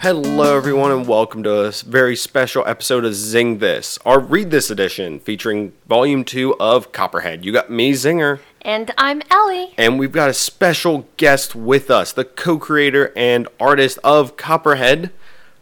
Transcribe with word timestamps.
Hello, 0.00 0.56
everyone, 0.56 0.92
and 0.92 1.06
welcome 1.06 1.42
to 1.42 1.60
a 1.60 1.70
very 1.72 2.16
special 2.16 2.64
episode 2.66 3.04
of 3.04 3.14
Zing 3.14 3.58
This, 3.58 3.98
our 4.06 4.18
Read 4.18 4.50
This 4.50 4.70
edition, 4.70 5.20
featuring 5.20 5.72
Volume 5.86 6.24
2 6.24 6.56
of 6.58 6.90
Copperhead. 6.90 7.44
You 7.44 7.52
got 7.52 7.70
me, 7.70 7.92
Zinger, 7.92 8.40
And 8.62 8.92
I'm 8.96 9.20
Ellie. 9.30 9.74
and 9.76 9.98
we've 9.98 10.10
got 10.12 10.30
a 10.30 10.34
special 10.34 11.06
guest 11.18 11.54
with 11.54 11.90
us, 11.90 12.12
the 12.14 12.24
co 12.24 12.56
creator 12.58 13.12
and 13.14 13.46
artist 13.60 13.98
of 14.02 14.38
Copperhead, 14.38 15.10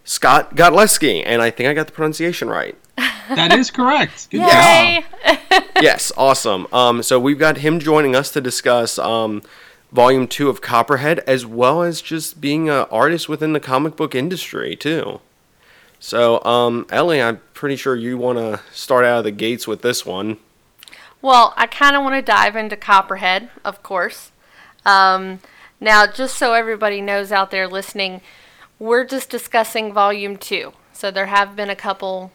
Scott 0.05 0.55
Godlewski. 0.55 1.23
And 1.27 1.43
I 1.43 1.51
think 1.51 1.69
I 1.69 1.75
got 1.75 1.87
the 1.89 1.93
pronunciation 1.93 2.49
right. 2.49 2.77
That 3.29 3.53
is 3.53 3.71
correct. 3.71 4.31
Good 4.31 4.41
Yay! 4.41 5.05
job. 5.27 5.63
yes, 5.83 6.11
awesome. 6.17 6.67
Um, 6.73 7.03
so 7.03 7.21
we've 7.21 7.39
got 7.39 7.59
him 7.59 7.79
joining 7.79 8.17
us 8.17 8.31
to 8.33 8.41
discuss 8.41 8.99
um, 8.99 9.43
Volume 9.93 10.29
2 10.29 10.49
of 10.49 10.61
Copperhead, 10.61 11.21
as 11.21 11.47
well 11.47 11.83
as 11.83 12.03
just 12.03 12.41
being 12.41 12.69
an 12.69 12.87
artist 12.91 13.29
within 13.29 13.53
the 13.53 13.61
comic 13.61 13.97
book 13.97 14.15
industry, 14.15 14.77
too. 14.77 15.21
So, 15.99 16.45
um, 16.45 16.87
Ellie, 16.91 17.23
I'm 17.23 17.41
pretty 17.55 17.77
sure 17.77 17.97
you 17.97 18.19
want 18.19 18.39
to 18.39 18.61
start 18.73 19.05
out 19.05 19.19
of 19.19 19.25
the 19.25 19.31
gates 19.31 19.67
with 19.67 19.83
this 19.83 20.05
one. 20.07 20.37
Well, 21.21 21.55
I 21.57 21.67
kind 21.67 21.97
of 21.97 22.03
want 22.03 22.15
to 22.15 22.23
dive 22.23 22.55
into 22.55 22.77
Copperhead, 22.77 23.51
of 23.65 23.83
course. 23.83 24.31
Um, 24.85 25.41
now, 25.81 26.07
just 26.07 26.37
so 26.37 26.53
everybody 26.53 27.01
knows 27.01 27.33
out 27.33 27.51
there 27.51 27.67
listening, 27.67 28.21
we're 28.79 29.05
just 29.05 29.31
discussing 29.31 29.93
Volume 29.93 30.37
2. 30.37 30.73
So 30.93 31.11
there 31.11 31.27
have 31.27 31.57
been 31.57 31.71
a 31.71 31.77
couple 31.77 32.31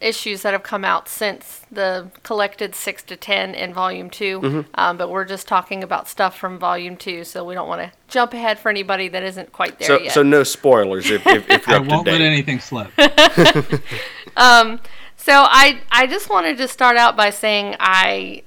issues 0.00 0.42
that 0.42 0.52
have 0.52 0.62
come 0.62 0.84
out 0.84 1.08
since 1.08 1.62
the 1.72 2.10
collected 2.22 2.74
6 2.74 3.02
to 3.04 3.16
10 3.16 3.54
in 3.54 3.72
Volume 3.72 4.10
2. 4.10 4.64
Um, 4.74 4.96
but 4.98 5.08
we're 5.10 5.24
just 5.24 5.48
talking 5.48 5.82
about 5.82 6.06
stuff 6.08 6.36
from 6.38 6.58
Volume 6.58 6.96
2, 6.96 7.24
so 7.24 7.44
we 7.44 7.54
don't 7.54 7.68
want 7.68 7.80
to 7.80 7.92
jump 8.08 8.34
ahead 8.34 8.58
for 8.58 8.68
anybody 8.68 9.08
that 9.08 9.22
isn't 9.22 9.52
quite 9.52 9.78
there 9.78 9.88
So, 9.88 9.98
yet. 10.00 10.12
so 10.12 10.22
no 10.22 10.42
spoilers 10.42 11.10
if, 11.10 11.26
if, 11.26 11.48
if 11.48 11.66
you're 11.66 11.76
I 11.76 11.78
up 11.80 11.84
to 11.88 11.94
won't 11.94 12.06
let 12.06 12.18
date. 12.18 12.26
anything 12.26 12.60
slip. 12.60 12.90
So 15.18 15.42
I 15.44 15.80
I 15.90 16.06
just 16.06 16.30
wanted 16.30 16.56
to 16.58 16.68
start 16.68 16.96
out 16.96 17.16
by 17.16 17.30
saying 17.30 17.74
I 17.80 18.42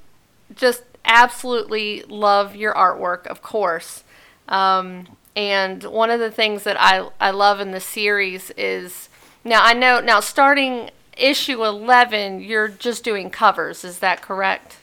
just 0.55 0.83
absolutely 1.03 2.03
love 2.07 2.55
your 2.55 2.73
artwork, 2.73 3.27
of 3.27 3.41
course. 3.41 4.03
Um, 4.47 5.07
and 5.35 5.83
one 5.83 6.09
of 6.09 6.19
the 6.21 6.31
things 6.31 6.63
that 6.63 6.77
I 6.79 7.09
I 7.19 7.31
love 7.31 7.59
in 7.59 7.71
the 7.71 7.81
series 7.81 8.51
is 8.51 9.09
now 9.43 9.61
I 9.63 9.73
know 9.73 9.99
now 9.99 10.21
starting 10.21 10.89
issue 11.19 11.63
11 11.63 12.41
you're 12.41 12.67
just 12.67 13.03
doing 13.03 13.29
covers 13.29 13.83
is 13.83 13.99
that 13.99 14.21
correct 14.21 14.77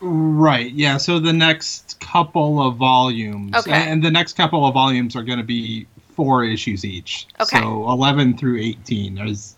right. 0.00 0.72
Yeah. 0.72 0.96
So 0.96 1.18
the 1.18 1.32
next 1.32 1.98
couple 2.00 2.62
of 2.62 2.76
volumes, 2.76 3.54
Okay. 3.54 3.72
and 3.72 4.02
the 4.02 4.10
next 4.10 4.36
couple 4.36 4.66
of 4.66 4.74
volumes 4.74 5.16
are 5.16 5.22
going 5.22 5.38
to 5.38 5.44
be 5.44 5.86
four 6.14 6.44
issues 6.44 6.84
each. 6.84 7.26
Okay. 7.40 7.60
So 7.60 7.88
11 7.90 8.38
through 8.38 8.60
18. 8.60 9.16
There's, 9.16 9.56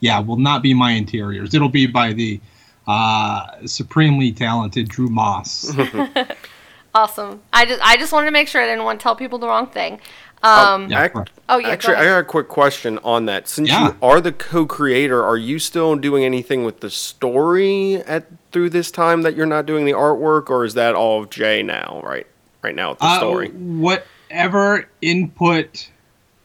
yeah, 0.00 0.18
will 0.20 0.36
not 0.36 0.62
be 0.62 0.74
my 0.74 0.92
interiors. 0.92 1.54
It'll 1.54 1.68
be 1.68 1.86
by 1.86 2.12
the 2.12 2.40
uh, 2.86 3.66
supremely 3.66 4.32
talented 4.32 4.88
Drew 4.88 5.08
Moss. 5.08 5.74
awesome 6.94 7.40
I 7.52 7.66
just 7.66 7.80
I 7.82 7.96
just 7.96 8.12
wanted 8.12 8.26
to 8.26 8.32
make 8.32 8.48
sure 8.48 8.60
I 8.60 8.66
didn't 8.66 8.82
want 8.82 8.98
to 8.98 9.02
tell 9.04 9.14
people 9.14 9.38
the 9.38 9.46
wrong 9.46 9.68
thing 9.68 10.00
um 10.42 10.88
Yeah, 10.90 11.04
Ac- 11.04 11.30
oh 11.48 11.58
yeah 11.58 11.68
Actually, 11.68 11.96
I 11.96 12.00
ahead. 12.04 12.08
got 12.12 12.18
a 12.18 12.24
quick 12.24 12.48
question 12.48 12.98
on 13.04 13.26
that. 13.26 13.48
Since 13.48 13.68
Yeah. 13.68 13.88
you 13.88 13.96
are 14.02 14.20
the 14.20 14.32
co-creator, 14.32 15.22
are 15.22 15.36
you 15.36 15.58
still 15.58 15.96
doing 15.96 16.24
anything 16.24 16.64
with 16.64 16.80
the 16.80 16.90
story 16.90 17.96
at 17.96 18.26
through 18.52 18.70
this 18.70 18.90
time 18.90 19.22
that 19.22 19.36
you're 19.36 19.46
not 19.46 19.66
doing 19.66 19.84
the 19.84 19.92
artwork, 19.92 20.50
or 20.50 20.64
is 20.64 20.74
that 20.74 20.94
all 20.94 21.20
of 21.22 21.30
Jay 21.30 21.62
now? 21.62 22.00
Right, 22.04 22.26
right 22.62 22.74
now 22.74 22.90
with 22.90 22.98
the 23.00 23.04
Uh, 23.06 23.16
story. 23.18 23.48
whatever 23.50 24.88
input 25.02 25.88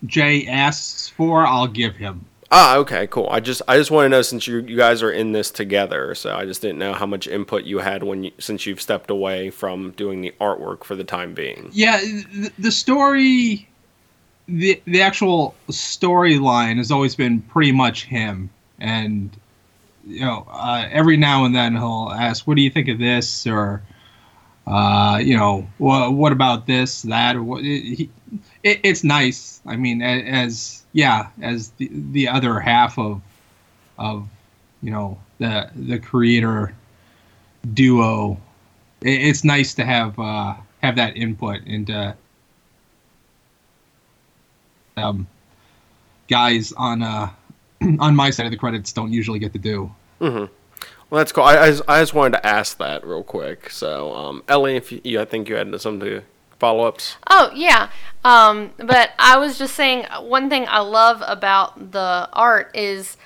Jay 0.06 0.46
asks 0.48 1.10
for, 1.10 1.46
I'll 1.48 1.68
give 1.68 1.96
him. 1.96 2.26
Ah, 2.52 2.76
okay, 2.78 3.08
cool. 3.08 3.28
I 3.32 3.40
just 3.40 3.62
I 3.68 3.76
just 3.78 3.90
want 3.90 4.06
to 4.06 4.10
know 4.10 4.22
since 4.22 4.46
you 4.46 4.58
you 4.60 4.78
guys 4.78 5.02
are 5.02 5.12
in 5.12 5.32
this 5.32 5.50
together, 5.50 6.14
so 6.14 6.36
I 6.36 6.46
just 6.46 6.62
didn't 6.62 6.78
know 6.78 6.94
how 6.94 7.06
much 7.08 7.28
input 7.28 7.64
you 7.64 7.80
had 7.80 8.04
when 8.04 8.26
you 8.26 8.32
since 8.40 8.66
you've 8.68 8.80
stepped 8.80 9.10
away 9.10 9.50
from 9.50 9.92
doing 9.92 10.22
the 10.22 10.32
artwork 10.40 10.84
for 10.84 10.96
the 10.96 11.04
time 11.04 11.34
being. 11.34 11.70
Yeah, 11.74 11.98
the, 12.00 12.52
the 12.60 12.72
story, 12.72 13.68
the 14.48 14.82
the 14.86 15.02
actual 15.02 15.56
storyline 15.70 16.78
has 16.78 16.92
always 16.92 17.16
been 17.16 17.42
pretty 17.42 17.72
much 17.72 18.06
him, 18.06 18.50
and 18.80 19.36
you 20.06 20.22
know, 20.22 20.46
uh, 20.50 20.88
every 20.92 21.18
now 21.18 21.46
and 21.46 21.56
then 21.56 21.76
he'll 21.76 22.12
ask, 22.16 22.48
"What 22.48 22.56
do 22.56 22.62
you 22.62 22.70
think 22.70 22.88
of 22.88 23.00
this?" 23.00 23.48
or 23.48 23.82
uh, 24.68 25.20
you 25.24 25.38
know, 25.38 25.68
what 25.78 26.32
about 26.32 26.66
this, 26.66 27.04
that, 27.04 27.36
or 27.36 27.44
what? 27.44 27.64
He, 27.64 28.10
it, 28.64 28.80
it's 28.84 29.04
nice. 29.04 29.62
I 29.66 29.76
mean, 29.76 30.02
as 30.02 30.84
yeah, 30.94 31.28
as 31.42 31.70
the 31.72 31.90
the 31.92 32.28
other 32.28 32.60
half 32.60 32.98
of 32.98 33.22
of 33.98 34.28
you 34.82 34.92
know 34.92 35.20
the 35.40 35.70
the 35.76 36.00
creator 36.00 36.74
duo, 37.74 38.40
it, 39.02 39.22
it's 39.22 39.44
nice 39.44 39.76
to 39.76 39.86
have 39.86 40.18
uh, 40.18 40.56
have 40.82 40.96
that 40.96 41.16
input 41.16 41.64
into 41.66 42.16
um, 44.98 45.28
guys 46.28 46.74
on 46.74 47.02
uh, 47.02 47.30
on 48.00 48.16
my 48.16 48.30
side 48.30 48.46
of 48.46 48.52
the 48.52 48.58
credits 48.58 48.94
don't 48.94 49.12
usually 49.12 49.40
get 49.40 49.54
to 49.54 49.60
do. 49.60 49.92
Mm-hmm. 50.22 50.54
Well, 51.10 51.20
that's 51.20 51.32
cool. 51.32 51.44
I, 51.44 51.58
I, 51.58 51.70
just, 51.70 51.84
I 51.88 52.02
just 52.02 52.14
wanted 52.14 52.38
to 52.38 52.46
ask 52.46 52.78
that 52.80 53.06
real 53.06 53.24
quick. 53.24 53.70
So, 53.70 54.14
um, 54.14 54.44
Ellie, 54.48 54.76
if 54.76 54.92
you, 54.92 55.02
you, 55.04 55.22
I 55.22 55.26
think 55.26 55.48
you 55.48 55.56
had 55.56 55.80
some 55.80 56.00
to 56.00 56.24
follow 56.60 56.86
ups. 56.86 57.18
Oh 57.30 57.52
yeah, 57.54 57.90
um, 58.24 58.72
but 58.78 59.12
I 59.20 59.38
was 59.38 59.58
just 59.58 59.76
saying 59.76 60.06
one 60.22 60.50
thing 60.50 60.66
I 60.68 60.80
love 60.80 61.24
about 61.26 61.92
the 61.92 62.30
art 62.34 62.72
is 62.76 63.18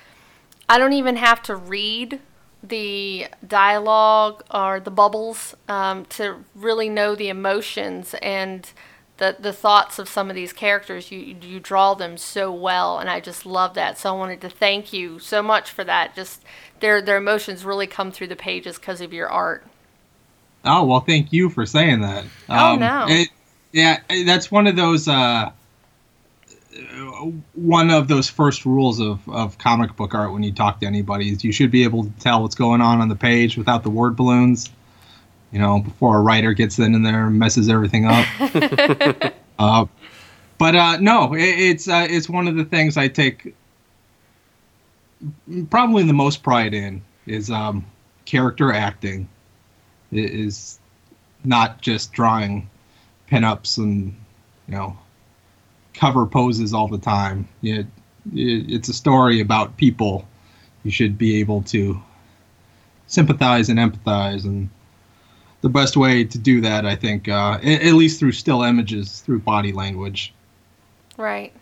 I 0.67 0.77
don't 0.77 0.93
even 0.93 1.15
have 1.15 1.41
to 1.43 1.55
read 1.55 2.19
the 2.61 3.27
dialogue 3.47 4.43
or 4.51 4.79
the 4.79 4.91
bubbles 4.91 5.55
um, 5.67 6.05
to 6.05 6.43
really 6.53 6.89
know 6.89 7.15
the 7.15 7.29
emotions 7.29 8.13
and 8.21 8.69
the 9.19 9.35
the 9.39 9.53
thoughts 9.53 9.99
of 9.99 10.09
some 10.09 10.29
of 10.29 10.35
these 10.35 10.51
characters. 10.51 11.11
You 11.11 11.35
you 11.41 11.59
draw 11.59 11.93
them 11.93 12.17
so 12.17 12.51
well, 12.51 12.97
and 12.97 13.09
I 13.09 13.19
just 13.19 13.45
love 13.45 13.75
that. 13.75 13.97
So 13.97 14.13
I 14.13 14.17
wanted 14.17 14.41
to 14.41 14.49
thank 14.49 14.91
you 14.91 15.19
so 15.19 15.43
much 15.43 15.69
for 15.69 15.83
that. 15.83 16.15
Just 16.15 16.43
their 16.79 17.01
their 17.01 17.17
emotions 17.17 17.63
really 17.63 17.87
come 17.87 18.11
through 18.11 18.27
the 18.27 18.35
pages 18.35 18.77
because 18.77 19.01
of 19.01 19.13
your 19.13 19.29
art. 19.29 19.65
Oh 20.65 20.85
well, 20.85 21.01
thank 21.01 21.31
you 21.31 21.49
for 21.49 21.65
saying 21.65 22.01
that. 22.01 22.25
Oh, 22.49 22.75
no. 22.75 23.05
It, 23.07 23.29
yeah, 23.71 23.99
that's 24.25 24.49
one 24.49 24.65
of 24.65 24.75
those. 24.75 25.07
Uh, 25.07 25.51
one 27.55 27.89
of 27.89 28.07
those 28.07 28.29
first 28.29 28.65
rules 28.65 29.01
of, 29.01 29.27
of 29.27 29.57
comic 29.57 29.95
book 29.95 30.13
art 30.13 30.31
when 30.31 30.43
you 30.43 30.51
talk 30.51 30.79
to 30.79 30.85
anybody 30.85 31.29
is 31.29 31.43
you 31.43 31.51
should 31.51 31.71
be 31.71 31.83
able 31.83 32.03
to 32.03 32.11
tell 32.19 32.41
what's 32.41 32.55
going 32.55 32.79
on 32.79 33.01
on 33.01 33.09
the 33.09 33.15
page 33.15 33.57
without 33.57 33.83
the 33.83 33.89
word 33.89 34.15
balloons. 34.15 34.69
You 35.51 35.59
know, 35.59 35.79
before 35.79 36.17
a 36.17 36.21
writer 36.21 36.53
gets 36.53 36.77
in 36.77 36.93
and 36.93 37.05
there 37.05 37.27
and 37.27 37.39
messes 37.39 37.69
everything 37.69 38.05
up. 38.05 38.25
uh, 39.59 39.85
but 40.57 40.75
uh, 40.75 40.97
no, 40.97 41.33
it, 41.33 41.41
it's 41.41 41.87
uh, 41.87 42.05
it's 42.09 42.29
one 42.29 42.47
of 42.47 42.55
the 42.55 42.65
things 42.65 42.97
I 42.97 43.07
take 43.07 43.55
probably 45.69 46.03
the 46.03 46.13
most 46.13 46.43
pride 46.43 46.73
in 46.73 47.01
is 47.25 47.49
um, 47.49 47.85
character 48.25 48.71
acting. 48.71 49.27
It 50.11 50.31
is 50.31 50.79
not 51.43 51.81
just 51.81 52.11
drawing 52.11 52.69
pinups 53.31 53.77
and 53.77 54.15
you 54.67 54.75
know 54.75 54.97
cover 55.93 56.25
poses 56.25 56.73
all 56.73 56.87
the 56.87 56.97
time. 56.97 57.47
It, 57.61 57.85
it, 58.33 58.71
it's 58.71 58.89
a 58.89 58.93
story 58.93 59.41
about 59.41 59.77
people. 59.77 60.27
You 60.83 60.91
should 60.91 61.17
be 61.17 61.39
able 61.39 61.63
to 61.63 62.01
sympathize 63.07 63.69
and 63.69 63.79
empathize, 63.79 64.45
and 64.45 64.69
the 65.61 65.69
best 65.69 65.97
way 65.97 66.23
to 66.23 66.37
do 66.37 66.61
that, 66.61 66.85
I 66.85 66.95
think, 66.95 67.27
uh, 67.27 67.59
at 67.61 67.93
least 67.93 68.19
through 68.19 68.31
still 68.31 68.63
images, 68.63 69.21
through 69.21 69.39
body 69.39 69.71
language. 69.71 70.33
Right. 71.17 71.53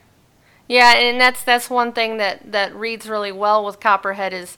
Yeah, 0.68 0.94
and 0.94 1.20
that's 1.20 1.44
that's 1.44 1.70
one 1.70 1.94
thing 1.94 2.18
that 2.18 2.52
that 2.52 2.76
reads 2.76 3.08
really 3.08 3.32
well 3.32 3.64
with 3.64 3.80
Copperhead 3.80 4.34
is 4.34 4.58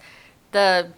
the 0.52 0.92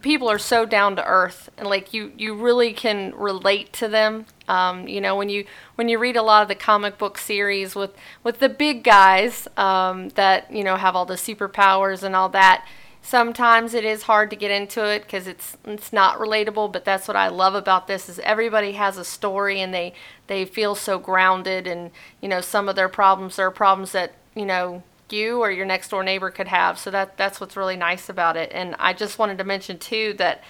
people 0.00 0.30
are 0.30 0.38
so 0.38 0.64
down 0.64 0.94
to 0.96 1.04
earth 1.04 1.50
and 1.58 1.66
like 1.68 1.92
you 1.92 2.12
you 2.16 2.34
really 2.34 2.72
can 2.72 3.12
relate 3.16 3.72
to 3.74 3.88
them. 3.88 4.26
Um, 4.48 4.88
you 4.88 5.00
know 5.00 5.14
when 5.14 5.28
you 5.28 5.44
when 5.74 5.88
you 5.88 5.98
read 5.98 6.16
a 6.16 6.22
lot 6.22 6.42
of 6.42 6.48
the 6.48 6.54
comic 6.54 6.96
book 6.96 7.18
series 7.18 7.74
with 7.74 7.94
with 8.24 8.38
the 8.38 8.48
big 8.48 8.82
guys 8.82 9.46
um, 9.56 10.08
that 10.10 10.50
you 10.50 10.64
know 10.64 10.76
have 10.76 10.96
all 10.96 11.04
the 11.04 11.14
superpowers 11.14 12.02
and 12.02 12.16
all 12.16 12.30
that. 12.30 12.66
Sometimes 13.02 13.74
it 13.74 13.84
is 13.84 14.02
hard 14.02 14.30
to 14.30 14.36
get 14.36 14.50
into 14.50 14.84
it 14.86 15.02
because 15.02 15.26
it's 15.26 15.56
it's 15.64 15.92
not 15.92 16.18
relatable. 16.18 16.72
But 16.72 16.84
that's 16.84 17.08
what 17.08 17.16
I 17.16 17.28
love 17.28 17.54
about 17.54 17.86
this 17.86 18.08
is 18.08 18.18
everybody 18.20 18.72
has 18.72 18.96
a 18.96 19.04
story 19.04 19.60
and 19.60 19.72
they 19.72 19.94
they 20.26 20.44
feel 20.44 20.74
so 20.74 20.98
grounded 20.98 21.66
and 21.66 21.90
you 22.20 22.28
know 22.28 22.40
some 22.40 22.68
of 22.68 22.76
their 22.76 22.88
problems 22.88 23.38
are 23.38 23.50
problems 23.50 23.92
that 23.92 24.12
you 24.34 24.46
know 24.46 24.82
you 25.12 25.40
or 25.40 25.50
your 25.50 25.66
next 25.66 25.88
door 25.88 26.04
neighbor 26.04 26.30
could 26.30 26.48
have. 26.48 26.78
So 26.78 26.90
that 26.90 27.16
that's 27.16 27.40
what's 27.40 27.56
really 27.56 27.76
nice 27.76 28.08
about 28.08 28.36
it. 28.36 28.50
And 28.54 28.76
I 28.78 28.92
just 28.92 29.18
wanted 29.18 29.38
to 29.38 29.44
mention 29.44 29.78
too 29.78 30.14
that 30.18 30.42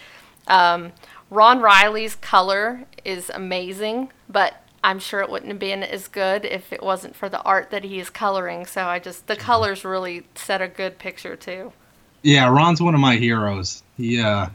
um, 0.47 0.93
Ron 1.31 1.61
Riley's 1.61 2.17
color 2.17 2.85
is 3.05 3.31
amazing, 3.31 4.11
but 4.29 4.55
I'm 4.83 4.99
sure 4.99 5.21
it 5.21 5.31
wouldn't 5.31 5.51
have 5.51 5.59
been 5.59 5.83
as 5.83 6.09
good 6.09 6.45
if 6.45 6.73
it 6.73 6.83
wasn't 6.83 7.15
for 7.15 7.29
the 7.29 7.43
art 7.43 7.71
that 7.71 7.85
he 7.85 8.01
is 8.01 8.11
coloring. 8.11 8.67
So 8.67 8.87
I 8.87 8.99
just 8.99 9.27
the 9.27 9.37
colors 9.37 9.85
really 9.85 10.25
set 10.35 10.61
a 10.61 10.69
good 10.69 10.99
picture 10.99 11.37
too. 11.37 11.73
Yeah, 12.23 12.49
Ron's 12.49 12.83
one 12.83 12.95
of 12.95 13.01
my 13.01 13.17
heroes. 13.17 13.83
He 13.97 14.21
uh, 14.21 14.49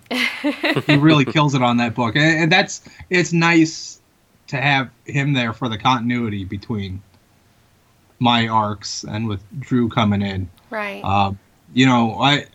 he 0.86 0.96
really 0.98 1.26
kills 1.34 1.56
it 1.56 1.62
on 1.62 1.78
that 1.78 1.96
book, 1.96 2.16
and, 2.16 2.44
and 2.44 2.52
that's 2.52 2.82
it's 3.10 3.34
nice 3.34 4.00
to 4.48 4.62
have 4.62 4.90
him 5.06 5.34
there 5.34 5.54
for 5.54 5.68
the 5.68 5.78
continuity 5.78 6.46
between 6.46 7.02
my 8.20 8.48
arcs 8.48 9.04
and 9.04 9.28
with 9.28 9.42
Drew 9.60 9.90
coming 9.90 10.22
in. 10.22 10.50
Right. 10.70 11.02
Uh, 11.04 11.34
you 11.74 11.86
know, 11.86 12.20
I 12.20 12.46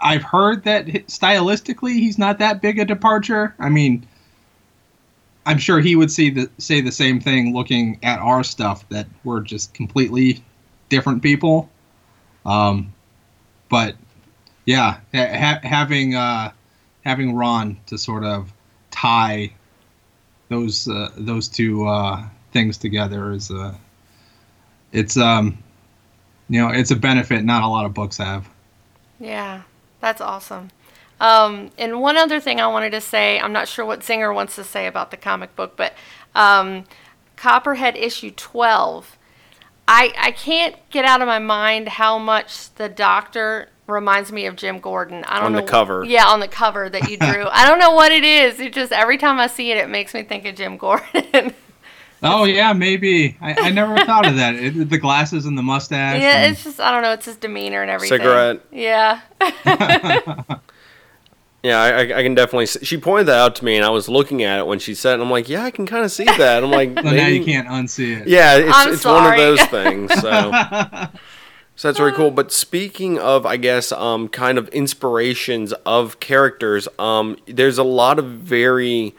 I've 0.00 0.22
heard 0.22 0.64
that 0.64 0.86
stylistically 0.86 1.94
he's 1.94 2.18
not 2.18 2.38
that 2.38 2.62
big 2.62 2.78
a 2.78 2.84
departure. 2.84 3.54
I 3.58 3.68
mean, 3.68 4.06
I'm 5.46 5.58
sure 5.58 5.80
he 5.80 5.96
would 5.96 6.10
see 6.10 6.30
the 6.30 6.50
say 6.58 6.80
the 6.80 6.92
same 6.92 7.20
thing 7.20 7.52
looking 7.52 7.98
at 8.02 8.18
our 8.20 8.44
stuff 8.44 8.88
that 8.90 9.06
we're 9.24 9.40
just 9.40 9.74
completely 9.74 10.42
different 10.88 11.22
people. 11.22 11.68
Um, 12.46 12.92
but 13.68 13.96
yeah, 14.64 14.98
ha- 15.14 15.60
having 15.62 16.14
uh, 16.14 16.52
having 17.04 17.34
Ron 17.34 17.76
to 17.86 17.98
sort 17.98 18.24
of 18.24 18.52
tie 18.90 19.52
those 20.48 20.88
uh, 20.88 21.10
those 21.16 21.48
two 21.48 21.86
uh, 21.86 22.24
things 22.52 22.76
together 22.76 23.32
is 23.32 23.50
a 23.50 23.58
uh, 23.58 23.74
it's 24.92 25.16
um 25.16 25.58
you 26.48 26.60
know 26.60 26.68
it's 26.68 26.90
a 26.90 26.96
benefit 26.96 27.44
not 27.44 27.62
a 27.62 27.68
lot 27.68 27.84
of 27.84 27.94
books 27.94 28.16
have. 28.18 28.48
Yeah, 29.20 29.62
that's 30.00 30.20
awesome. 30.20 30.70
Um, 31.20 31.70
and 31.78 32.00
one 32.00 32.16
other 32.16 32.40
thing 32.40 32.60
I 32.60 32.66
wanted 32.66 32.90
to 32.90 33.00
say, 33.00 33.38
I'm 33.38 33.52
not 33.52 33.68
sure 33.68 33.84
what 33.84 34.00
Zinger 34.00 34.34
wants 34.34 34.56
to 34.56 34.64
say 34.64 34.86
about 34.86 35.10
the 35.10 35.16
comic 35.16 35.54
book, 35.54 35.76
but 35.76 35.94
um, 36.34 36.84
Copperhead 37.36 37.96
issue 37.96 38.30
12. 38.30 39.16
I, 39.86 40.12
I 40.16 40.30
can't 40.32 40.76
get 40.90 41.04
out 41.04 41.20
of 41.20 41.26
my 41.26 41.38
mind 41.38 41.88
how 41.88 42.18
much 42.18 42.74
the 42.74 42.88
doctor 42.88 43.68
reminds 43.86 44.32
me 44.32 44.46
of 44.46 44.56
Jim 44.56 44.78
Gordon. 44.78 45.24
I 45.24 45.36
don't 45.36 45.46
on 45.46 45.52
know. 45.52 45.60
the 45.60 45.66
cover. 45.66 46.04
Yeah, 46.04 46.26
on 46.26 46.40
the 46.40 46.48
cover 46.48 46.88
that 46.88 47.10
you 47.10 47.16
drew. 47.16 47.46
I 47.50 47.66
don't 47.66 47.78
know 47.78 47.92
what 47.92 48.12
it 48.12 48.24
is. 48.24 48.60
It 48.60 48.72
just 48.72 48.92
every 48.92 49.18
time 49.18 49.38
I 49.38 49.46
see 49.46 49.70
it, 49.72 49.78
it 49.78 49.88
makes 49.88 50.14
me 50.14 50.22
think 50.22 50.46
of 50.46 50.54
Jim 50.54 50.76
Gordon. 50.76 51.54
oh 52.22 52.44
yeah, 52.44 52.72
maybe. 52.72 53.36
I, 53.40 53.54
I 53.54 53.70
never 53.70 53.96
thought 54.04 54.26
of 54.26 54.36
that. 54.36 54.54
It, 54.54 54.90
the 54.90 54.98
glasses 54.98 55.46
and 55.46 55.56
the 55.56 55.62
mustache. 55.62 56.20
yeah, 56.20 56.44
and... 56.44 56.52
it's 56.52 56.64
just 56.64 56.80
I 56.80 56.90
don't 56.90 57.02
know. 57.02 57.12
It's 57.12 57.26
his 57.26 57.36
demeanor 57.36 57.82
and 57.82 57.90
everything. 57.90 58.18
Cigarette. 58.18 58.60
Yeah. 58.70 59.20
Yeah, 61.64 61.80
I, 61.80 62.00
I 62.18 62.22
can 62.22 62.34
definitely. 62.34 62.66
See. 62.66 62.84
She 62.84 62.98
pointed 62.98 63.24
that 63.28 63.38
out 63.38 63.56
to 63.56 63.64
me, 63.64 63.76
and 63.76 63.86
I 63.86 63.88
was 63.88 64.06
looking 64.06 64.42
at 64.42 64.58
it 64.58 64.66
when 64.66 64.78
she 64.78 64.94
said, 64.94 65.12
it, 65.12 65.14
and 65.14 65.22
"I'm 65.22 65.30
like, 65.30 65.48
yeah, 65.48 65.64
I 65.64 65.70
can 65.70 65.86
kind 65.86 66.04
of 66.04 66.12
see 66.12 66.24
that." 66.24 66.62
I'm 66.62 66.70
like, 66.70 66.94
well, 66.94 67.14
now 67.14 67.26
you 67.26 67.42
can't 67.42 67.66
unsee 67.66 68.20
it. 68.20 68.28
Yeah, 68.28 68.56
it's 68.56 68.70
I'm 68.70 68.92
it's 68.92 69.04
one 69.06 69.32
of 69.32 69.38
those 69.38 69.62
things. 69.68 70.12
So, 70.20 70.52
so 71.76 71.88
that's 71.88 71.98
very 71.98 72.12
cool. 72.12 72.30
But 72.30 72.52
speaking 72.52 73.18
of, 73.18 73.44
I 73.44 73.56
guess, 73.56 73.90
um, 73.92 74.28
kind 74.28 74.58
of 74.58 74.68
inspirations 74.68 75.72
of 75.84 76.20
characters, 76.20 76.86
um, 76.98 77.36
there's 77.46 77.78
a 77.78 77.84
lot 77.84 78.18
of 78.18 78.26
very, 78.26 79.14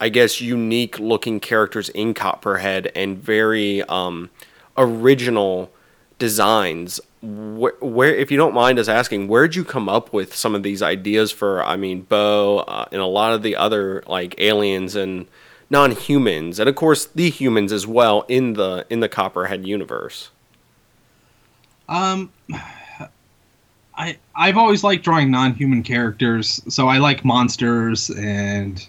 I 0.00 0.08
guess, 0.08 0.40
unique 0.40 0.98
looking 0.98 1.40
characters 1.40 1.88
in 1.88 2.14
Copperhead, 2.14 2.92
and 2.94 3.18
very 3.18 3.82
um, 3.84 4.30
original 4.76 5.72
designs 6.18 7.00
where, 7.22 7.74
where, 7.80 8.14
if 8.14 8.30
you 8.30 8.36
don't 8.36 8.54
mind 8.54 8.78
us 8.78 8.88
asking, 8.88 9.26
where'd 9.26 9.56
you 9.56 9.64
come 9.64 9.88
up 9.88 10.12
with 10.12 10.34
some 10.34 10.54
of 10.54 10.62
these 10.62 10.82
ideas 10.82 11.32
for? 11.32 11.64
I 11.64 11.76
mean, 11.76 12.02
Bo 12.02 12.58
uh, 12.58 12.86
and 12.92 13.00
a 13.00 13.06
lot 13.06 13.32
of 13.32 13.42
the 13.42 13.56
other 13.56 14.04
like 14.06 14.34
aliens 14.38 14.94
and 14.94 15.26
non-humans, 15.68 16.60
and 16.60 16.68
of 16.68 16.76
course 16.76 17.06
the 17.06 17.30
humans 17.30 17.72
as 17.72 17.86
well 17.86 18.24
in 18.28 18.52
the 18.52 18.86
in 18.88 19.00
the 19.00 19.08
Copperhead 19.08 19.66
universe. 19.66 20.30
Um, 21.88 22.32
I 23.96 24.18
I've 24.34 24.56
always 24.56 24.84
liked 24.84 25.04
drawing 25.04 25.30
non-human 25.30 25.82
characters, 25.82 26.62
so 26.68 26.88
I 26.88 26.98
like 26.98 27.24
monsters 27.24 28.10
and 28.10 28.86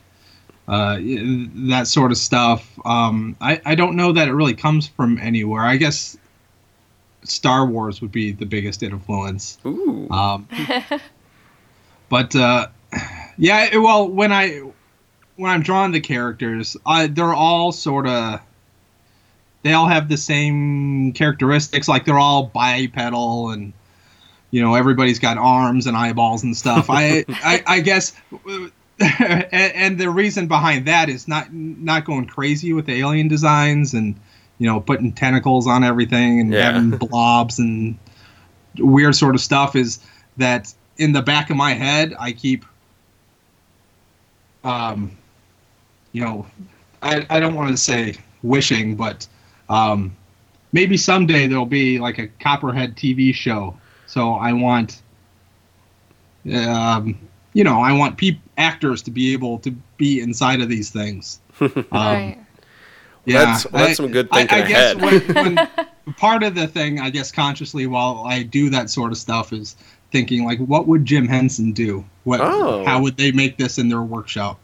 uh, 0.67 0.97
that 0.99 1.87
sort 1.87 2.11
of 2.11 2.17
stuff. 2.17 2.67
Um, 2.85 3.35
I 3.39 3.61
I 3.65 3.75
don't 3.75 3.95
know 3.95 4.11
that 4.13 4.27
it 4.27 4.33
really 4.33 4.55
comes 4.55 4.87
from 4.87 5.17
anywhere. 5.19 5.63
I 5.63 5.77
guess 5.77 6.17
Star 7.23 7.65
Wars 7.65 8.01
would 8.01 8.11
be 8.11 8.31
the 8.31 8.45
biggest 8.45 8.83
influence. 8.83 9.57
Ooh. 9.65 10.09
Um, 10.09 10.47
but 12.09 12.35
uh, 12.35 12.67
yeah, 13.37 13.77
well, 13.77 14.07
when 14.09 14.31
I 14.31 14.61
when 15.37 15.51
I'm 15.51 15.61
drawing 15.61 15.91
the 15.91 16.01
characters, 16.01 16.75
I, 16.85 17.07
they're 17.07 17.33
all 17.33 17.71
sort 17.71 18.07
of 18.07 18.41
they 19.67 19.73
all 19.73 19.87
have 19.87 20.07
the 20.09 20.17
same 20.17 21.11
characteristics. 21.13 21.87
Like 21.87 22.05
they're 22.05 22.17
all 22.19 22.45
bipedal, 22.47 23.49
and 23.49 23.73
you 24.51 24.61
know 24.61 24.75
everybody's 24.75 25.19
got 25.19 25.37
arms 25.37 25.85
and 25.87 25.97
eyeballs 25.97 26.43
and 26.43 26.55
stuff. 26.55 26.87
I, 26.89 27.25
I 27.29 27.63
I 27.67 27.79
guess. 27.81 28.13
and, 28.99 29.51
and 29.51 29.97
the 29.99 30.09
reason 30.09 30.47
behind 30.47 30.87
that 30.87 31.09
is 31.09 31.27
not 31.27 31.53
not 31.53 32.05
going 32.05 32.25
crazy 32.25 32.73
with 32.73 32.85
the 32.87 32.93
alien 32.93 33.27
designs 33.27 33.93
and 33.93 34.19
you 34.59 34.65
know, 34.65 34.79
putting 34.79 35.13
tentacles 35.13 35.67
on 35.67 35.83
everything 35.83 36.39
and 36.39 36.51
Yeah. 36.51 36.71
having 36.71 36.89
blobs 36.97 37.59
and 37.59 37.95
weird 38.79 39.15
sort 39.15 39.35
of 39.35 39.41
stuff 39.41 39.75
is 39.75 39.99
that 40.37 40.73
in 40.97 41.11
the 41.11 41.21
back 41.21 41.51
of 41.51 41.57
my 41.57 41.73
head 41.73 42.15
I 42.19 42.31
keep 42.31 42.65
um 44.63 45.11
you 46.11 46.21
know 46.23 46.45
I, 47.01 47.25
I 47.29 47.39
don't 47.39 47.53
want 47.55 47.69
to 47.69 47.77
say 47.77 48.15
wishing 48.43 48.95
but 48.95 49.27
um 49.69 50.15
maybe 50.71 50.97
someday 50.97 51.47
there'll 51.47 51.65
be 51.65 51.99
like 51.99 52.17
a 52.19 52.27
copperhead 52.39 52.95
TV 52.95 53.33
show 53.33 53.75
so 54.05 54.33
I 54.33 54.53
want 54.53 55.01
um 56.53 57.17
you 57.53 57.63
know 57.63 57.81
I 57.81 57.91
want 57.93 58.17
peop- 58.17 58.39
actors 58.57 59.01
to 59.03 59.11
be 59.11 59.33
able 59.33 59.59
to 59.59 59.71
be 59.97 60.21
inside 60.21 60.61
of 60.61 60.69
these 60.69 60.89
things 60.89 61.39
um, 61.61 61.83
right. 61.91 62.37
yeah, 63.25 63.39
That's- 63.39 63.71
well, 63.71 63.85
that's 63.85 63.97
some 63.97 64.11
good 64.11 64.27
I, 64.31 64.45
thinking 64.45 64.57
I 64.63 64.67
guess 64.67 64.95
ahead. 64.95 65.35
when, 65.35 65.55
when 65.55 65.69
part 66.17 66.43
of 66.43 66.53
the 66.55 66.67
thing, 66.67 66.99
I 67.01 67.09
guess 67.09 67.31
consciously, 67.31 67.85
while 67.87 68.23
I 68.27 68.43
do 68.43 68.69
that 68.69 68.89
sort 68.91 69.11
of 69.11 69.17
stuff, 69.17 69.51
is 69.51 69.75
thinking 70.11 70.45
like, 70.45 70.59
what 70.59 70.87
would 70.87 71.03
Jim 71.03 71.27
Henson 71.27 71.73
do? 71.73 72.05
What? 72.25 72.39
Oh. 72.41 72.85
How 72.85 73.01
would 73.01 73.17
they 73.17 73.31
make 73.31 73.57
this 73.57 73.77
in 73.79 73.89
their 73.89 74.03
workshop? 74.03 74.59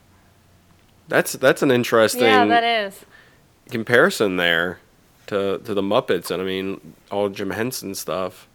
That's 1.09 1.33
that's 1.33 1.61
an 1.63 1.71
interesting 1.71 2.21
Yeah, 2.21 2.45
that 2.45 2.63
is. 2.63 2.99
comparison 3.71 4.37
there 4.37 4.77
to 5.27 5.59
to 5.59 5.73
the 5.73 5.81
Muppets, 5.81 6.31
and 6.31 6.41
I 6.41 6.45
mean 6.45 6.93
all 7.11 7.29
Jim 7.29 7.51
Henson 7.51 7.95
stuff. 7.95 8.47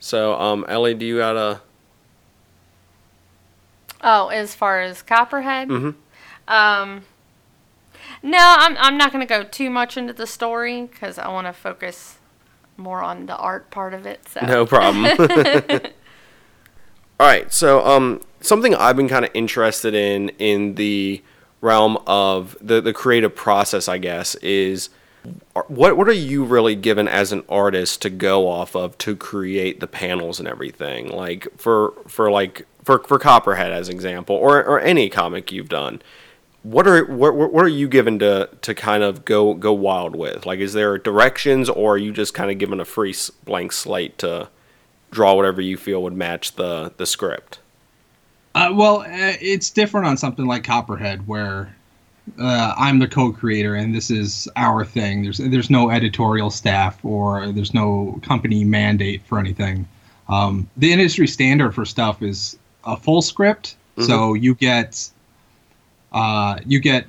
So, 0.00 0.38
um, 0.40 0.64
Ellie, 0.68 0.94
do 0.94 1.04
you 1.04 1.18
got 1.18 1.36
a? 1.36 1.60
Oh, 4.02 4.28
as 4.28 4.54
far 4.54 4.80
as 4.80 5.02
Copperhead? 5.02 5.68
Mhm. 5.68 5.94
Um, 6.46 7.02
no, 8.22 8.38
I'm, 8.40 8.76
I'm 8.78 8.96
not 8.96 9.12
going 9.12 9.26
to 9.26 9.28
go 9.28 9.42
too 9.42 9.70
much 9.70 9.96
into 9.96 10.12
the 10.12 10.26
story 10.26 10.82
because 10.82 11.18
I 11.18 11.28
want 11.28 11.46
to 11.46 11.52
focus 11.52 12.18
more 12.76 13.02
on 13.02 13.26
the 13.26 13.36
art 13.36 13.70
part 13.70 13.92
of 13.92 14.06
it. 14.06 14.28
So. 14.28 14.40
No 14.46 14.66
problem. 14.66 15.04
All 17.20 17.26
right, 17.26 17.52
so 17.52 17.84
um, 17.84 18.20
something 18.40 18.74
I've 18.74 18.96
been 18.96 19.08
kind 19.08 19.24
of 19.24 19.32
interested 19.34 19.94
in 19.94 20.28
in 20.38 20.76
the 20.76 21.22
realm 21.60 21.98
of 22.06 22.56
the 22.60 22.80
the 22.80 22.92
creative 22.92 23.34
process, 23.34 23.88
I 23.88 23.98
guess, 23.98 24.36
is 24.36 24.90
what 25.68 25.96
what 25.96 26.08
are 26.08 26.12
you 26.12 26.44
really 26.44 26.74
given 26.74 27.08
as 27.08 27.32
an 27.32 27.42
artist 27.48 28.02
to 28.02 28.10
go 28.10 28.48
off 28.48 28.74
of 28.74 28.96
to 28.98 29.16
create 29.16 29.80
the 29.80 29.86
panels 29.86 30.38
and 30.38 30.48
everything? 30.48 31.08
Like 31.08 31.48
for 31.56 31.94
for 32.06 32.30
like 32.30 32.66
for 32.84 33.00
for 33.00 33.18
Copperhead 33.18 33.72
as 33.72 33.88
example, 33.88 34.36
or 34.36 34.64
or 34.64 34.80
any 34.80 35.08
comic 35.08 35.52
you've 35.52 35.68
done. 35.68 36.02
What 36.62 36.86
are 36.86 37.04
what, 37.04 37.34
what 37.34 37.64
are 37.64 37.68
you 37.68 37.88
given 37.88 38.18
to 38.18 38.50
to 38.62 38.74
kind 38.74 39.02
of 39.02 39.24
go 39.24 39.54
go 39.54 39.72
wild 39.72 40.16
with? 40.16 40.44
Like, 40.44 40.58
is 40.58 40.72
there 40.72 40.98
directions, 40.98 41.68
or 41.68 41.94
are 41.94 41.98
you 41.98 42.12
just 42.12 42.34
kind 42.34 42.50
of 42.50 42.58
given 42.58 42.80
a 42.80 42.84
free 42.84 43.14
blank 43.44 43.72
slate 43.72 44.18
to 44.18 44.48
draw 45.10 45.34
whatever 45.34 45.60
you 45.60 45.76
feel 45.76 46.02
would 46.02 46.14
match 46.14 46.56
the 46.56 46.92
the 46.96 47.06
script? 47.06 47.60
Uh, 48.54 48.72
well, 48.74 49.00
uh, 49.00 49.36
it's 49.40 49.70
different 49.70 50.06
on 50.06 50.16
something 50.16 50.46
like 50.46 50.64
Copperhead, 50.64 51.26
where 51.28 51.76
uh, 52.38 52.74
I'm 52.76 52.98
the 52.98 53.08
co-creator 53.08 53.74
and 53.74 53.94
this 53.94 54.10
is 54.10 54.48
our 54.56 54.84
thing. 54.84 55.22
There's 55.22 55.38
there's 55.38 55.70
no 55.70 55.90
editorial 55.90 56.50
staff 56.50 57.04
or 57.04 57.52
there's 57.52 57.74
no 57.74 58.20
company 58.22 58.64
mandate 58.64 59.22
for 59.26 59.38
anything. 59.38 59.86
Um, 60.28 60.68
the 60.76 60.92
industry 60.92 61.26
standard 61.26 61.74
for 61.74 61.84
stuff 61.84 62.22
is 62.22 62.58
a 62.84 62.96
full 62.96 63.22
script, 63.22 63.76
so 64.06 64.34
you 64.34 64.54
get 64.54 65.10
uh, 66.12 66.58
you 66.66 66.80
get 66.80 67.06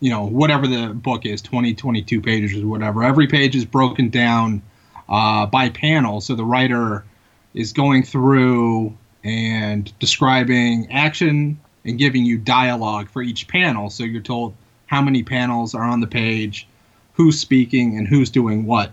you 0.00 0.10
know 0.10 0.24
whatever 0.24 0.66
the 0.66 0.88
book 0.88 1.26
is 1.26 1.42
20 1.42 1.74
22 1.74 2.20
pages 2.20 2.62
or 2.62 2.66
whatever 2.66 3.04
every 3.04 3.26
page 3.26 3.54
is 3.54 3.64
broken 3.64 4.08
down 4.08 4.62
uh, 5.08 5.46
by 5.46 5.68
panel 5.68 6.20
so 6.20 6.34
the 6.34 6.44
writer 6.44 7.04
is 7.52 7.72
going 7.72 8.02
through 8.02 8.96
and 9.22 9.96
describing 9.98 10.90
action 10.90 11.60
and 11.84 11.98
giving 11.98 12.24
you 12.24 12.38
dialogue 12.38 13.08
for 13.08 13.22
each 13.22 13.48
panel 13.48 13.90
so 13.90 14.04
you're 14.04 14.20
told 14.20 14.54
how 14.86 15.00
many 15.00 15.22
panels 15.22 15.74
are 15.74 15.84
on 15.84 16.00
the 16.00 16.06
page, 16.06 16.66
who's 17.14 17.38
speaking, 17.38 17.96
and 17.96 18.08
who's 18.08 18.28
doing 18.28 18.66
what. 18.66 18.92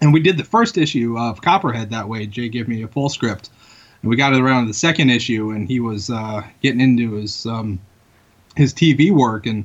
And 0.00 0.12
we 0.12 0.20
did 0.20 0.36
the 0.36 0.44
first 0.44 0.76
issue 0.76 1.16
of 1.18 1.40
Copperhead 1.40 1.90
that 1.90 2.08
way. 2.08 2.26
Jay 2.26 2.48
gave 2.48 2.68
me 2.68 2.82
a 2.82 2.88
full 2.88 3.08
script, 3.08 3.50
and 4.02 4.10
we 4.10 4.16
got 4.16 4.34
it 4.34 4.40
around 4.40 4.66
the 4.66 4.74
second 4.74 5.10
issue, 5.10 5.50
and 5.50 5.68
he 5.68 5.80
was 5.80 6.10
uh, 6.10 6.42
getting 6.60 6.80
into 6.80 7.12
his 7.12 7.46
um, 7.46 7.78
his 8.56 8.74
TV 8.74 9.10
work 9.10 9.46
and 9.46 9.64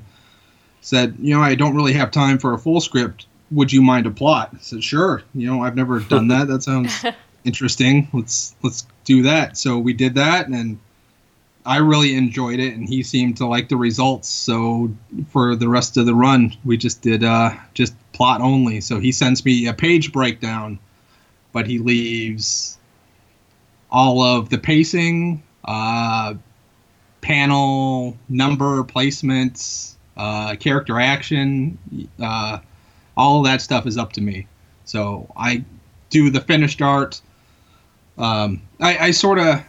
said, 0.82 1.16
you 1.20 1.36
know, 1.36 1.42
I 1.42 1.56
don't 1.56 1.76
really 1.76 1.94
have 1.94 2.12
time 2.12 2.38
for 2.38 2.54
a 2.54 2.60
full 2.60 2.82
script. 2.82 3.26
Would 3.52 3.74
you 3.74 3.82
mind 3.82 4.06
a 4.06 4.12
plot? 4.12 4.52
I 4.54 4.58
said, 4.60 4.84
sure. 4.84 5.24
You 5.34 5.48
know, 5.48 5.64
I've 5.64 5.76
never 5.76 6.00
done 6.00 6.28
that. 6.30 6.48
That 6.48 6.64
sounds 6.64 7.04
interesting. 7.44 8.08
Let's 8.14 8.56
let's 8.62 8.86
do 9.06 9.24
that. 9.24 9.58
So 9.58 9.78
we 9.80 9.94
did 9.94 10.16
that, 10.16 10.48
and 10.48 10.80
I 11.66 11.78
really 11.78 12.16
enjoyed 12.16 12.60
it, 12.60 12.74
and 12.74 12.88
he 12.88 13.04
seemed 13.04 13.38
to 13.38 13.46
like 13.46 13.70
the 13.70 13.78
results. 13.78 14.28
So 14.28 14.92
for 15.30 15.56
the 15.56 15.70
rest 15.70 15.98
of 15.98 16.06
the 16.06 16.16
run, 16.16 16.56
we 16.66 16.78
just 16.78 17.02
did 17.02 17.24
uh, 17.24 17.52
just 17.74 17.94
plot 18.14 18.42
only. 18.42 18.82
So 18.82 19.00
he 19.00 19.12
sends 19.12 19.46
me 19.46 19.68
a 19.68 19.74
page 19.74 20.12
breakdown, 20.12 20.80
but 21.52 21.68
he 21.68 21.80
leaves 21.80 22.78
all 23.92 24.24
of 24.24 24.50
the 24.50 24.58
pacing, 24.58 25.44
uh, 25.66 26.34
panel 27.22 28.18
number 28.30 28.84
placements, 28.84 29.96
uh, 30.18 30.56
character 30.56 31.00
action, 31.00 31.78
uh, 32.20 32.60
all 33.16 33.44
that 33.44 33.62
stuff 33.62 33.86
is 33.86 33.98
up 33.98 34.14
to 34.14 34.22
me. 34.22 34.48
So 34.86 35.32
I 35.36 35.64
do 36.10 36.30
the 36.30 36.42
finished 36.42 36.82
art. 36.82 37.22
Um, 38.18 38.62
I, 38.80 38.98
I 38.98 39.12
sort 39.12 39.40
of 39.40 39.64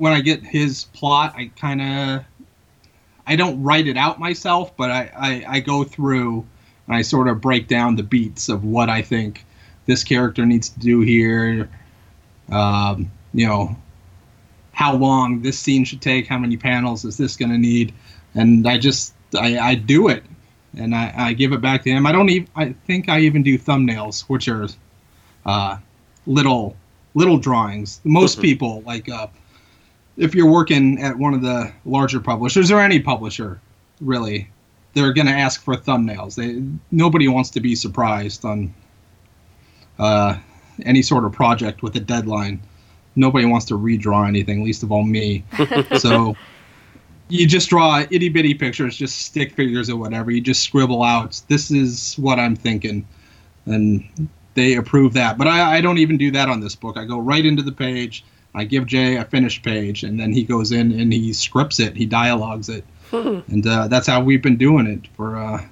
when 0.00 0.12
I 0.12 0.20
get 0.20 0.42
his 0.42 0.84
plot, 0.94 1.34
I 1.36 1.50
kind 1.56 1.80
of 1.82 2.24
I 3.26 3.36
don't 3.36 3.62
write 3.62 3.86
it 3.86 3.96
out 3.96 4.18
myself, 4.18 4.76
but 4.76 4.90
I, 4.90 5.10
I, 5.16 5.56
I 5.56 5.60
go 5.60 5.84
through 5.84 6.44
and 6.86 6.96
I 6.96 7.02
sort 7.02 7.28
of 7.28 7.40
break 7.40 7.68
down 7.68 7.94
the 7.96 8.02
beats 8.02 8.48
of 8.48 8.64
what 8.64 8.88
I 8.88 9.02
think 9.02 9.44
this 9.86 10.02
character 10.02 10.44
needs 10.46 10.68
to 10.70 10.80
do 10.80 11.00
here. 11.00 11.68
Um, 12.50 13.10
you 13.32 13.46
know, 13.46 13.76
how 14.72 14.96
long 14.96 15.42
this 15.42 15.58
scene 15.58 15.84
should 15.84 16.00
take, 16.00 16.26
how 16.26 16.38
many 16.38 16.56
panels 16.56 17.04
is 17.04 17.16
this 17.16 17.36
going 17.36 17.50
to 17.52 17.58
need, 17.58 17.92
and 18.34 18.66
I 18.66 18.78
just 18.78 19.14
I, 19.38 19.58
I 19.58 19.74
do 19.74 20.08
it, 20.08 20.24
and 20.76 20.94
I, 20.94 21.12
I 21.16 21.32
give 21.34 21.52
it 21.52 21.60
back 21.60 21.84
to 21.84 21.90
him. 21.90 22.06
I 22.06 22.12
don't 22.12 22.28
even 22.30 22.48
I 22.56 22.72
think 22.86 23.08
I 23.08 23.20
even 23.20 23.42
do 23.42 23.58
thumbnails, 23.58 24.22
which 24.22 24.48
are 24.48 24.66
uh, 25.46 25.76
little 26.26 26.74
little 27.14 27.36
drawings. 27.38 28.00
Most 28.04 28.38
Mhm. 28.38 28.42
people 28.42 28.82
like 28.86 29.08
uh, 29.08 29.28
if 30.20 30.34
you're 30.34 30.50
working 30.50 31.00
at 31.00 31.16
one 31.16 31.32
of 31.32 31.40
the 31.40 31.72
larger 31.86 32.20
publishers 32.20 32.70
or 32.70 32.78
any 32.78 33.00
publisher, 33.00 33.58
really, 34.02 34.50
they're 34.92 35.14
going 35.14 35.26
to 35.26 35.32
ask 35.32 35.64
for 35.64 35.74
thumbnails. 35.74 36.34
They 36.34 36.62
nobody 36.90 37.26
wants 37.26 37.48
to 37.50 37.60
be 37.60 37.74
surprised 37.74 38.44
on 38.44 38.74
uh, 39.98 40.36
any 40.84 41.00
sort 41.00 41.24
of 41.24 41.32
project 41.32 41.82
with 41.82 41.96
a 41.96 42.00
deadline. 42.00 42.60
Nobody 43.16 43.46
wants 43.46 43.64
to 43.66 43.78
redraw 43.78 44.28
anything, 44.28 44.62
least 44.62 44.82
of 44.82 44.92
all 44.92 45.04
me. 45.04 45.42
so 45.98 46.36
you 47.28 47.46
just 47.46 47.70
draw 47.70 48.04
itty 48.10 48.28
bitty 48.28 48.52
pictures, 48.52 48.96
just 48.96 49.22
stick 49.22 49.54
figures 49.54 49.88
or 49.88 49.96
whatever. 49.96 50.30
You 50.30 50.42
just 50.42 50.62
scribble 50.62 51.02
out, 51.02 51.40
this 51.48 51.70
is 51.70 52.14
what 52.18 52.38
I'm 52.38 52.56
thinking. 52.56 53.08
And 53.64 54.28
they 54.52 54.74
approve 54.74 55.14
that. 55.14 55.38
But 55.38 55.46
I, 55.46 55.78
I 55.78 55.80
don't 55.80 55.98
even 55.98 56.18
do 56.18 56.30
that 56.32 56.50
on 56.50 56.60
this 56.60 56.74
book. 56.74 56.98
I 56.98 57.06
go 57.06 57.18
right 57.18 57.46
into 57.46 57.62
the 57.62 57.72
page. 57.72 58.22
I 58.54 58.64
give 58.64 58.86
Jay 58.86 59.16
a 59.16 59.24
finished 59.24 59.62
page, 59.62 60.02
and 60.02 60.18
then 60.18 60.32
he 60.32 60.42
goes 60.42 60.72
in 60.72 60.92
and 60.98 61.12
he 61.12 61.32
scripts 61.32 61.78
it. 61.78 61.96
He 61.96 62.06
dialogues 62.06 62.68
it, 62.68 62.84
and 63.12 63.66
uh, 63.66 63.88
that's 63.88 64.06
how 64.06 64.22
we've 64.22 64.42
been 64.42 64.56
doing 64.56 64.86
it 64.86 65.06
for 65.16 65.36
uh, 65.36 65.64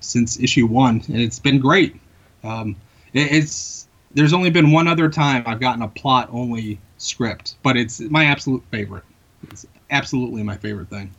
since 0.00 0.38
issue 0.38 0.66
one, 0.66 1.02
and 1.08 1.20
it's 1.20 1.38
been 1.38 1.58
great. 1.58 1.96
Um, 2.44 2.76
it, 3.12 3.32
it's 3.32 3.88
there's 4.12 4.32
only 4.32 4.50
been 4.50 4.72
one 4.72 4.88
other 4.88 5.08
time 5.08 5.44
I've 5.46 5.60
gotten 5.60 5.82
a 5.82 5.88
plot 5.88 6.28
only 6.32 6.80
script, 6.98 7.56
but 7.62 7.76
it's 7.76 8.00
my 8.00 8.24
absolute 8.26 8.64
favorite. 8.70 9.04
It's 9.50 9.66
absolutely 9.90 10.42
my 10.42 10.56
favorite 10.56 10.88
thing. 10.88 11.14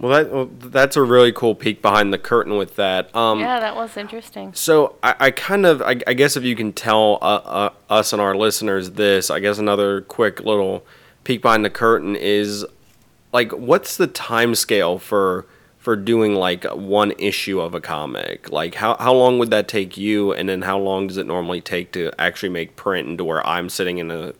Well, 0.00 0.12
that 0.12 0.32
well, 0.32 0.46
that's 0.46 0.96
a 0.96 1.02
really 1.02 1.30
cool 1.30 1.54
peek 1.54 1.82
behind 1.82 2.10
the 2.10 2.18
curtain 2.18 2.56
with 2.56 2.76
that. 2.76 3.14
Um, 3.14 3.38
yeah, 3.38 3.60
that 3.60 3.76
was 3.76 3.98
interesting. 3.98 4.54
So 4.54 4.96
I, 5.02 5.14
I 5.20 5.30
kind 5.30 5.66
of 5.66 5.82
I, 5.82 6.00
I 6.06 6.14
guess 6.14 6.38
if 6.38 6.42
you 6.42 6.56
can 6.56 6.72
tell 6.72 7.18
uh, 7.20 7.24
uh, 7.44 7.70
us 7.90 8.14
and 8.14 8.20
our 8.20 8.34
listeners 8.34 8.92
this, 8.92 9.30
I 9.30 9.40
guess 9.40 9.58
another 9.58 10.00
quick 10.00 10.40
little 10.40 10.86
peek 11.24 11.42
behind 11.42 11.66
the 11.66 11.70
curtain 11.70 12.16
is 12.16 12.64
like 13.32 13.52
what's 13.52 13.98
the 13.98 14.06
time 14.06 14.54
scale 14.54 14.98
for 14.98 15.46
for 15.76 15.96
doing 15.96 16.34
like 16.34 16.64
one 16.64 17.12
issue 17.18 17.60
of 17.60 17.74
a 17.74 17.80
comic? 17.80 18.50
Like 18.50 18.76
how 18.76 18.96
how 18.96 19.12
long 19.12 19.38
would 19.38 19.50
that 19.50 19.68
take 19.68 19.98
you, 19.98 20.32
and 20.32 20.48
then 20.48 20.62
how 20.62 20.78
long 20.78 21.08
does 21.08 21.18
it 21.18 21.26
normally 21.26 21.60
take 21.60 21.92
to 21.92 22.10
actually 22.18 22.48
make 22.48 22.74
print 22.74 23.06
into 23.06 23.24
where 23.24 23.46
I'm 23.46 23.68
sitting 23.68 23.98
in 23.98 24.10
a 24.10 24.32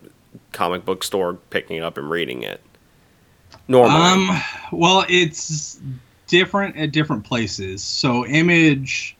comic 0.53 0.87
book 0.87 1.05
store 1.05 1.35
picking 1.35 1.77
it 1.77 1.83
up 1.83 1.99
and 1.99 2.09
reading 2.09 2.43
it? 2.43 2.63
Normally, 3.69 4.01
Um, 4.01 4.43
well, 4.73 5.05
it's 5.09 5.79
different 6.27 6.77
at 6.77 6.93
different 6.93 7.25
places. 7.25 7.83
So 7.83 8.27
Image 8.27 9.17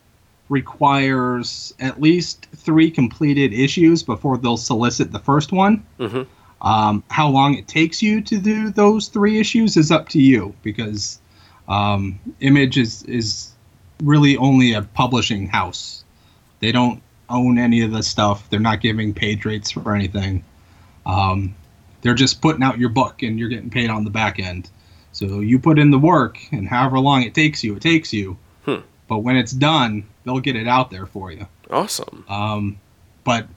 requires 0.49 1.73
at 1.79 2.01
least 2.01 2.47
three 2.57 2.91
completed 2.91 3.53
issues 3.53 4.03
before 4.03 4.37
they'll 4.37 4.57
solicit 4.57 5.13
the 5.13 5.19
first 5.21 5.53
one. 5.53 5.85
Mhm. 5.99 6.27
Um, 6.63 7.03
how 7.09 7.29
long 7.29 7.55
it 7.55 7.69
takes 7.69 8.03
you 8.03 8.21
to 8.23 8.39
do 8.39 8.71
those 8.71 9.09
three 9.09 9.39
issues 9.41 9.77
is 9.77 9.91
up 9.91 10.09
to 10.11 10.21
you 10.21 10.55
because 10.63 11.19
um, 11.69 12.19
Image 12.41 12.77
is 12.77 13.05
is 13.05 13.51
really 14.03 14.37
only 14.37 14.73
a 14.73 14.83
publishing 14.83 15.47
house. 15.47 16.05
They 16.59 16.73
don't 16.73 17.01
own 17.29 17.59
any 17.59 17.83
of 17.83 17.93
the 17.93 18.03
stuff. 18.03 18.51
They're 18.51 18.59
not 18.59 18.81
giving 18.81 19.15
page 19.15 19.45
rates 19.45 19.71
for 19.71 19.95
anything. 19.95 20.43
Um, 21.07 21.55
they're 22.03 22.15
just 22.15 22.41
putting 22.41 22.63
out 22.63 22.79
your 22.79 22.89
book 22.89 23.23
and 23.23 23.39
you're 23.39 23.49
getting 23.49 23.71
paid 23.71 23.91
on 23.91 24.05
the 24.05 24.11
back 24.11 24.39
end. 24.39 24.71
So 25.13 25.41
you 25.41 25.59
put 25.59 25.79
in 25.79 25.91
the 25.91 25.99
work, 25.99 26.39
and 26.53 26.69
however 26.69 26.99
long 26.99 27.23
it 27.23 27.35
takes 27.35 27.65
you, 27.65 27.75
it 27.77 27.83
takes 27.83 28.13
you. 28.13 28.39
Hmm. 28.65 28.77
But 29.09 29.19
when 29.19 29.37
it's 29.37 29.53
done, 29.53 30.07
they'll 30.25 30.41
get 30.41 30.57
it 30.57 30.69
out 30.69 30.91
there 30.91 31.07
for 31.07 31.33
you. 31.33 31.47
awesome. 31.71 32.25
Um, 32.29 32.79
but 33.25 33.49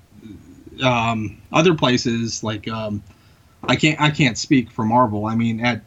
um, 0.84 1.42
other 1.52 1.76
places 1.76 2.44
like 2.44 2.68
um, 2.68 3.04
I 3.64 3.76
can't 3.76 4.00
I 4.02 4.10
can't 4.10 4.38
speak 4.38 4.72
for 4.72 4.84
Marvel. 4.84 5.26
I 5.26 5.36
mean 5.36 5.64
at 5.64 5.82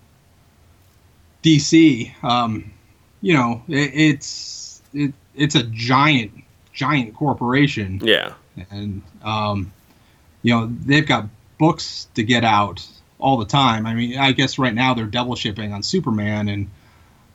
DC, 1.43 2.13
um, 2.25 2.73
you 3.21 3.35
know, 3.35 3.63
it, 3.69 3.91
it's 3.95 4.83
it, 4.93 5.13
it's 5.35 5.55
a 5.55 5.65
giant 5.65 6.33
giant 6.73 7.15
corporation 7.15 8.01
Yeah, 8.03 8.35
and 8.71 9.03
um, 9.23 9.73
you 10.43 10.55
know 10.55 10.73
they've 10.85 11.07
got 11.07 11.27
books 11.59 12.09
to 12.15 12.23
get 12.23 12.45
out 12.45 12.87
all 13.19 13.37
the 13.37 13.47
time. 13.47 13.87
I 13.87 13.95
mean, 13.95 14.19
I 14.19 14.33
guess 14.33 14.59
right 14.59 14.75
now 14.75 14.95
they're 14.95 15.07
double 15.07 15.37
shipping 15.37 15.73
on 15.73 15.83
Superman, 15.83 16.49
and 16.49 16.71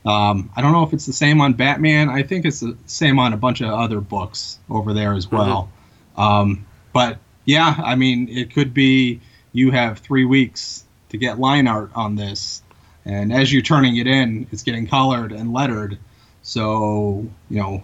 um, 0.06 0.52
I 0.56 0.62
don't 0.62 0.72
know 0.72 0.84
if 0.84 0.94
it's 0.94 1.06
the 1.06 1.14
same 1.14 1.42
on 1.42 1.54
Batman. 1.54 2.10
I 2.10 2.24
think 2.24 2.46
it's 2.46 2.60
the 2.60 2.78
same 2.86 3.20
on 3.20 3.34
a 3.34 3.38
bunch 3.38 3.62
of 3.62 3.70
other 3.70 4.02
books 4.02 4.60
over 4.70 4.94
there 4.94 5.14
as 5.14 5.30
well. 5.32 5.72
Um, 6.18 6.66
but 6.94 7.20
yeah, 7.46 7.76
I 7.84 7.96
mean, 7.96 8.30
it 8.30 8.54
could 8.54 8.74
be 8.74 9.22
you 9.54 9.72
have 9.72 10.00
three 10.00 10.26
weeks 10.26 10.86
to 11.10 11.18
get 11.18 11.40
line 11.40 11.68
art 11.68 11.92
on 11.96 12.16
this, 12.16 12.62
and 13.06 13.34
as 13.34 13.52
you're 13.52 13.62
turning 13.62 13.98
it 13.98 14.08
in, 14.08 14.48
it's 14.52 14.64
getting 14.64 14.88
colored 14.88 15.32
and 15.32 15.54
lettered. 15.54 15.98
So 16.44 17.28
you 17.50 17.60
know, 17.60 17.84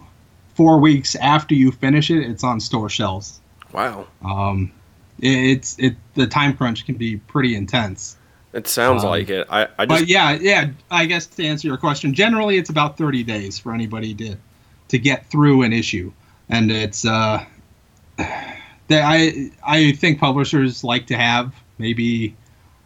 four 0.56 0.80
weeks 0.80 1.16
after 1.16 1.56
you 1.56 1.72
finish 1.72 2.10
it, 2.10 2.24
it's 2.24 2.44
on 2.44 2.60
store 2.60 2.90
shelves. 2.90 3.40
wow. 3.72 4.08
Um, 4.24 4.72
it's 5.20 5.78
it 5.80 5.96
the 6.14 6.28
time 6.28 6.56
crunch 6.56 6.86
can 6.86 6.96
be 6.96 7.18
pretty 7.18 7.56
intense. 7.56 8.18
It 8.54 8.68
sounds 8.68 9.04
Um, 9.04 9.10
like 9.10 9.30
it. 9.30 9.48
I, 9.50 9.68
I 9.78 9.86
just 9.86 10.02
But 10.02 10.08
yeah, 10.08 10.32
yeah. 10.40 10.70
I 10.90 11.06
guess 11.06 11.28
to 11.28 11.46
answer 11.46 11.68
your 11.68 11.78
question, 11.78 12.14
generally 12.14 12.58
it's 12.58 12.70
about 12.70 12.98
30 12.98 13.24
days 13.24 13.60
for 13.60 13.74
anybody 13.74 14.14
to 14.16 14.36
to 14.88 14.98
get 14.98 15.30
through 15.30 15.64
an 15.64 15.74
issue, 15.74 16.12
and 16.50 16.72
it's 16.72 17.06
uh, 17.06 17.44
that 18.18 18.54
I 18.92 19.52
I 19.66 19.92
think 19.94 20.20
publishers 20.20 20.84
like 20.84 21.08
to 21.08 21.18
have 21.18 21.54
maybe 21.78 22.36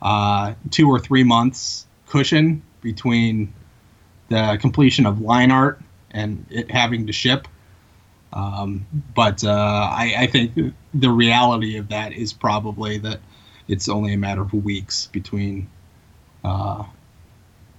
uh, 0.01 0.53
two 0.71 0.89
or 0.89 0.99
three 0.99 1.23
months 1.23 1.85
cushion 2.07 2.61
between 2.81 3.53
the 4.29 4.57
completion 4.59 5.05
of 5.05 5.21
line 5.21 5.51
art 5.51 5.79
and 6.11 6.45
it 6.49 6.71
having 6.71 7.07
to 7.07 7.13
ship. 7.13 7.47
Um, 8.33 8.85
but 9.15 9.43
uh, 9.43 9.49
I, 9.51 10.13
I 10.19 10.27
think 10.27 10.73
the 10.93 11.09
reality 11.09 11.77
of 11.77 11.89
that 11.89 12.13
is 12.13 12.31
probably 12.31 12.97
that 12.99 13.19
it's 13.67 13.89
only 13.89 14.13
a 14.13 14.17
matter 14.17 14.41
of 14.41 14.53
weeks 14.53 15.07
between 15.07 15.69
uh, 16.43 16.83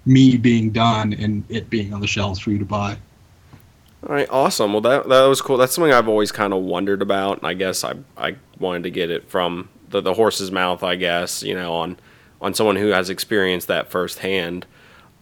me 0.05 0.37
being 0.37 0.71
done 0.71 1.13
and 1.15 1.45
it 1.49 1.71
being 1.71 1.95
on 1.95 2.01
the 2.01 2.07
shelves 2.07 2.39
for 2.39 2.51
you 2.51 2.59
to 2.59 2.65
buy. 2.65 2.97
All 4.07 4.15
right, 4.15 4.29
awesome. 4.31 4.73
Well, 4.73 4.81
that 4.83 5.09
that 5.09 5.27
was 5.27 5.41
cool. 5.41 5.57
That's 5.57 5.75
something 5.75 5.93
I've 5.93 6.09
always 6.09 6.33
kind 6.33 6.53
of 6.53 6.63
wondered 6.63 7.03
about, 7.03 7.39
and 7.39 7.47
I 7.47 7.55
guess 7.55 7.85
I 7.85 7.95
I 8.17 8.37
wanted 8.59 8.83
to 8.83 8.91
get 8.91 9.11
it 9.11 9.29
from 9.31 9.69
the, 9.91 10.01
the 10.01 10.15
horse's 10.15 10.51
mouth. 10.51 10.83
I 10.83 10.97
guess 10.97 11.45
you 11.45 11.55
know 11.55 11.75
on 11.75 11.99
on 12.41 12.53
someone 12.53 12.77
who 12.77 12.89
has 12.89 13.11
experienced 13.11 13.69
that 13.69 13.91
firsthand. 13.91 14.67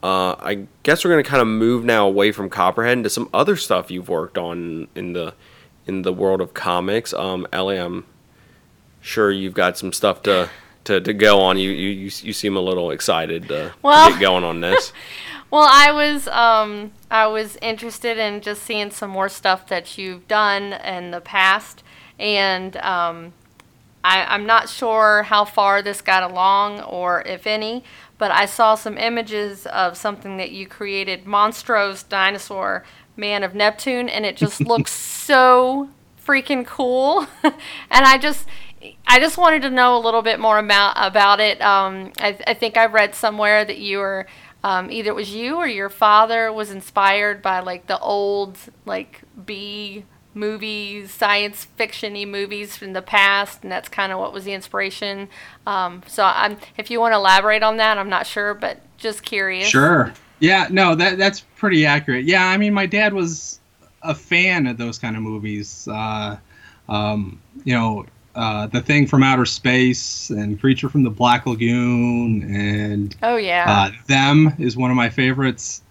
Uh, 0.02 0.34
I 0.38 0.66
guess 0.82 1.04
we're 1.04 1.10
gonna 1.10 1.22
kind 1.22 1.42
of 1.42 1.48
move 1.48 1.84
now 1.84 2.06
away 2.06 2.32
from 2.32 2.48
Copperhead 2.48 2.98
into 2.98 3.10
some 3.10 3.28
other 3.34 3.56
stuff 3.56 3.90
you've 3.90 4.08
worked 4.08 4.38
on 4.38 4.88
in 4.94 5.12
the 5.12 5.34
in 5.86 6.02
the 6.02 6.12
world 6.12 6.40
of 6.40 6.54
comics. 6.54 7.12
Um, 7.12 7.46
Ellie, 7.52 7.78
I'm 7.78 8.04
sure 9.00 9.30
you've 9.30 9.54
got 9.54 9.76
some 9.78 9.92
stuff 9.92 10.22
to 10.22 10.48
to, 10.84 11.00
to 11.00 11.12
go 11.12 11.40
on. 11.40 11.58
You, 11.58 11.70
you 11.70 11.88
you 11.90 12.10
you 12.22 12.32
seem 12.32 12.56
a 12.56 12.60
little 12.60 12.90
excited 12.90 13.48
to, 13.48 13.72
Well- 13.82 14.06
to 14.06 14.12
get 14.14 14.20
going 14.20 14.44
on 14.44 14.60
this. 14.60 14.92
Well, 15.50 15.66
I 15.68 15.90
was 15.90 16.28
um, 16.28 16.92
I 17.10 17.26
was 17.26 17.58
interested 17.60 18.18
in 18.18 18.40
just 18.40 18.62
seeing 18.62 18.92
some 18.92 19.10
more 19.10 19.28
stuff 19.28 19.66
that 19.66 19.98
you've 19.98 20.28
done 20.28 20.74
in 20.74 21.10
the 21.10 21.20
past, 21.20 21.82
and 22.20 22.76
um, 22.76 23.32
I, 24.04 24.24
I'm 24.26 24.46
not 24.46 24.68
sure 24.68 25.24
how 25.24 25.44
far 25.44 25.82
this 25.82 26.02
got 26.02 26.22
along 26.22 26.82
or 26.82 27.22
if 27.22 27.48
any, 27.48 27.82
but 28.20 28.30
I 28.30 28.44
saw 28.44 28.74
some 28.74 28.98
images 28.98 29.66
of 29.66 29.96
something 29.96 30.36
that 30.36 30.52
you 30.52 30.66
created, 30.66 31.26
Monstrose 31.26 32.02
Dinosaur 32.02 32.84
Man 33.16 33.42
of 33.42 33.54
Neptune, 33.54 34.10
and 34.10 34.26
it 34.26 34.36
just 34.36 34.60
looks 34.66 34.92
so 34.92 35.88
freaking 36.24 36.66
cool. 36.66 37.26
and 37.42 37.54
I 37.90 38.18
just 38.18 38.46
I 39.06 39.18
just 39.18 39.38
wanted 39.38 39.62
to 39.62 39.70
know 39.70 39.96
a 39.96 39.98
little 39.98 40.20
bit 40.20 40.38
more 40.38 40.58
about 40.58 40.92
about 40.96 41.40
it. 41.40 41.62
Um, 41.62 42.12
I, 42.18 42.38
I 42.46 42.52
think 42.52 42.76
I 42.76 42.86
read 42.86 43.14
somewhere 43.14 43.64
that 43.64 43.78
you 43.78 43.98
were 43.98 44.26
um, 44.62 44.90
either 44.90 45.10
it 45.10 45.14
was 45.14 45.34
you 45.34 45.56
or 45.56 45.66
your 45.66 45.88
father 45.88 46.52
was 46.52 46.70
inspired 46.70 47.40
by 47.40 47.60
like 47.60 47.86
the 47.86 47.98
old 47.98 48.58
like 48.84 49.22
B 49.46 50.04
movies, 50.40 51.12
science 51.12 51.66
fictiony 51.78 52.26
movies 52.26 52.76
from 52.76 52.94
the 52.94 53.02
past, 53.02 53.62
and 53.62 53.70
that's 53.70 53.88
kind 53.88 54.10
of 54.10 54.18
what 54.18 54.32
was 54.32 54.44
the 54.44 54.52
inspiration. 54.52 55.28
Um, 55.66 56.02
so 56.08 56.24
I'm 56.24 56.56
if 56.76 56.90
you 56.90 56.98
want 56.98 57.12
to 57.12 57.16
elaborate 57.16 57.62
on 57.62 57.76
that, 57.76 57.98
I'm 57.98 58.08
not 58.08 58.26
sure, 58.26 58.54
but 58.54 58.80
just 58.96 59.22
curious. 59.22 59.68
Sure. 59.68 60.12
Yeah, 60.40 60.68
no, 60.70 60.94
that 60.94 61.18
that's 61.18 61.40
pretty 61.56 61.86
accurate. 61.86 62.24
Yeah, 62.24 62.46
I 62.46 62.56
mean, 62.56 62.72
my 62.74 62.86
dad 62.86 63.12
was 63.12 63.60
a 64.02 64.14
fan 64.14 64.66
of 64.66 64.78
those 64.78 64.98
kind 64.98 65.14
of 65.16 65.22
movies. 65.22 65.86
Uh, 65.86 66.38
um, 66.88 67.40
you 67.64 67.74
know, 67.74 68.06
uh, 68.34 68.66
The 68.66 68.80
Thing 68.80 69.06
from 69.06 69.22
Outer 69.22 69.44
Space 69.44 70.30
and 70.30 70.58
Creature 70.58 70.88
from 70.88 71.02
the 71.02 71.10
Black 71.10 71.46
Lagoon 71.46 72.42
and 72.54 73.14
Oh 73.22 73.36
yeah. 73.36 73.64
uh, 73.68 73.90
Them 74.06 74.54
is 74.58 74.76
one 74.76 74.90
of 74.90 74.96
my 74.96 75.10
favorites. 75.10 75.82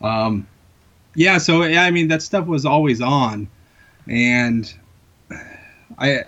Um, 0.00 0.46
yeah, 1.14 1.38
so 1.38 1.64
yeah, 1.64 1.82
I 1.82 1.90
mean 1.90 2.08
that 2.08 2.22
stuff 2.22 2.46
was 2.46 2.64
always 2.64 3.00
on, 3.00 3.48
and 4.08 4.72
I, 5.98 6.24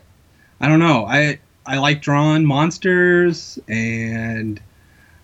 I 0.60 0.68
don't 0.68 0.80
know, 0.80 1.06
I 1.06 1.38
I 1.66 1.78
like 1.78 2.02
drawing 2.02 2.44
monsters, 2.44 3.58
and 3.68 4.60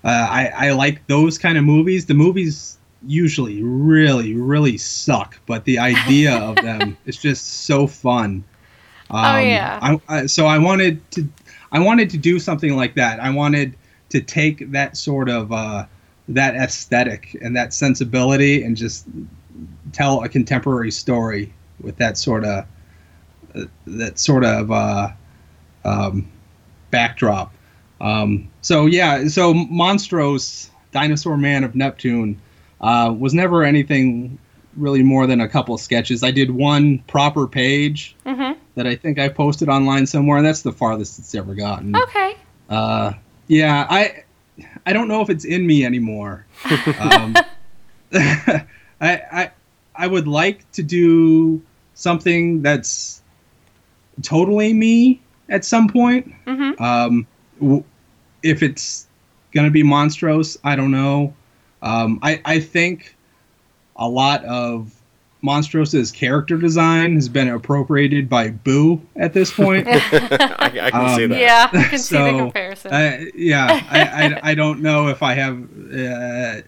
uh, 0.05 0.29
I 0.31 0.53
I 0.69 0.71
like 0.73 1.07
those 1.07 1.39
kind 1.39 1.59
of 1.59 1.65
movies. 1.65 2.07
The 2.07 2.15
movies 2.15 2.79
usually 3.07 3.63
really 3.63 4.35
really 4.35 4.79
suck, 4.79 5.39
but 5.47 5.65
the 5.65 5.79
idea 5.79 6.37
of 6.37 6.57
them 6.63 6.97
is 7.07 7.17
just 7.17 7.65
so 7.65 7.87
fun. 7.87 8.45
Um, 9.11 9.25
Oh, 9.25 9.39
yeah. 9.39 9.79
I, 9.83 10.01
I, 10.09 10.27
so 10.27 10.47
I 10.47 10.59
wanted 10.59 11.09
to 11.13 11.29
I 11.73 11.81
wanted 11.81 12.11
to 12.11 12.19
do 12.19 12.39
something 12.39 12.77
like 12.77 12.95
that. 12.95 13.21
I 13.21 13.31
wanted 13.31 13.77
to 14.11 14.21
take 14.21 14.71
that 14.73 14.97
sort 14.97 15.29
of 15.29 15.53
uh, 15.53 15.87
that 16.29 16.55
aesthetic 16.55 17.37
and 17.43 17.57
that 17.57 17.73
sensibility 17.73 18.63
and 18.63 18.77
just 18.77 19.07
tell 19.93 20.23
a 20.23 20.29
contemporary 20.29 20.91
story 20.91 21.53
with 21.81 21.97
that 21.99 22.17
sort 22.19 22.45
of 22.45 22.65
uh, 23.55 23.63
that 23.87 24.19
sort 24.19 24.45
of 24.45 24.71
uh, 24.71 25.09
um, 25.85 26.31
backdrop. 26.91 27.53
Um, 28.01 28.49
so 28.61 28.87
yeah, 28.87 29.27
so 29.29 29.55
Monstros, 29.55 30.69
Dinosaur 30.93 31.37
Man 31.37 31.65
of 31.65 31.75
Neptune, 31.75 32.41
uh, 32.81 33.15
was 33.19 33.33
never 33.35 33.65
anything 33.65 34.39
really 34.77 35.03
more 35.03 35.27
than 35.27 35.41
a 35.41 35.49
couple 35.49 35.75
of 35.75 35.81
sketches. 35.81 36.23
I 36.23 36.31
did 36.31 36.51
one 36.51 36.99
proper 37.07 37.47
page 37.47 38.15
Mhm. 38.27 38.57
that 38.75 38.87
I 38.87 38.95
think 38.95 39.19
I 39.19 39.31
posted 39.31 39.71
online 39.71 40.07
somewhere, 40.07 40.37
and 40.37 40.47
that's 40.47 40.61
the 40.61 40.73
farthest 40.73 41.19
it's 41.19 41.35
ever 41.35 41.55
gotten. 41.55 41.97
Okay. 41.97 42.35
Uh, 42.69 43.13
yeah, 43.49 43.87
I 43.89 44.23
I 44.85 44.93
don't 44.93 45.09
know 45.09 45.23
if 45.23 45.31
it's 45.31 45.45
in 45.47 45.67
me 45.67 45.85
anymore. 45.87 46.45
um, 47.01 47.35
I, 48.13 48.67
I 49.01 49.51
I 49.99 50.07
would 50.07 50.27
like 50.29 50.71
to 50.73 50.83
do 50.83 51.61
something 51.95 52.63
that's 52.63 53.23
totally 54.23 54.73
me 54.73 55.21
at 55.49 55.65
some 55.65 55.89
point. 55.89 56.33
Mhm. 56.47 56.81
Um, 56.81 57.27
w- 57.61 57.85
if 58.43 58.63
it's 58.63 59.07
gonna 59.53 59.71
be 59.71 59.83
monstrous, 59.83 60.57
I 60.65 60.77
don't 60.77 60.91
know. 60.91 61.35
Um, 61.83 62.19
I 62.23 62.41
I 62.45 62.61
think 62.61 63.15
a 63.97 64.09
lot 64.09 64.45
of 64.45 64.93
Monstrosa's 65.43 66.11
character 66.11 66.57
design 66.57 67.15
has 67.15 67.29
been 67.29 67.49
appropriated 67.49 68.29
by 68.29 68.51
Boo 68.51 69.01
at 69.17 69.33
this 69.33 69.53
point. 69.53 69.87
I, 69.91 70.57
I 70.83 70.91
can 70.91 71.17
see 71.17 71.25
Um, 71.25 71.31
that. 71.31 71.39
Yeah, 71.41 71.69
I 71.73 71.85
can 71.85 71.99
see 71.99 72.17
the 72.17 72.31
So, 72.31 72.39
comparison. 72.39 72.93
uh, 72.93 73.19
yeah, 73.35 73.85
I, 73.91 74.01
I, 74.25 74.41
I 74.51 74.55
don't 74.55 74.81
know 74.83 75.09
if 75.09 75.23
I 75.23 75.35
have. 75.35 75.63
Uh, 75.95 76.61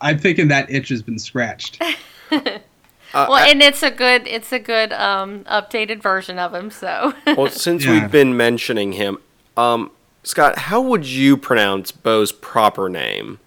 I'm 0.00 0.18
thinking 0.18 0.48
that 0.48 0.70
itch 0.70 0.88
has 0.90 1.02
been 1.02 1.18
scratched. 1.18 1.80
Uh, 2.32 3.26
well, 3.28 3.36
and 3.38 3.60
it's 3.60 3.82
a 3.82 3.90
good 3.90 4.26
it's 4.28 4.52
a 4.52 4.58
good 4.60 4.92
um, 4.92 5.42
updated 5.44 6.00
version 6.00 6.38
of 6.38 6.54
him. 6.54 6.70
So 6.70 7.12
Well, 7.26 7.48
since 7.48 7.84
Yeah. 7.84 7.92
we've 8.02 8.10
been 8.10 8.36
mentioning 8.36 8.92
him, 8.92 9.18
um, 9.56 9.90
Scott, 10.22 10.56
how 10.58 10.80
would 10.80 11.04
you 11.06 11.36
pronounce 11.36 11.90
Bo's 11.90 12.30
proper 12.30 12.88
name? 12.88 13.40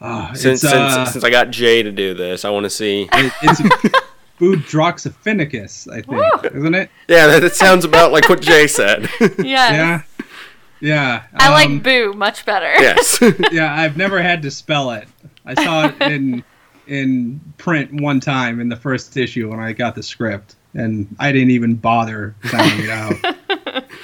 Uh, 0.00 0.32
Since 0.34 0.64
it's, 0.64 0.72
uh, 0.72 0.94
since 0.94 1.12
since 1.12 1.24
I 1.24 1.30
got 1.30 1.50
Jay 1.50 1.82
to 1.82 1.92
do 1.92 2.14
this, 2.14 2.44
I 2.44 2.50
want 2.50 2.64
to 2.64 2.70
see. 2.70 3.08
it, 3.12 3.32
it's 3.42 3.60
Budroxifinicus, 4.40 5.90
I 5.90 6.02
think, 6.02 6.54
isn't 6.54 6.74
it? 6.74 6.90
Yeah, 7.08 7.26
that, 7.28 7.40
that 7.42 7.54
sounds 7.54 7.84
about 7.84 8.12
like 8.12 8.28
what 8.28 8.40
Jay 8.42 8.66
said. 8.66 9.08
yes. 9.20 9.38
Yeah, 9.40 10.02
yeah. 10.80 11.22
I 11.36 11.46
um, 11.46 11.52
like 11.52 11.82
Boo 11.82 12.12
much 12.14 12.44
better. 12.44 12.72
yes. 12.80 13.18
yeah, 13.52 13.72
I've 13.74 13.96
never 13.96 14.20
had 14.20 14.42
to 14.42 14.50
spell 14.50 14.90
it. 14.92 15.08
I 15.46 15.54
saw 15.62 15.86
it 15.88 16.00
in 16.02 16.44
in 16.86 17.40
print 17.58 18.00
one 18.00 18.20
time 18.20 18.60
in 18.60 18.68
the 18.68 18.76
first 18.76 19.16
issue 19.16 19.50
when 19.50 19.60
I 19.60 19.72
got 19.72 19.94
the 19.94 20.02
script, 20.02 20.56
and 20.74 21.14
I 21.18 21.32
didn't 21.32 21.50
even 21.50 21.74
bother 21.74 22.34
sounding 22.44 22.84
it 22.84 22.90
out. 22.90 23.84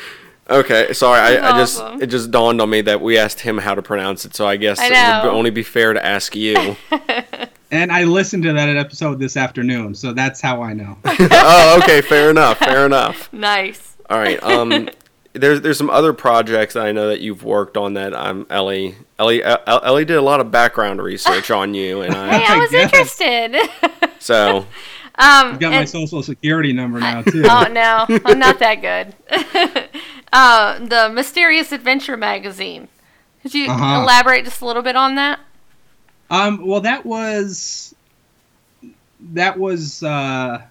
Okay, 0.50 0.92
sorry. 0.94 1.20
I, 1.20 1.50
I 1.54 1.58
just 1.58 1.80
it 2.02 2.08
just 2.08 2.32
dawned 2.32 2.60
on 2.60 2.68
me 2.68 2.80
that 2.80 3.00
we 3.00 3.16
asked 3.16 3.38
him 3.38 3.56
how 3.56 3.76
to 3.76 3.82
pronounce 3.82 4.24
it, 4.24 4.34
so 4.34 4.48
I 4.48 4.56
guess 4.56 4.80
I 4.80 4.86
it 4.86 5.24
would 5.24 5.32
only 5.32 5.50
be 5.50 5.62
fair 5.62 5.92
to 5.92 6.04
ask 6.04 6.34
you. 6.34 6.76
And 7.72 7.92
I 7.92 8.02
listened 8.02 8.42
to 8.42 8.52
that 8.52 8.68
episode 8.76 9.20
this 9.20 9.36
afternoon, 9.36 9.94
so 9.94 10.12
that's 10.12 10.40
how 10.40 10.60
I 10.60 10.72
know. 10.72 10.98
oh, 11.04 11.80
okay, 11.80 12.00
fair 12.00 12.30
enough. 12.30 12.58
Fair 12.58 12.84
enough. 12.84 13.32
Nice. 13.32 13.96
All 14.08 14.18
right. 14.18 14.42
Um, 14.42 14.88
there's 15.32 15.60
there's 15.60 15.78
some 15.78 15.90
other 15.90 16.12
projects 16.12 16.74
that 16.74 16.84
I 16.86 16.92
know 16.92 17.08
that 17.08 17.20
you've 17.20 17.44
worked 17.44 17.76
on 17.76 17.94
that 17.94 18.14
I'm 18.16 18.46
Ellie 18.50 18.96
Ellie 19.18 19.42
Ellie 19.44 20.04
did 20.04 20.16
a 20.16 20.22
lot 20.22 20.40
of 20.40 20.50
background 20.50 21.00
research 21.02 21.50
on 21.60 21.74
you, 21.74 22.02
and 22.02 22.12
Hey, 22.14 22.44
I 22.46 22.56
I 22.56 22.58
was 22.58 22.70
guess. 22.70 22.92
interested. 22.92 24.10
so 24.18 24.58
um, 24.58 24.66
I've 25.16 25.60
got 25.60 25.72
my 25.72 25.84
social 25.84 26.22
security 26.22 26.72
number 26.72 26.98
now 27.00 27.22
too. 27.22 27.44
oh 27.46 27.68
no, 27.70 28.06
I'm 28.24 28.38
not 28.38 28.58
that 28.58 28.76
good. 28.80 29.14
uh, 30.32 30.78
the 30.78 31.10
Mysterious 31.12 31.72
Adventure 31.72 32.16
magazine. 32.16 32.88
Could 33.42 33.54
you 33.54 33.70
Uh-huh. 33.70 34.02
elaborate 34.02 34.44
just 34.44 34.60
a 34.60 34.66
little 34.66 34.82
bit 34.82 34.96
on 34.96 35.14
that? 35.14 35.40
Um, 36.30 36.64
well, 36.66 36.80
that 36.82 37.04
was 37.06 37.94
that 39.32 39.58
was 39.58 40.02
uh, 40.02 40.62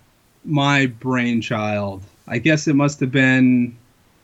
my 0.45 0.85
brainchild. 0.87 2.01
I 2.27 2.37
guess 2.39 2.67
it 2.67 2.75
must 2.75 2.99
have 2.99 3.11
been 3.11 3.75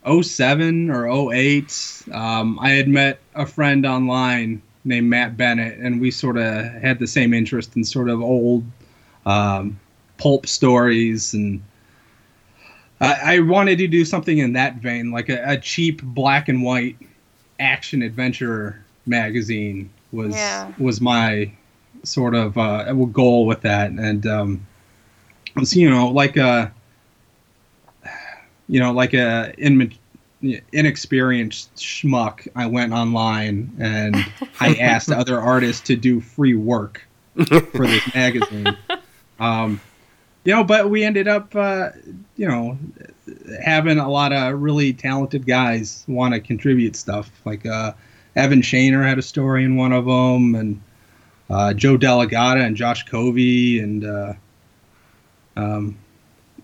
07 0.05 0.89
or 0.89 1.33
08. 1.33 2.03
Um, 2.11 2.59
I 2.59 2.69
had 2.71 2.87
met 2.87 3.19
a 3.33 3.45
friend 3.45 3.85
online 3.85 4.61
named 4.83 5.09
Matt 5.09 5.35
Bennett, 5.35 5.79
and 5.79 5.99
we 5.99 6.11
sort 6.11 6.37
of 6.37 6.65
had 6.65 6.99
the 6.99 7.07
same 7.07 7.33
interest 7.33 7.75
in 7.75 7.83
sort 7.83 8.09
of 8.09 8.21
old 8.21 8.63
um, 9.25 9.79
pulp 10.17 10.47
stories 10.47 11.33
and. 11.33 11.61
I 13.01 13.35
I 13.35 13.39
wanted 13.39 13.77
to 13.79 13.87
do 13.87 14.05
something 14.05 14.37
in 14.37 14.53
that 14.53 14.75
vein, 14.75 15.11
like 15.11 15.27
a, 15.27 15.43
a 15.45 15.57
cheap 15.57 16.01
black 16.01 16.47
and 16.47 16.63
white 16.63 16.95
action 17.59 18.01
adventure 18.01 18.81
magazine 19.05 19.89
was 20.11 20.33
Yeah. 20.33 20.71
was 20.77 21.01
my 21.01 21.51
sort 22.03 22.35
of 22.35 22.57
uh, 22.57 22.91
goal 22.93 23.45
with 23.45 23.61
that, 23.61 23.91
and 23.91 24.25
um, 24.25 24.65
it 25.55 25.59
was 25.59 25.75
you 25.75 25.89
know 25.89 26.07
like 26.07 26.37
a 26.37 26.71
you 28.67 28.79
know 28.79 28.91
like 28.91 29.13
a 29.13 29.53
in, 29.57 29.93
inexperienced 30.71 31.75
schmuck. 31.75 32.47
I 32.55 32.67
went 32.67 32.93
online 32.93 33.75
and 33.79 34.15
I 34.59 34.75
asked 34.75 35.11
other 35.11 35.39
artists 35.39 35.81
to 35.87 35.95
do 35.95 36.21
free 36.21 36.55
work 36.55 37.05
for 37.35 37.87
this 37.87 38.13
magazine. 38.13 38.77
Um, 39.37 39.81
you 40.45 40.53
know, 40.53 40.63
but 40.63 40.89
we 40.89 41.03
ended 41.03 41.27
up, 41.27 41.53
uh, 41.55 41.89
you 42.37 42.47
know, 42.47 42.77
having 43.61 43.97
a 43.97 44.09
lot 44.09 44.31
of 44.31 44.61
really 44.61 44.93
talented 44.93 45.45
guys 45.45 46.05
want 46.07 46.33
to 46.33 46.39
contribute 46.39 46.95
stuff. 46.95 47.29
Like 47.43 47.65
uh, 47.65 47.93
Evan 48.35 48.61
Shaner 48.61 49.05
had 49.05 49.17
a 49.17 49.21
story 49.21 49.65
in 49.65 49.75
one 49.75 49.91
of 49.91 50.05
them, 50.05 50.55
and 50.55 50.81
uh, 51.49 51.73
Joe 51.73 51.97
Delegata 51.97 52.61
and 52.61 52.77
Josh 52.77 53.03
Covey, 53.03 53.79
and 53.79 54.05
uh, 54.05 54.33
um, 55.57 55.97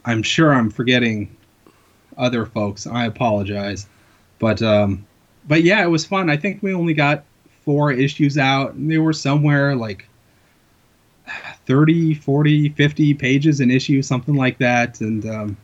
I'm 0.06 0.24
sure 0.24 0.54
I'm 0.54 0.70
forgetting 0.70 1.36
other 2.18 2.46
folks. 2.46 2.88
I 2.88 3.06
apologize, 3.06 3.88
but 4.40 4.62
um, 4.62 5.06
but 5.48 5.64
yeah, 5.64 5.84
it 5.84 5.90
was 5.90 6.06
fun. 6.06 6.30
I 6.30 6.38
think 6.38 6.62
we 6.62 6.74
only 6.74 6.94
got 6.94 7.24
four 7.64 7.92
issues 7.92 8.38
out, 8.38 8.74
and 8.74 8.92
they 8.92 8.98
were 8.98 9.14
somewhere 9.14 9.76
like 9.76 10.08
30, 11.66 12.16
40, 12.16 12.70
50 12.70 13.14
pages 13.14 13.60
an 13.60 13.72
issue, 13.72 14.02
something 14.02 14.36
like 14.36 14.58
that, 14.60 15.02
and 15.02 15.26
um, 15.26 15.58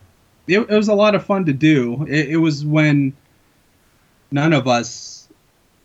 it, 0.46 0.60
it 0.60 0.76
was 0.76 0.88
a 0.88 0.94
lot 0.94 1.14
of 1.14 1.24
fun 1.24 1.44
to 1.46 1.52
do. 1.52 2.04
It, 2.08 2.30
it 2.30 2.36
was 2.36 2.64
when 2.64 3.14
none 4.30 4.52
of 4.52 4.66
us 4.66 5.28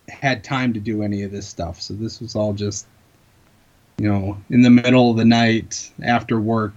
had 0.10 0.43
time 0.43 0.73
to 0.73 0.80
do 0.80 1.04
any 1.04 1.23
of 1.23 1.32
this 1.32 1.47
stuff, 1.47 1.82
so 1.82 1.93
this 1.93 2.19
was 2.19 2.36
all 2.36 2.54
just 2.54 2.88
you 3.99 4.08
know 4.08 4.38
in 4.49 4.62
the 4.62 4.69
middle 4.69 5.12
of 5.12 5.17
the 5.17 5.26
night 5.26 5.91
after 6.02 6.39
work 6.39 6.73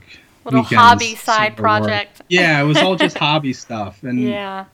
Little 0.47 0.63
weekends, 0.63 0.83
hobby 0.83 1.15
side 1.17 1.57
project. 1.57 2.23
yeah 2.29 2.61
it 2.61 2.65
was 2.65 2.79
all 2.79 2.97
just 2.97 3.19
hobby 3.27 3.53
stuff 3.53 4.03
and 4.03 4.21
Yeah. 4.21 4.65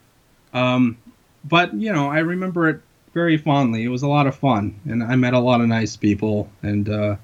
um 0.54 0.96
but 1.44 1.74
you 1.74 1.92
know 1.92 2.08
i 2.08 2.18
remember 2.20 2.68
it 2.68 2.80
very 3.14 3.36
fondly 3.36 3.82
it 3.84 3.88
was 3.88 4.02
a 4.02 4.08
lot 4.08 4.26
of 4.26 4.34
fun 4.36 4.78
and 4.86 5.02
i 5.02 5.16
met 5.16 5.34
a 5.34 5.38
lot 5.40 5.60
of 5.60 5.66
nice 5.68 5.96
people 5.96 6.48
and 6.62 6.88
uh 6.88 7.16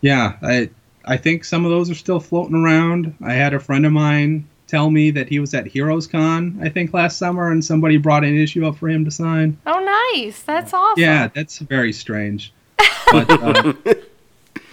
yeah 0.00 0.36
i 0.42 0.68
i 1.04 1.16
think 1.16 1.44
some 1.44 1.64
of 1.64 1.70
those 1.70 1.90
are 1.90 1.94
still 1.94 2.20
floating 2.20 2.56
around 2.56 3.14
i 3.22 3.32
had 3.32 3.54
a 3.54 3.60
friend 3.60 3.86
of 3.86 3.92
mine 3.92 4.46
tell 4.66 4.90
me 4.90 5.10
that 5.10 5.28
he 5.28 5.38
was 5.40 5.52
at 5.54 5.66
heroes 5.66 6.06
con 6.06 6.58
i 6.62 6.68
think 6.68 6.92
last 6.92 7.16
summer 7.18 7.50
and 7.50 7.64
somebody 7.64 7.96
brought 7.96 8.24
an 8.24 8.36
issue 8.36 8.66
up 8.66 8.76
for 8.76 8.88
him 8.88 9.04
to 9.04 9.10
sign 9.10 9.56
Oh, 9.66 10.12
nice. 10.14 10.42
That's 10.42 10.72
awesome. 10.74 11.00
yeah 11.02 11.28
that's 11.34 11.58
very 11.58 11.92
strange 11.92 12.52
but 13.12 13.28
uh, 13.30 13.72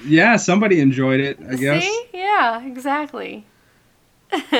yeah 0.07 0.35
somebody 0.35 0.79
enjoyed 0.79 1.19
it 1.19 1.37
i 1.49 1.55
guess 1.55 1.83
See? 1.83 2.07
Yeah, 2.13 2.61
exactly. 2.63 3.45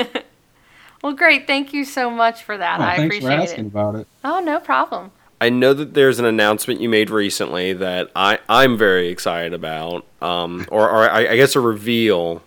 well, 1.04 1.14
great. 1.14 1.48
Thank 1.48 1.74
you 1.74 1.84
so 1.84 2.10
much 2.10 2.44
for 2.44 2.58
that. 2.58 2.80
Oh, 2.80 2.84
I 2.84 2.96
thanks 2.96 3.18
for 3.18 3.26
appreciate 3.26 3.44
asking 3.44 3.66
it. 3.66 3.68
about 3.68 3.96
it 3.96 4.08
Oh, 4.24 4.40
no 4.40 4.60
problem. 4.60 5.12
I 5.40 5.50
know 5.50 5.74
that 5.74 5.94
there's 5.94 6.18
an 6.18 6.26
announcement 6.26 6.82
you 6.82 6.90
made 6.90 7.10
recently 7.10 7.74
that 7.74 8.10
I, 8.16 8.40
I'm 8.50 8.78
very 8.78 9.10
excited 9.10 9.54
about, 9.54 10.06
um, 10.22 10.66
or, 10.72 10.90
or 10.90 11.10
I, 11.10 11.28
I 11.28 11.36
guess 11.36 11.56
a 11.56 11.60
reveal 11.60 12.42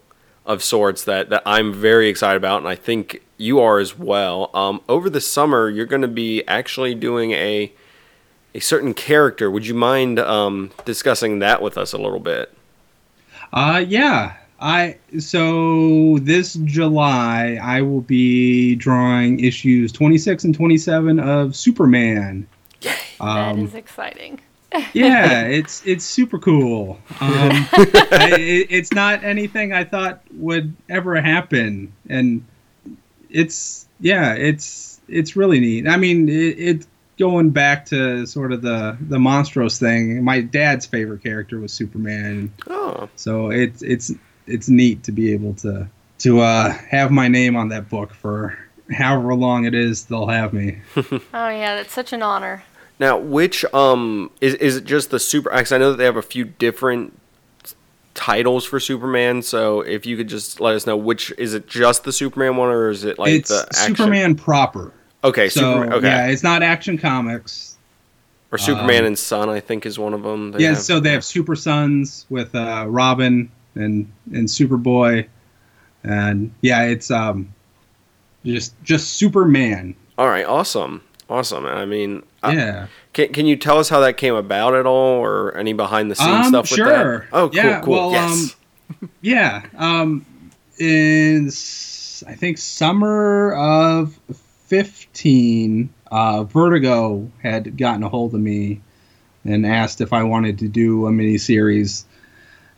of 0.45 0.63
sorts 0.65 1.05
that, 1.05 1.29
that 1.31 1.43
I'm 1.47 1.73
very 1.73 2.09
excited 2.09 2.37
about, 2.37 2.59
and 2.59 2.69
I 2.69 2.75
think 2.75 3.23
you 3.37 3.61
are 3.61 3.79
as 3.79 3.97
well. 3.97 4.51
Um, 4.55 4.81
over 4.89 5.09
the 5.09 5.21
summer, 5.21 5.69
you're 5.69 5.87
going 5.87 6.03
to 6.03 6.09
be 6.09 6.43
actually 6.49 6.95
doing 6.95 7.33
a 7.33 7.73
a 8.53 8.59
certain 8.59 8.95
character. 8.95 9.49
Would 9.49 9.69
you 9.69 9.75
mind 9.75 10.19
um, 10.19 10.73
discussing 10.85 11.39
that 11.39 11.63
with 11.63 11.79
us 11.79 11.93
a 11.93 11.99
little 11.99 12.19
bit? 12.19 12.53
Uh 13.53 13.85
yeah. 13.87 14.35
I 14.61 14.99
so 15.19 16.19
this 16.19 16.55
July 16.65 17.59
I 17.63 17.83
will 17.83 18.03
be 18.03 18.75
drawing 18.77 19.41
issues 19.41 19.91
26 19.93 20.45
and 20.45 20.55
27 20.55 21.19
of 21.19 21.57
Superman. 21.57 22.47
Yay! 22.83 22.93
Um, 23.21 23.61
is 23.61 23.75
exciting. 23.75 24.41
yeah, 24.93 25.43
it's 25.43 25.85
it's 25.85 26.05
super 26.05 26.39
cool. 26.39 26.99
Um, 27.21 27.51
I, 27.73 28.37
it, 28.39 28.67
it's 28.71 28.93
not 28.93 29.25
anything 29.25 29.73
I 29.73 29.85
thought 29.85 30.23
would 30.35 30.75
ever 30.89 31.21
happen, 31.21 31.93
and 32.09 32.45
it's 33.31 33.89
yeah, 33.99 34.35
it's 34.35 35.01
it's 35.09 35.35
really 35.35 35.59
neat. 35.59 35.89
I 35.89 35.97
mean, 35.97 36.29
it, 36.29 36.33
it's 36.33 36.87
going 37.21 37.51
back 37.51 37.85
to 37.87 38.27
sort 38.27 38.51
of 38.53 38.63
the 38.63 38.97
the 39.09 39.19
Monstros 39.19 39.79
thing. 39.79 40.25
My 40.25 40.41
dad's 40.41 40.87
favorite 40.87 41.23
character 41.23 41.61
was 41.61 41.73
Superman. 41.73 42.53
Oh, 42.69 43.09
So 43.15 43.51
it's 43.51 43.83
it's 43.83 44.11
it's 44.49 44.69
neat 44.69 45.05
to 45.05 45.13
be 45.13 45.33
able 45.33 45.55
to 45.55 45.87
to 46.21 46.41
uh, 46.41 46.73
have 46.73 47.13
my 47.13 47.29
name 47.29 47.55
on 47.55 47.69
that 47.69 47.89
book 47.89 48.13
for 48.15 48.59
however 48.91 49.35
long 49.35 49.65
it 49.67 49.75
is 49.75 50.07
they'll 50.07 50.27
have 50.27 50.53
me. 50.53 50.81
Oh, 50.97 51.49
yeah. 51.49 51.77
That's 51.77 51.93
such 51.93 52.13
an 52.13 52.23
honor. 52.23 52.65
now 52.99 53.17
which 53.19 53.65
um 53.73 54.31
is 54.41 54.55
is 54.55 54.77
it 54.79 54.85
just 54.85 55.11
the 55.11 55.21
super? 55.21 55.51
Because 55.51 55.71
I 55.73 55.79
know 55.79 55.91
that 55.91 55.97
they 55.99 56.05
have 56.07 56.17
a 56.17 56.23
few 56.23 56.45
different 56.47 57.17
titles 58.15 58.65
for 58.65 58.81
Superman. 58.81 59.43
So 59.43 59.81
if 59.83 60.05
you 60.07 60.17
could 60.17 60.29
just 60.29 60.61
let 60.61 60.75
us 60.75 60.87
know 60.87 60.97
which 60.97 61.33
is 61.39 61.55
it 61.55 61.69
just 61.69 62.05
the 62.05 62.13
Superman 62.13 62.57
one 62.57 62.69
or 62.71 62.91
is 62.91 63.05
it 63.05 63.19
like 63.19 63.31
it's 63.33 63.51
the 63.51 63.67
action? 63.71 63.95
Superman 63.97 64.35
proper. 64.35 64.93
Okay, 65.23 65.49
So 65.49 65.61
Superman. 65.61 65.93
Okay, 65.95 66.07
yeah, 66.07 66.27
it's 66.29 66.43
not 66.43 66.63
Action 66.63 66.97
Comics. 66.99 67.77
or 68.53 68.59
Superman 68.59 69.01
um, 69.01 69.07
and 69.09 69.19
Son, 69.19 69.49
I 69.49 69.61
think 69.61 69.85
is 69.87 69.99
one 69.99 70.15
of 70.15 70.23
them. 70.23 70.55
yeah, 70.59 70.75
so 70.75 70.99
they 71.01 71.13
have 71.13 71.25
Super 71.25 71.55
Sons 71.55 72.27
with 72.31 72.55
uh, 72.55 72.85
Robin 72.89 73.51
and 73.75 74.11
and 74.33 74.49
Superboy, 74.49 75.27
and 76.05 76.53
yeah, 76.63 76.83
it's 76.85 77.11
um 77.11 77.53
just 78.45 78.75
just 78.83 79.15
Superman. 79.15 79.95
All 80.19 80.27
right, 80.29 80.45
awesome, 80.47 81.03
awesome. 81.29 81.67
I 81.67 81.85
mean, 81.85 82.23
Yeah. 82.43 82.87
can 83.13 83.33
can 83.33 83.47
you 83.47 83.57
tell 83.57 83.79
us 83.79 83.89
how 83.91 84.01
that 84.01 84.17
came 84.17 84.35
about 84.35 84.75
at 84.75 84.87
all, 84.87 85.23
or 85.23 85.55
any 85.57 85.73
behind 85.75 86.11
the 86.11 86.15
scenes 86.17 86.47
Um, 86.47 86.53
stuff 86.53 86.71
with 86.71 86.77
sure. 86.79 87.19
that? 87.21 87.27
Oh, 87.33 87.49
cool, 87.51 87.57
Yeah, 87.57 87.81
cool. 87.83 87.93
well, 87.93 88.13
yes. 88.13 88.57
Yeah. 89.21 89.63
Um, 89.77 90.25
in 90.79 91.47
I 92.27 92.35
think 92.35 92.59
summer 92.59 93.53
of 93.55 94.19
fifteen, 94.71 95.93
uh, 96.13 96.45
Vertigo 96.45 97.29
had 97.43 97.77
gotten 97.77 98.05
a 98.05 98.09
hold 98.09 98.33
of 98.33 98.41
me 98.41 98.81
and 99.45 99.67
asked 99.67 100.01
if 100.01 100.13
I 100.13 100.23
wanted 100.23 100.61
to 100.61 100.69
do 100.69 101.07
a 101.07 101.11
mini 101.13 101.39
series, 101.39 102.07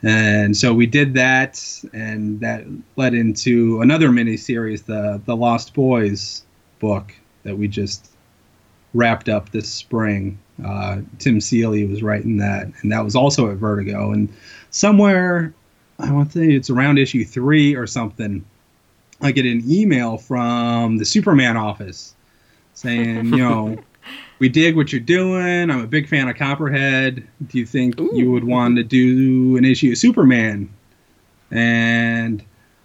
and 0.02 0.57
so 0.57 0.72
we 0.72 0.87
did 0.87 1.12
that, 1.14 1.62
and 1.92 2.40
that 2.40 2.64
led 2.96 3.12
into 3.12 3.83
another 3.83 4.11
mini 4.11 4.38
series, 4.38 4.85
the 4.85 5.20
the 5.26 5.37
Lost 5.37 5.74
Boys 5.74 6.44
book 6.81 7.14
that 7.42 7.59
we 7.59 7.68
just 7.68 8.11
wrapped 8.94 9.28
up 9.28 9.50
this 9.50 9.68
spring. 9.68 10.38
Uh, 10.64 11.02
Tim 11.18 11.40
Seeley 11.42 11.85
was 11.87 12.02
writing 12.02 12.38
that, 12.38 12.68
and 12.81 12.90
that 12.90 13.05
was 13.05 13.14
also 13.14 13.50
at 13.50 13.59
Vertigo, 13.59 14.12
and 14.12 14.33
somewhere 14.70 15.52
I 15.98 16.11
want 16.11 16.33
to 16.33 16.38
say 16.38 16.52
it's 16.52 16.70
around 16.70 16.98
issue 16.98 17.24
three 17.24 17.76
or 17.76 17.87
something. 17.87 18.46
I 19.22 19.30
get 19.30 19.46
an 19.46 19.62
email 19.70 20.18
from 20.18 20.98
the 20.98 21.04
Superman 21.04 21.56
office 21.56 22.14
saying, 22.74 23.26
you 23.26 23.37
know, 23.37 23.78
we 24.40 24.48
dig 24.48 24.74
what 24.74 24.92
you're 24.92 25.00
doing. 25.00 25.70
I'm 25.70 25.80
a 25.80 25.87
big 25.87 26.08
fan 26.08 26.28
of 26.28 26.37
Copperhead. 26.37 27.26
Do 27.46 27.58
you 27.58 27.64
think 27.64 27.98
you 27.98 28.32
would 28.32 28.44
want 28.44 28.76
to 28.76 28.82
do 28.82 29.56
an 29.56 29.64
issue 29.64 29.92
of 29.92 29.98
Superman? 29.98 30.68
And 31.52 32.44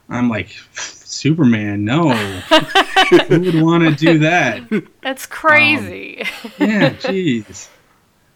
I'm 0.10 0.30
like, 0.30 0.50
Superman, 0.73 1.84
no. 1.84 2.12
Who 3.28 3.39
would 3.39 3.62
want 3.62 3.84
to 3.84 3.95
do 3.95 4.19
that? 4.19 4.62
That's 5.02 5.26
crazy. 5.26 6.21
Um, 6.21 6.52
yeah, 6.60 6.89
jeez. 6.91 7.69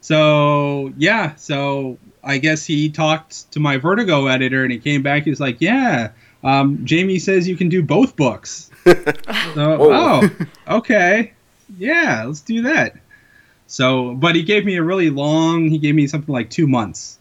So 0.01 0.91
yeah, 0.97 1.35
so 1.35 1.99
I 2.23 2.39
guess 2.39 2.65
he 2.65 2.89
talked 2.89 3.51
to 3.51 3.59
my 3.59 3.77
Vertigo 3.77 4.25
editor, 4.25 4.63
and 4.63 4.71
he 4.71 4.79
came 4.79 5.03
back. 5.03 5.23
He 5.23 5.29
was 5.29 5.39
like, 5.39 5.57
"Yeah, 5.59 6.09
um, 6.43 6.83
Jamie 6.85 7.19
says 7.19 7.47
you 7.47 7.55
can 7.57 7.69
do 7.69 7.81
both 7.83 8.15
books." 8.15 8.69
so, 8.85 9.77
oh, 9.79 10.29
okay, 10.67 11.33
yeah, 11.77 12.23
let's 12.25 12.41
do 12.41 12.61
that. 12.63 12.95
So, 13.67 14.15
but 14.15 14.35
he 14.35 14.43
gave 14.43 14.65
me 14.65 14.75
a 14.75 14.83
really 14.83 15.09
long. 15.09 15.69
He 15.69 15.77
gave 15.77 15.95
me 15.95 16.07
something 16.07 16.33
like 16.33 16.49
two 16.49 16.67
months 16.67 17.19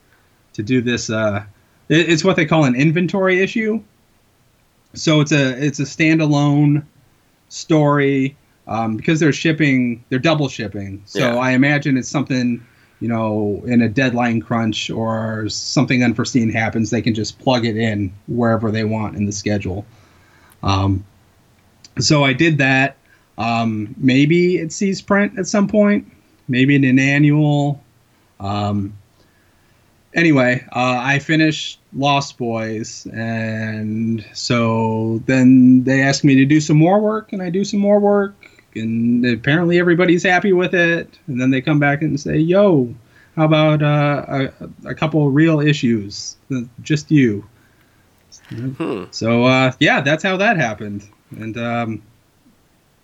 to 0.55 0.63
do 0.63 0.81
this. 0.81 1.11
Uh, 1.11 1.45
it, 1.89 2.09
it's 2.09 2.25
what 2.25 2.37
they 2.37 2.47
call 2.47 2.65
an 2.65 2.75
inventory 2.75 3.41
issue. 3.41 3.83
So 4.95 5.21
it's 5.21 5.33
a 5.33 5.65
it's 5.65 5.79
a 5.79 5.85
standalone 5.85 6.85
story 7.49 8.37
um, 8.67 8.97
because 8.97 9.21
they're 9.21 9.33
shipping 9.33 10.03
they're 10.09 10.19
double 10.19 10.49
shipping 10.49 11.03
so 11.05 11.19
Yeah. 11.19 11.37
i 11.37 11.51
imagine 11.51 11.97
it's 11.97 12.09
something 12.09 12.65
you 13.01 13.09
know 13.09 13.63
in 13.67 13.83
a 13.83 13.89
deadline 13.89 14.41
crunch 14.41 14.91
or 14.91 15.49
something 15.49 16.05
unforeseen 16.05 16.51
happens 16.51 16.91
they 16.91 17.03
can 17.03 17.15
just 17.15 17.39
plug 17.39 17.65
it 17.65 17.77
in 17.77 18.13
wherever 18.29 18.71
they 18.71 18.85
want 18.85 19.17
in 19.17 19.27
the 19.27 19.33
schedule. 19.33 19.85
Um, 20.63 21.05
so 21.99 22.25
i 22.25 22.33
did 22.33 22.59
that. 22.59 22.97
Um, 23.39 23.95
maybe 23.97 24.59
it 24.59 24.73
sees 24.73 25.01
print 25.01 25.39
at 25.39 25.47
some 25.47 25.67
point 25.67 26.07
maybe 26.51 26.75
in 26.75 26.85
an 26.85 26.99
annual. 26.99 27.83
Um, 28.41 28.99
anyway, 30.13 30.65
uh, 30.73 30.99
I 31.01 31.21
finished 31.21 31.79
Lost 31.95 32.37
Boys, 32.37 33.07
and 33.07 34.25
so 34.35 35.23
then 35.27 35.85
they 35.85 36.03
asked 36.03 36.25
me 36.25 36.35
to 36.35 36.45
do 36.45 36.61
some 36.61 36.77
more 36.77 37.01
work, 37.01 37.33
and 37.33 37.41
I 37.41 37.49
do 37.49 37.65
some 37.65 37.81
more 37.81 38.01
work, 38.01 38.60
and 38.75 39.25
apparently 39.25 39.79
everybody's 39.79 40.23
happy 40.23 40.53
with 40.53 40.75
it. 40.75 41.19
And 41.27 41.41
then 41.41 41.51
they 41.51 41.61
come 41.61 41.79
back 41.79 42.03
and 42.03 42.19
say, 42.19 42.39
"Yo, 42.39 42.95
how 43.37 43.45
about 43.45 43.83
uh, 43.83 44.51
a, 44.85 44.89
a 44.91 44.95
couple 44.95 45.31
real 45.31 45.61
issues, 45.61 46.37
just 46.83 47.11
you?" 47.11 47.45
Hmm. 48.49 49.05
So 49.11 49.45
uh, 49.45 49.73
yeah, 49.81 50.01
that's 50.01 50.23
how 50.23 50.37
that 50.37 50.57
happened, 50.57 51.09
and 51.31 51.57
um, 51.57 52.03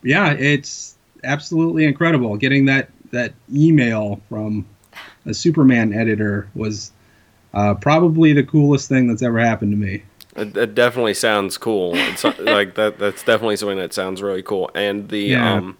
yeah, 0.02 0.32
it's 0.32 0.96
absolutely 1.24 1.84
incredible 1.84 2.36
getting 2.36 2.66
that 2.66 2.90
that 3.10 3.34
email 3.52 4.20
from 4.28 4.66
a 5.24 5.34
Superman 5.34 5.92
editor 5.92 6.48
was 6.54 6.92
uh, 7.54 7.74
probably 7.74 8.32
the 8.32 8.42
coolest 8.42 8.88
thing 8.88 9.08
that's 9.08 9.22
ever 9.22 9.38
happened 9.38 9.72
to 9.72 9.76
me. 9.76 10.02
It, 10.36 10.56
it 10.56 10.74
definitely 10.74 11.14
sounds 11.14 11.56
cool. 11.58 11.92
It's 11.94 12.24
uh, 12.24 12.34
like 12.40 12.74
that. 12.74 12.98
That's 12.98 13.22
definitely 13.22 13.56
something 13.56 13.78
that 13.78 13.92
sounds 13.92 14.22
really 14.22 14.42
cool. 14.42 14.70
And 14.74 15.08
the 15.08 15.20
Yeah. 15.20 15.54
um, 15.54 15.78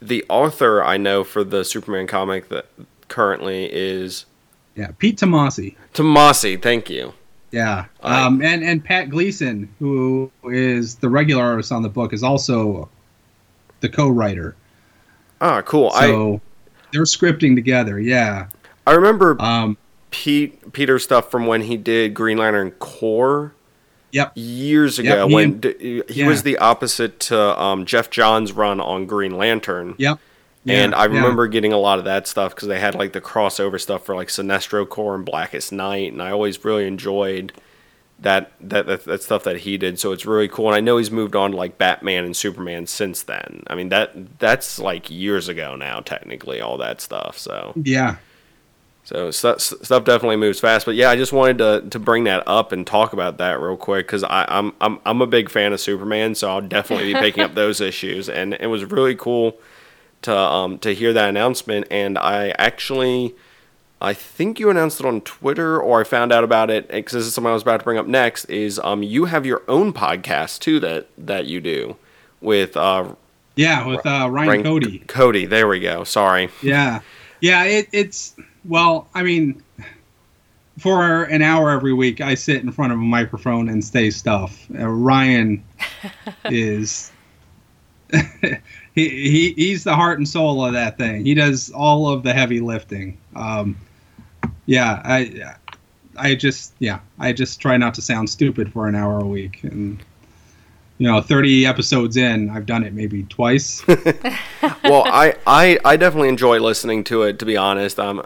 the 0.00 0.24
author 0.28 0.84
I 0.84 0.96
know 0.98 1.24
for 1.24 1.42
the 1.42 1.64
Superman 1.64 2.06
comic 2.06 2.48
that 2.50 2.66
currently 3.08 3.68
is 3.72 4.26
Yeah, 4.74 4.90
Pete 4.98 5.18
Tomasi. 5.18 5.74
Tomasi. 5.94 6.60
Thank 6.60 6.90
you. 6.90 7.14
Yeah, 7.52 7.86
I- 8.02 8.24
um, 8.26 8.42
and 8.42 8.62
and 8.62 8.84
Pat 8.84 9.08
Gleason, 9.10 9.68
who 9.78 10.30
is 10.44 10.96
the 10.96 11.08
regular 11.08 11.42
artist 11.44 11.72
on 11.72 11.82
the 11.82 11.88
book, 11.88 12.12
is 12.12 12.22
also 12.22 12.88
the 13.80 13.88
co-writer. 13.88 14.54
Ah, 15.40 15.62
cool. 15.62 15.90
So 15.92 16.40
they're 16.92 17.02
scripting 17.02 17.54
together. 17.54 17.98
Yeah. 18.00 18.46
I 18.86 18.92
I 18.92 18.94
remember 18.94 19.36
Um, 19.40 19.76
Pete 20.10 20.72
Peter 20.72 20.98
stuff 20.98 21.30
from 21.30 21.46
when 21.46 21.62
he 21.62 21.76
did 21.76 22.14
Green 22.14 22.38
Lantern 22.38 22.70
Corps. 22.72 23.52
Yep. 24.16 24.32
Years 24.34 24.98
ago, 24.98 25.28
he 25.28 25.34
when 25.34 25.44
and- 25.64 25.74
he 25.78 26.02
yeah. 26.08 26.26
was 26.26 26.42
the 26.42 26.56
opposite 26.58 27.20
to 27.20 27.60
um, 27.60 27.84
Geoff 27.84 28.08
Johns' 28.10 28.52
run 28.52 28.80
on 28.80 29.04
Green 29.06 29.36
Lantern. 29.36 29.94
yep. 29.98 30.18
and 30.66 30.92
Yeah, 30.92 30.98
I 30.98 31.06
yeah. 31.06 31.14
remember 31.16 31.46
getting 31.48 31.72
a 31.72 31.78
lot 31.78 31.98
of 31.98 32.06
that 32.06 32.26
stuff 32.26 32.54
because 32.54 32.68
they 32.68 32.80
had 32.80 32.94
like 32.94 33.12
the 33.12 33.20
crossover 33.20 33.78
stuff 33.80 34.04
for 34.06 34.14
like 34.16 34.28
Sinestro 34.28 34.88
Corps 34.88 35.14
and 35.14 35.24
Blackest 35.24 35.70
Night, 35.72 36.12
and 36.12 36.22
I 36.22 36.30
always 36.30 36.64
really 36.64 36.86
enjoyed 36.86 37.52
that 38.18 38.52
that, 38.62 38.86
that 38.86 39.04
that 39.04 39.22
stuff 39.22 39.44
that 39.44 39.58
he 39.58 39.76
did. 39.76 40.00
So 40.00 40.12
it's 40.12 40.24
really 40.24 40.48
cool, 40.48 40.68
and 40.68 40.74
I 40.74 40.80
know 40.80 40.96
he's 40.96 41.10
moved 41.10 41.36
on 41.36 41.50
to 41.50 41.56
like 41.58 41.76
Batman 41.76 42.24
and 42.24 42.34
Superman 42.34 42.86
since 42.86 43.22
then. 43.22 43.62
I 43.66 43.74
mean 43.74 43.90
that 43.90 44.38
that's 44.38 44.78
like 44.78 45.10
years 45.10 45.48
ago 45.48 45.76
now, 45.76 46.00
technically, 46.00 46.60
all 46.62 46.78
that 46.78 47.02
stuff. 47.02 47.36
So 47.36 47.74
Yeah. 47.76 48.16
So 49.06 49.30
stuff, 49.30 49.60
stuff 49.60 50.02
definitely 50.04 50.34
moves 50.34 50.58
fast. 50.58 50.84
But 50.84 50.96
yeah, 50.96 51.10
I 51.10 51.16
just 51.16 51.32
wanted 51.32 51.58
to, 51.58 51.88
to 51.90 51.98
bring 52.00 52.24
that 52.24 52.42
up 52.48 52.72
and 52.72 52.84
talk 52.84 53.12
about 53.12 53.38
that 53.38 53.60
real 53.60 53.76
quick 53.76 54.06
because 54.06 54.24
I'm 54.28 54.72
I'm 54.80 54.98
I'm 55.06 55.22
a 55.22 55.28
big 55.28 55.48
fan 55.48 55.72
of 55.72 55.80
Superman, 55.80 56.34
so 56.34 56.50
I'll 56.50 56.60
definitely 56.60 57.12
be 57.14 57.18
picking 57.20 57.44
up 57.44 57.54
those 57.54 57.80
issues. 57.80 58.28
And 58.28 58.54
it 58.54 58.66
was 58.66 58.84
really 58.84 59.14
cool 59.14 59.56
to 60.22 60.36
um 60.36 60.78
to 60.80 60.92
hear 60.92 61.12
that 61.12 61.28
announcement. 61.28 61.86
And 61.88 62.18
I 62.18 62.48
actually 62.58 63.36
I 64.00 64.12
think 64.12 64.58
you 64.58 64.70
announced 64.70 64.98
it 64.98 65.06
on 65.06 65.20
Twitter 65.20 65.80
or 65.80 66.00
I 66.00 66.04
found 66.04 66.32
out 66.32 66.42
about 66.42 66.68
it 66.68 66.88
because 66.88 67.12
this 67.12 67.26
is 67.26 67.32
something 67.32 67.50
I 67.50 67.54
was 67.54 67.62
about 67.62 67.78
to 67.78 67.84
bring 67.84 67.98
up 67.98 68.08
next. 68.08 68.46
Is 68.46 68.80
um 68.80 69.04
you 69.04 69.26
have 69.26 69.46
your 69.46 69.62
own 69.68 69.92
podcast 69.92 70.58
too 70.58 70.80
that 70.80 71.06
that 71.16 71.46
you 71.46 71.60
do 71.60 71.94
with 72.40 72.76
uh 72.76 73.14
Yeah, 73.54 73.86
with 73.86 74.04
uh, 74.04 74.28
Ryan 74.28 74.48
Ryan- 74.48 74.62
Cody. 74.64 74.98
Cody. 75.06 75.46
There 75.46 75.68
we 75.68 75.78
go. 75.78 76.02
Sorry. 76.02 76.48
Yeah, 76.60 77.00
yeah. 77.40 77.64
It, 77.64 77.88
it's 77.92 78.34
well, 78.64 79.08
I 79.14 79.22
mean, 79.22 79.62
for 80.78 81.24
an 81.24 81.42
hour 81.42 81.70
every 81.70 81.92
week, 81.92 82.20
I 82.20 82.34
sit 82.34 82.62
in 82.62 82.70
front 82.72 82.92
of 82.92 82.98
a 82.98 83.02
microphone 83.02 83.68
and 83.68 83.84
say 83.84 84.10
stuff. 84.10 84.66
Uh, 84.74 84.86
Ryan 84.86 85.64
is 86.46 87.12
he, 88.12 88.58
he 88.94 89.52
he's 89.52 89.84
the 89.84 89.94
heart 89.94 90.18
and 90.18 90.28
soul 90.28 90.64
of 90.64 90.72
that 90.74 90.98
thing. 90.98 91.24
He 91.24 91.34
does 91.34 91.70
all 91.70 92.08
of 92.10 92.22
the 92.22 92.32
heavy 92.32 92.60
lifting. 92.60 93.18
Um, 93.34 93.76
yeah, 94.66 95.00
I 95.04 95.54
I 96.16 96.34
just 96.34 96.74
yeah 96.78 97.00
I 97.18 97.32
just 97.32 97.60
try 97.60 97.76
not 97.76 97.94
to 97.94 98.02
sound 98.02 98.30
stupid 98.30 98.72
for 98.72 98.88
an 98.88 98.94
hour 98.94 99.20
a 99.20 99.26
week 99.26 99.64
and. 99.64 100.02
You 100.98 101.10
know, 101.10 101.20
30 101.20 101.66
episodes 101.66 102.16
in, 102.16 102.48
I've 102.48 102.66
done 102.66 102.82
it 102.82 102.94
maybe 102.94 103.24
twice. 103.24 103.86
well, 104.84 105.04
I, 105.06 105.34
I 105.46 105.78
I 105.84 105.96
definitely 105.96 106.30
enjoy 106.30 106.58
listening 106.58 107.04
to 107.04 107.22
it. 107.22 107.38
To 107.38 107.44
be 107.44 107.56
honest, 107.56 108.00
um, 108.00 108.24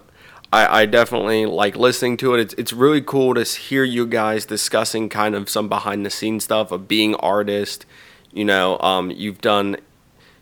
I, 0.52 0.82
I 0.82 0.86
definitely 0.86 1.46
like 1.46 1.76
listening 1.76 2.16
to 2.18 2.34
it. 2.34 2.40
It's 2.40 2.54
it's 2.54 2.72
really 2.72 3.02
cool 3.02 3.34
to 3.34 3.42
hear 3.42 3.82
you 3.82 4.06
guys 4.06 4.44
discussing 4.44 5.08
kind 5.08 5.34
of 5.34 5.48
some 5.48 5.68
behind 5.68 6.06
the 6.06 6.10
scenes 6.10 6.44
stuff 6.44 6.70
of 6.70 6.86
being 6.86 7.14
artist. 7.16 7.86
You 8.32 8.44
know, 8.44 8.78
um, 8.78 9.10
you've 9.10 9.40
done 9.40 9.76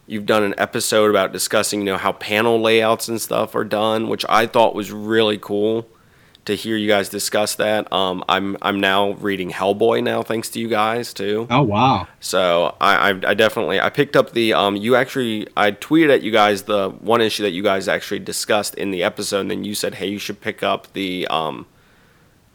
you've 0.07 0.27
done 0.27 0.43
an 0.43 0.55
episode 0.59 1.09
about 1.09 1.33
discussing 1.33 1.81
you 1.81 1.87
know 1.87 1.97
how 1.97 2.13
panel 2.13 2.61
layouts 2.61 3.09
and 3.09 3.21
stuff 3.21 3.55
are 3.55 3.65
done, 3.65 4.09
which 4.09 4.27
I 4.29 4.47
thought 4.47 4.75
was 4.75 4.93
really 4.93 5.39
cool 5.39 5.89
to 6.49 6.57
hear 6.57 6.77
you 6.79 6.89
guys 6.89 7.11
discuss 7.11 7.57
that. 7.57 7.93
Um, 7.93 8.25
I'm 8.27 8.57
I'm 8.63 8.81
now 8.81 9.13
reading 9.13 9.51
Hellboy 9.51 10.03
now, 10.03 10.23
thanks 10.23 10.49
to 10.51 10.61
you 10.61 10.67
guys 10.67 11.13
too. 11.13 11.47
Oh, 11.51 11.63
wow. 11.63 12.09
So 12.21 12.75
I, 12.81 13.11
I, 13.11 13.21
I 13.29 13.35
definitely 13.35 13.79
I 13.81 13.91
picked 13.91 14.17
up 14.17 14.33
the 14.33 14.55
um 14.55 14.75
you 14.75 14.97
actually 14.97 15.47
I 15.59 15.73
tweeted 15.73 16.11
at 16.11 16.23
you 16.23 16.33
guys 16.33 16.63
the 16.63 16.89
one 16.89 17.21
issue 17.21 17.43
that 17.43 17.51
you 17.51 17.63
guys 17.63 17.87
actually 17.87 18.21
discussed 18.21 18.75
in 18.77 18.91
the 18.91 19.03
episode 19.03 19.41
and 19.41 19.51
then 19.51 19.65
you 19.65 19.75
said 19.75 19.97
hey 19.97 20.09
you 20.09 20.19
should 20.19 20.41
pick 20.41 20.63
up 20.63 20.91
the 20.95 21.27
um 21.29 21.67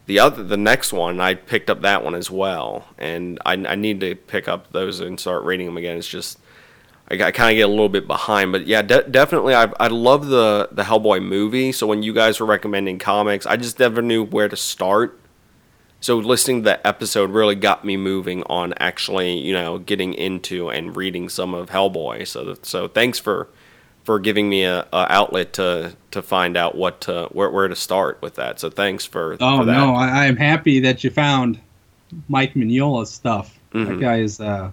the 0.07 0.17
other 0.19 0.43
the 0.43 0.57
next 0.57 0.91
one 0.91 1.11
and 1.11 1.21
I 1.21 1.35
picked 1.35 1.69
up 1.69 1.81
that 1.81 2.03
one 2.03 2.15
as 2.15 2.31
well 2.31 2.87
and 2.97 3.39
I, 3.45 3.53
I 3.53 3.75
need 3.75 3.99
to 3.99 4.15
pick 4.15 4.47
up 4.47 4.71
those 4.71 5.01
and 5.01 5.19
start 5.19 5.43
reading 5.43 5.67
them 5.67 5.77
again 5.77 5.97
it's 5.97 6.07
just 6.07 6.39
I, 7.21 7.27
I 7.27 7.31
kind 7.31 7.51
of 7.51 7.55
get 7.57 7.63
a 7.63 7.67
little 7.67 7.89
bit 7.89 8.07
behind 8.07 8.51
but 8.51 8.67
yeah 8.67 8.81
de- 8.81 9.07
definitely 9.09 9.55
I 9.55 9.71
I 9.79 9.87
love 9.87 10.27
the 10.27 10.69
the 10.71 10.83
Hellboy 10.83 11.23
movie 11.23 11.71
so 11.71 11.87
when 11.87 12.03
you 12.03 12.13
guys 12.13 12.39
were 12.39 12.45
recommending 12.45 12.99
comics 12.99 13.45
I 13.45 13.57
just 13.57 13.79
never 13.79 14.01
knew 14.01 14.23
where 14.23 14.47
to 14.49 14.55
start 14.55 15.19
so 15.99 16.17
listening 16.17 16.63
to 16.63 16.65
that 16.65 16.81
episode 16.85 17.29
really 17.29 17.55
got 17.55 17.85
me 17.85 17.95
moving 17.95 18.43
on 18.47 18.73
actually, 18.77 19.37
you 19.39 19.53
know, 19.53 19.77
getting 19.77 20.13
into 20.13 20.69
and 20.69 20.97
reading 20.97 21.29
some 21.29 21.53
of 21.53 21.69
Hellboy. 21.69 22.27
So 22.27 22.57
so 22.61 22.89
thanks 22.89 23.19
for 23.19 23.47
for 24.03 24.19
giving 24.19 24.49
me 24.49 24.63
a, 24.65 24.81
a 24.91 25.05
outlet 25.09 25.53
to 25.53 25.95
to 26.11 26.21
find 26.21 26.57
out 26.57 26.75
what 26.75 26.99
to 27.01 27.29
where, 27.31 27.49
where 27.49 27.69
to 27.69 27.75
start 27.77 28.21
with 28.21 28.35
that. 28.35 28.59
So 28.59 28.69
thanks 28.69 29.05
for 29.05 29.37
Oh 29.39 29.59
for 29.59 29.65
no, 29.65 29.93
I, 29.93 30.25
I'm 30.25 30.35
happy 30.35 30.81
that 30.81 31.05
you 31.05 31.09
found 31.09 31.57
Mike 32.27 32.53
Mignola's 32.53 33.09
stuff. 33.09 33.57
Mhm. 33.73 33.87
That 33.87 33.99
guy 34.01 34.17
is 34.19 34.41
uh, 34.41 34.71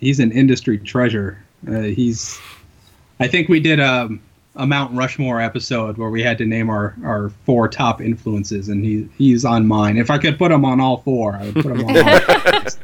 he's 0.00 0.18
an 0.18 0.32
industry 0.32 0.76
treasure. 0.76 1.38
Uh, 1.66 1.80
he's, 1.82 2.38
I 3.20 3.26
think 3.28 3.48
we 3.48 3.58
did 3.60 3.80
a, 3.80 4.08
a 4.56 4.66
Mount 4.66 4.94
Rushmore 4.96 5.40
episode 5.40 5.96
where 5.98 6.10
we 6.10 6.22
had 6.22 6.38
to 6.38 6.44
name 6.46 6.68
our, 6.70 6.94
our 7.04 7.30
four 7.44 7.68
top 7.68 8.00
influences, 8.00 8.68
and 8.68 8.84
he 8.84 9.08
he's 9.18 9.44
on 9.44 9.66
mine. 9.66 9.96
If 9.96 10.10
I 10.10 10.18
could 10.18 10.38
put 10.38 10.52
him 10.52 10.64
on 10.64 10.80
all 10.80 10.98
four, 10.98 11.34
I 11.36 11.46
would 11.46 11.54
put 11.54 11.66
him 11.66 11.84
on. 11.86 11.96
all 11.96 12.18
four. 12.20 12.62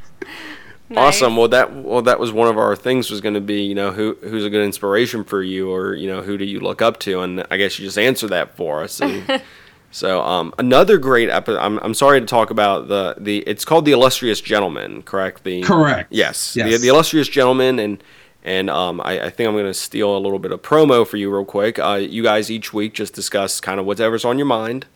Awesome. 0.96 1.36
Well, 1.36 1.48
that 1.48 1.74
well 1.74 2.02
that 2.02 2.20
was 2.20 2.30
one 2.30 2.46
of 2.46 2.58
our 2.58 2.76
things 2.76 3.10
was 3.10 3.20
going 3.22 3.34
to 3.34 3.40
be 3.40 3.62
you 3.62 3.74
know 3.74 3.90
who 3.90 4.16
who's 4.20 4.44
a 4.44 4.50
good 4.50 4.64
inspiration 4.64 5.24
for 5.24 5.42
you 5.42 5.72
or 5.72 5.94
you 5.94 6.06
know 6.06 6.20
who 6.20 6.36
do 6.36 6.44
you 6.44 6.60
look 6.60 6.82
up 6.82 7.00
to 7.00 7.20
and 7.22 7.44
I 7.50 7.56
guess 7.56 7.78
you 7.78 7.86
just 7.86 7.98
answered 7.98 8.28
that 8.30 8.54
for 8.56 8.82
us. 8.84 9.00
And 9.00 9.42
so 9.90 10.20
um, 10.22 10.52
another 10.58 10.98
great 10.98 11.30
episode. 11.30 11.58
I'm, 11.58 11.78
I'm 11.78 11.94
sorry 11.94 12.20
to 12.20 12.26
talk 12.26 12.50
about 12.50 12.88
the 12.88 13.16
the 13.18 13.38
it's 13.38 13.64
called 13.64 13.86
the 13.86 13.92
illustrious 13.92 14.42
gentleman. 14.42 15.02
Correct. 15.02 15.42
The 15.42 15.62
Correct. 15.62 16.08
Yes. 16.12 16.52
The, 16.52 16.68
Yes. 16.68 16.80
the 16.82 16.88
illustrious 16.88 17.28
gentleman 17.28 17.78
and 17.78 18.04
and 18.44 18.68
um, 18.70 19.00
I, 19.00 19.20
I 19.26 19.30
think 19.30 19.48
I'm 19.48 19.54
going 19.54 19.64
to 19.66 19.74
steal 19.74 20.16
a 20.16 20.18
little 20.18 20.38
bit 20.38 20.52
of 20.52 20.60
promo 20.62 21.06
for 21.06 21.16
you 21.16 21.32
real 21.32 21.44
quick. 21.44 21.78
Uh, 21.78 21.94
you 22.00 22.22
guys 22.22 22.50
each 22.50 22.72
week 22.72 22.92
just 22.94 23.14
discuss 23.14 23.60
kind 23.60 23.80
of 23.80 23.86
whatever's 23.86 24.24
on 24.24 24.38
your 24.38 24.46
mind, 24.46 24.86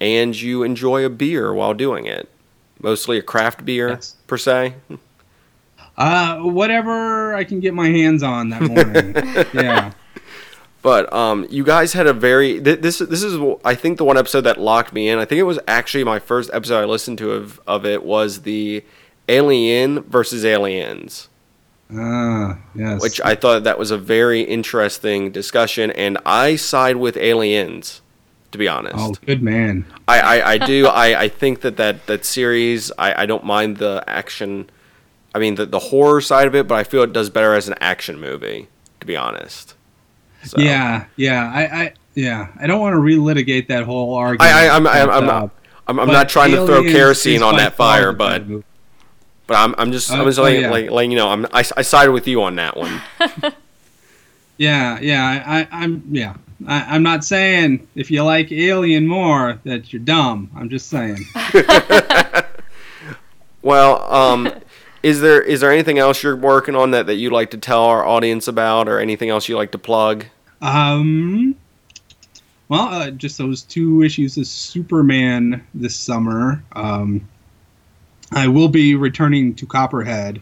and 0.00 0.40
you 0.40 0.62
enjoy 0.62 1.04
a 1.04 1.10
beer 1.10 1.52
while 1.52 1.74
doing 1.74 2.06
it. 2.06 2.28
Mostly 2.80 3.18
a 3.18 3.22
craft 3.22 3.64
beer 3.64 3.88
Yes. 3.90 4.16
per 4.26 4.36
se. 4.38 4.74
Uh, 5.96 6.38
whatever 6.38 7.34
I 7.34 7.44
can 7.44 7.60
get 7.60 7.74
my 7.74 7.88
hands 7.88 8.22
on 8.22 8.48
that 8.50 8.62
morning. 8.62 9.14
yeah. 9.54 9.92
But 10.80 11.12
um, 11.12 11.46
you 11.48 11.62
guys 11.62 11.92
had 11.92 12.06
a 12.08 12.12
very 12.12 12.60
th- 12.60 12.80
this 12.80 12.98
this 12.98 13.22
is 13.22 13.38
I 13.64 13.76
think 13.76 13.98
the 13.98 14.04
one 14.04 14.16
episode 14.18 14.40
that 14.40 14.58
locked 14.58 14.92
me 14.92 15.08
in. 15.08 15.18
I 15.20 15.24
think 15.24 15.38
it 15.38 15.44
was 15.44 15.60
actually 15.68 16.02
my 16.02 16.18
first 16.18 16.50
episode 16.52 16.80
I 16.80 16.84
listened 16.86 17.18
to 17.18 17.30
of 17.32 17.60
of 17.68 17.86
it 17.86 18.02
was 18.04 18.42
the 18.42 18.82
Alien 19.28 20.00
versus 20.02 20.44
Aliens, 20.44 21.28
Ah, 21.94 22.58
yes. 22.74 23.02
which 23.02 23.20
I 23.22 23.34
thought 23.34 23.64
that 23.64 23.78
was 23.78 23.90
a 23.90 23.98
very 23.98 24.40
interesting 24.42 25.30
discussion, 25.30 25.90
and 25.90 26.18
I 26.24 26.56
side 26.56 26.96
with 26.96 27.16
Aliens, 27.16 28.00
to 28.52 28.58
be 28.58 28.68
honest. 28.68 28.96
oh, 28.98 29.14
good 29.26 29.42
man. 29.42 29.84
I, 30.08 30.20
I, 30.20 30.50
I 30.52 30.58
do 30.58 30.86
I, 31.06 31.22
I 31.22 31.28
think 31.28 31.60
that 31.62 31.76
that, 31.76 32.06
that 32.06 32.24
series 32.24 32.90
I, 32.98 33.22
I 33.22 33.26
don't 33.26 33.44
mind 33.44 33.76
the 33.78 34.02
action 34.06 34.70
I 35.34 35.38
mean 35.38 35.54
the, 35.54 35.64
the 35.66 35.78
horror 35.78 36.20
side 36.20 36.46
of 36.46 36.54
it 36.54 36.68
but 36.68 36.74
I 36.76 36.84
feel 36.84 37.02
it 37.02 37.12
does 37.12 37.30
better 37.30 37.54
as 37.54 37.68
an 37.68 37.74
action 37.80 38.20
movie 38.20 38.68
to 39.00 39.06
be 39.06 39.16
honest 39.16 39.74
So- 40.44 40.58
Yeah, 40.58 41.06
yeah. 41.16 41.50
I, 41.54 41.62
I 41.82 41.92
yeah. 42.14 42.48
I 42.60 42.66
don't 42.66 42.80
want 42.80 42.92
to 42.94 42.98
relitigate 43.00 43.68
that 43.68 43.84
whole 43.84 44.14
argument. 44.14 44.42
I, 44.54 44.66
I 44.66 44.76
I'm, 44.76 44.86
I'm, 44.86 45.10
I'm 45.10 45.26
not 45.26 45.50
I'm, 45.86 46.00
I'm 46.00 46.08
not 46.08 46.28
trying 46.28 46.50
to 46.50 46.66
throw 46.66 46.82
kerosene 46.82 47.42
on 47.42 47.56
that 47.56 47.74
fire 47.74 48.12
but. 48.12 48.44
But 49.46 49.56
I'm, 49.56 49.74
I'm 49.78 49.92
just 49.92 50.10
I'm 50.10 50.20
Uh, 50.20 50.24
just 50.24 50.38
oh, 50.38 50.42
letting, 50.44 50.62
yeah. 50.62 50.70
like, 50.70 50.90
letting 50.90 51.10
you 51.10 51.16
know 51.16 51.28
I'm 51.28 51.46
I, 51.46 51.64
I 51.76 51.82
sided 51.82 52.12
with 52.12 52.28
you 52.28 52.42
on 52.42 52.56
that 52.56 52.76
one 52.76 53.00
Yeah, 54.58 55.00
yeah. 55.00 55.42
I, 55.44 55.60
I, 55.60 55.68
I'm 55.72 56.04
yeah. 56.10 56.34
I, 56.68 56.94
I'm 56.94 57.02
not 57.02 57.24
saying 57.24 57.88
if 57.96 58.10
you 58.10 58.22
like 58.22 58.52
Alien 58.52 59.06
more 59.08 59.58
that 59.64 59.92
you're 59.92 60.02
dumb. 60.02 60.50
I'm 60.54 60.68
just 60.68 60.88
saying. 60.88 61.18
well 63.62 64.12
um 64.12 64.52
is 65.02 65.20
there 65.20 65.42
is 65.42 65.60
there 65.60 65.72
anything 65.72 65.98
else 65.98 66.22
you're 66.22 66.36
working 66.36 66.74
on 66.76 66.92
that, 66.92 67.06
that 67.06 67.16
you'd 67.16 67.32
like 67.32 67.50
to 67.50 67.58
tell 67.58 67.84
our 67.84 68.04
audience 68.06 68.46
about 68.48 68.88
or 68.88 68.98
anything 69.00 69.30
else 69.30 69.48
you 69.48 69.56
like 69.56 69.72
to 69.72 69.78
plug 69.78 70.26
Um. 70.60 71.56
Well, 72.68 72.88
uh, 72.88 73.10
just 73.10 73.36
those 73.36 73.62
two 73.62 74.02
issues 74.02 74.38
of 74.38 74.46
Superman 74.46 75.62
this 75.74 75.94
summer. 75.94 76.62
Um, 76.72 77.28
I 78.34 78.48
will 78.48 78.68
be 78.68 78.94
returning 78.94 79.54
to 79.56 79.66
Copperhead. 79.66 80.40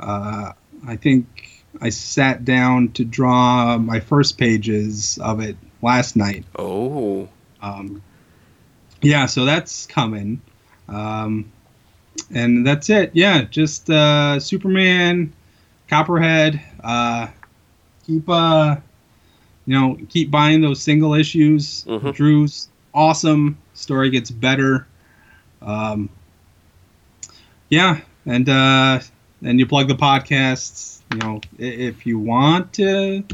Uh, 0.00 0.52
I 0.86 0.96
think 0.96 1.62
I 1.80 1.88
sat 1.90 2.44
down 2.44 2.88
to 2.92 3.04
draw 3.04 3.78
my 3.78 4.00
first 4.00 4.38
pages 4.38 5.18
of 5.22 5.40
it 5.40 5.56
last 5.80 6.16
night. 6.16 6.44
Oh, 6.58 7.28
Um, 7.60 8.02
yeah, 9.00 9.26
so 9.26 9.44
that's 9.44 9.86
coming. 9.86 10.40
Um, 10.88 11.50
and 12.34 12.66
that's 12.66 12.90
it. 12.90 13.10
Yeah, 13.14 13.44
just 13.44 13.88
uh, 13.88 14.40
Superman, 14.40 15.32
Copperhead. 15.88 16.60
Uh, 16.82 17.28
keep 18.06 18.28
uh, 18.28 18.76
you 19.66 19.78
know, 19.78 19.96
keep 20.08 20.30
buying 20.30 20.60
those 20.60 20.82
single 20.82 21.14
issues. 21.14 21.84
Mhm. 21.84 22.12
Drew's 22.14 22.68
awesome. 22.92 23.58
Story 23.74 24.10
gets 24.10 24.30
better. 24.30 24.86
Um, 25.62 26.08
yeah, 27.72 28.00
and 28.26 28.46
uh, 28.50 29.00
and 29.42 29.58
you 29.58 29.66
plug 29.66 29.88
the 29.88 29.94
podcasts. 29.94 31.00
You 31.10 31.18
know, 31.20 31.40
if 31.58 32.04
you 32.04 32.18
want 32.18 32.74
to 32.74 33.24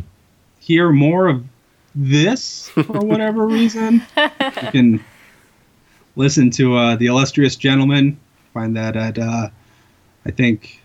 hear 0.61 0.93
more 0.93 1.27
of 1.27 1.45
this 1.93 2.69
for 2.69 3.01
whatever 3.01 3.47
reason, 3.49 3.95
you 4.17 4.71
can 4.71 5.05
listen 6.15 6.51
to 6.51 6.77
uh, 6.77 6.95
the 6.95 7.07
illustrious 7.07 7.57
gentleman. 7.57 8.21
Find 8.55 8.77
that 8.77 8.95
at 8.95 9.19
uh, 9.19 9.49
I 10.25 10.31
think 10.31 10.83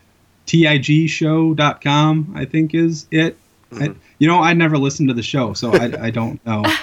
tigshow.com. 0.47 2.33
I 2.35 2.45
think 2.45 2.73
is 2.73 3.05
it. 3.11 3.37
I, 3.71 3.93
you 4.17 4.27
know, 4.27 4.39
I 4.39 4.53
never 4.53 4.79
listened 4.79 5.09
to 5.09 5.13
the 5.13 5.21
show, 5.21 5.53
so 5.53 5.71
I, 5.73 6.05
I 6.05 6.09
don't 6.09 6.43
know. 6.43 6.63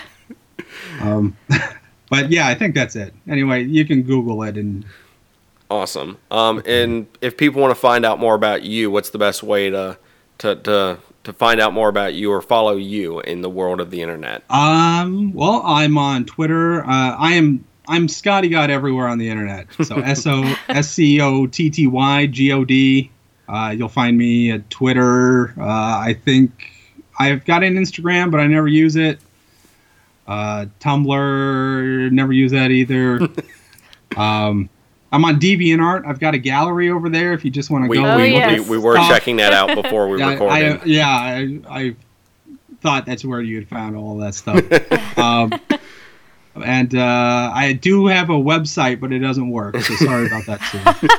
Um, 1.01 1.37
but 2.11 2.31
yeah, 2.31 2.47
I 2.47 2.55
think 2.55 2.75
that's 2.75 2.95
it. 2.95 3.13
Anyway, 3.29 3.65
you 3.65 3.85
can 3.85 4.03
Google 4.03 4.43
it 4.45 4.57
and 4.57 4.85
awesome. 5.71 6.19
Um, 6.31 6.63
and 6.67 7.07
if 7.21 7.37
people 7.37 7.61
want 7.63 7.71
to 7.71 7.81
find 7.81 8.05
out 8.05 8.19
more 8.19 8.35
about 8.35 8.63
you, 8.63 8.91
what's 8.91 9.11
the 9.11 9.19
best 9.19 9.43
way 9.43 9.71
to 9.71 9.97
to 10.39 10.57
to 10.57 10.99
to 11.25 11.33
find 11.33 11.61
out 11.61 11.73
more 11.73 11.89
about 11.89 12.15
you 12.15 12.33
or 12.33 12.43
follow 12.43 12.77
you 12.77 13.21
in 13.21 13.43
the 13.43 13.51
world 13.51 13.81
of 13.81 13.91
the 13.91 14.03
internet? 14.03 14.43
Um, 14.51 15.33
well, 15.33 15.63
I'm 15.65 15.97
on 15.97 16.25
Twitter. 16.25 16.83
Uh, 16.85 17.17
I 17.17 17.33
am 17.33 17.65
I'm 17.89 18.09
Scotty 18.09 18.49
God 18.49 18.71
everywhere 18.71 19.09
on 19.09 19.19
the 19.19 19.29
internet. 19.29 19.67
So 19.83 19.97
S 20.01 20.27
O 20.27 20.43
S 20.69 20.91
C 20.91 21.21
O 21.21 21.47
T 21.47 21.71
T 21.71 21.87
Y 21.87 22.27
G 22.27 22.53
O 22.53 22.65
D. 22.65 23.11
Uh, 23.49 23.75
you'll 23.77 23.89
find 23.89 24.17
me 24.17 24.53
at 24.53 24.69
Twitter. 24.71 25.55
Uh, 25.61 25.65
I 25.65 26.17
think 26.25 26.71
I've 27.19 27.45
got 27.45 27.65
an 27.65 27.75
Instagram, 27.75 28.31
but 28.31 28.41
I 28.41 28.47
never 28.47 28.69
use 28.69 28.95
it. 28.95 29.19
Uh, 30.27 30.67
Tumblr, 30.79 32.13
never 32.13 32.33
use 32.33 32.53
that 32.53 32.71
either. 32.71 33.29
um, 34.17 34.71
I'm 35.13 35.25
on 35.25 35.41
DeviantArt. 35.41 36.07
I've 36.07 36.21
got 36.21 36.35
a 36.35 36.39
gallery 36.39 36.91
over 36.91 37.09
there. 37.09 37.33
If 37.33 37.45
you 37.45 37.51
just 37.51 37.71
want 37.71 37.85
to 37.85 37.89
We, 37.91 37.97
go, 37.97 38.05
Oh, 38.05 38.17
we, 38.17 38.25
and 38.27 38.33
yes. 38.59 38.69
we, 38.69 38.79
we 38.79 38.85
were 38.85 38.95
stuff. 38.95 39.09
checking 39.09 39.37
that 39.37 39.53
out 39.53 39.75
before 39.83 40.09
we 40.09 40.19
Yeah, 40.21 40.29
I, 40.29 40.33
recorded. 40.33 40.81
yeah, 40.87 41.09
I, 41.09 41.61
I 41.69 41.97
thought 42.81 43.07
that's 43.07 43.25
where 43.25 43.41
you 43.41 43.57
had 43.57 43.69
found 43.69 43.97
all 43.97 44.17
that 44.19 44.35
stuff. 44.35 44.63
um, 45.19 45.53
and 46.65 46.95
uh, 46.95 47.51
I 47.55 47.73
do 47.81 48.07
have 48.07 48.31
a 48.31 48.35
website, 48.35 49.01
but 49.01 49.13
it 49.13 49.19
doesn't 49.21 49.51
work. 49.51 49.77
So 49.81 49.95
sorry 49.97 50.27
about 50.27 50.47
that 50.47 50.61
too. 51.01 51.09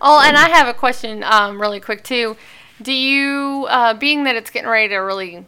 Oh, 0.00 0.20
and 0.22 0.36
I 0.36 0.50
have 0.50 0.68
a 0.68 0.74
question, 0.74 1.22
um, 1.24 1.58
really 1.60 1.80
quick 1.80 2.04
too. 2.04 2.36
Do 2.82 2.92
you, 2.92 3.66
uh, 3.70 3.94
being 3.94 4.24
that 4.24 4.36
it's 4.36 4.50
getting 4.50 4.68
ready 4.68 4.88
to 4.90 4.96
really 4.98 5.46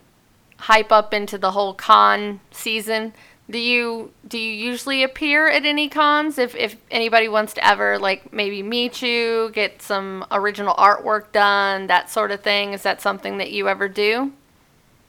hype 0.57 0.91
up 0.91 1.13
into 1.13 1.37
the 1.37 1.51
whole 1.51 1.75
con 1.75 2.41
season, 2.51 3.13
do 3.51 3.59
you 3.59 4.13
do 4.27 4.39
you 4.39 4.53
usually 4.53 5.03
appear 5.03 5.49
at 5.49 5.65
any 5.65 5.89
cons? 5.89 6.39
If 6.39 6.55
if 6.55 6.77
anybody 6.91 7.29
wants 7.29 7.55
to 7.55 7.67
ever 7.67 7.99
like 7.99 8.33
maybe 8.33 8.63
meet 8.63 9.01
you, 9.01 9.51
get 9.55 9.81
some 9.81 10.27
original 10.31 10.75
artwork 10.75 11.33
done, 11.33 11.87
that 11.87 12.11
sort 12.11 12.31
of 12.31 12.41
thing, 12.41 12.75
is 12.75 12.83
that 12.83 13.01
something 13.01 13.39
that 13.39 13.51
you 13.51 13.69
ever 13.69 13.89
do? 13.89 14.33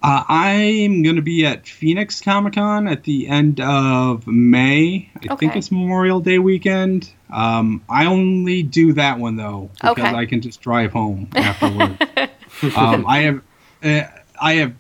Uh, 0.01 0.23
I'm 0.29 1.03
going 1.03 1.17
to 1.17 1.21
be 1.21 1.45
at 1.45 1.67
Phoenix 1.67 2.21
Comic 2.21 2.53
Con 2.53 2.87
at 2.87 3.03
the 3.03 3.27
end 3.27 3.59
of 3.59 4.25
May. 4.27 5.11
I 5.29 5.35
think 5.35 5.57
it's 5.57 5.71
Memorial 5.71 6.21
Day 6.21 6.39
weekend. 6.39 7.11
Um, 7.29 7.83
I 7.89 8.05
only 8.05 8.63
do 8.63 8.93
that 8.93 9.19
one 9.19 9.35
though 9.35 9.69
because 9.73 9.97
Okay. 9.97 10.15
I 10.15 10.25
can 10.25 10.39
just 10.39 10.61
drive 10.61 10.93
home 10.93 11.27
afterward. 11.35 12.01
um, 12.77 13.05
I 13.05 13.19
have 13.19 13.41
uh, 13.83 14.03
I 14.41 14.53
have 14.53 14.73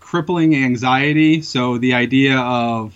crippling 0.00 0.56
anxiety, 0.56 1.42
so 1.42 1.76
the 1.76 1.92
idea 1.92 2.38
of 2.38 2.94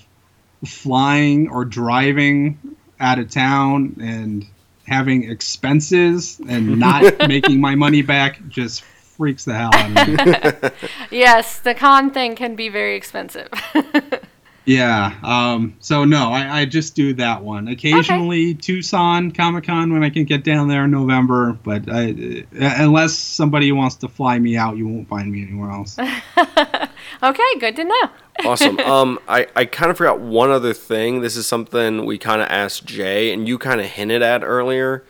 flying 0.64 1.48
or 1.48 1.64
driving 1.64 2.58
out 3.00 3.18
of 3.18 3.30
town 3.30 3.96
and 4.00 4.46
having 4.86 5.30
expenses 5.30 6.40
and 6.48 6.78
not 6.78 7.28
making 7.28 7.60
my 7.60 7.74
money 7.74 8.02
back 8.02 8.46
just 8.48 8.82
freaks 8.82 9.44
the 9.44 9.54
hell 9.54 9.70
out 9.74 10.08
of 10.08 10.72
me. 10.72 10.88
Yes, 11.10 11.60
the 11.60 11.74
con 11.74 12.10
thing 12.10 12.36
can 12.36 12.54
be 12.54 12.68
very 12.68 12.96
expensive. 12.96 13.48
Yeah. 14.66 15.14
Um, 15.22 15.76
so 15.78 16.04
no, 16.04 16.32
I, 16.32 16.60
I 16.60 16.64
just 16.64 16.96
do 16.96 17.14
that 17.14 17.42
one. 17.42 17.68
Occasionally 17.68 18.54
Tucson 18.54 19.30
Comic 19.30 19.64
Con 19.64 19.92
when 19.92 20.02
I 20.02 20.10
can 20.10 20.24
get 20.24 20.42
down 20.42 20.66
there 20.66 20.84
in 20.84 20.90
November, 20.90 21.52
but 21.52 21.88
I, 21.88 22.44
uh, 22.60 22.74
unless 22.78 23.14
somebody 23.14 23.70
wants 23.70 23.94
to 23.96 24.08
fly 24.08 24.38
me 24.40 24.56
out, 24.56 24.76
you 24.76 24.88
won't 24.88 25.08
find 25.08 25.30
me 25.30 25.42
anywhere 25.42 25.70
else. 25.70 25.96
okay, 27.22 27.58
good 27.60 27.76
to 27.76 27.84
know. 27.84 28.10
awesome. 28.44 28.78
Um, 28.80 29.18
I, 29.28 29.46
I 29.54 29.64
kind 29.66 29.90
of 29.90 29.96
forgot 29.96 30.20
one 30.20 30.50
other 30.50 30.74
thing. 30.74 31.20
This 31.20 31.36
is 31.36 31.46
something 31.46 32.04
we 32.04 32.18
kind 32.18 32.42
of 32.42 32.48
asked 32.48 32.84
Jay, 32.84 33.32
and 33.32 33.46
you 33.46 33.58
kind 33.58 33.80
of 33.80 33.86
hinted 33.86 34.20
at 34.20 34.42
earlier. 34.42 35.04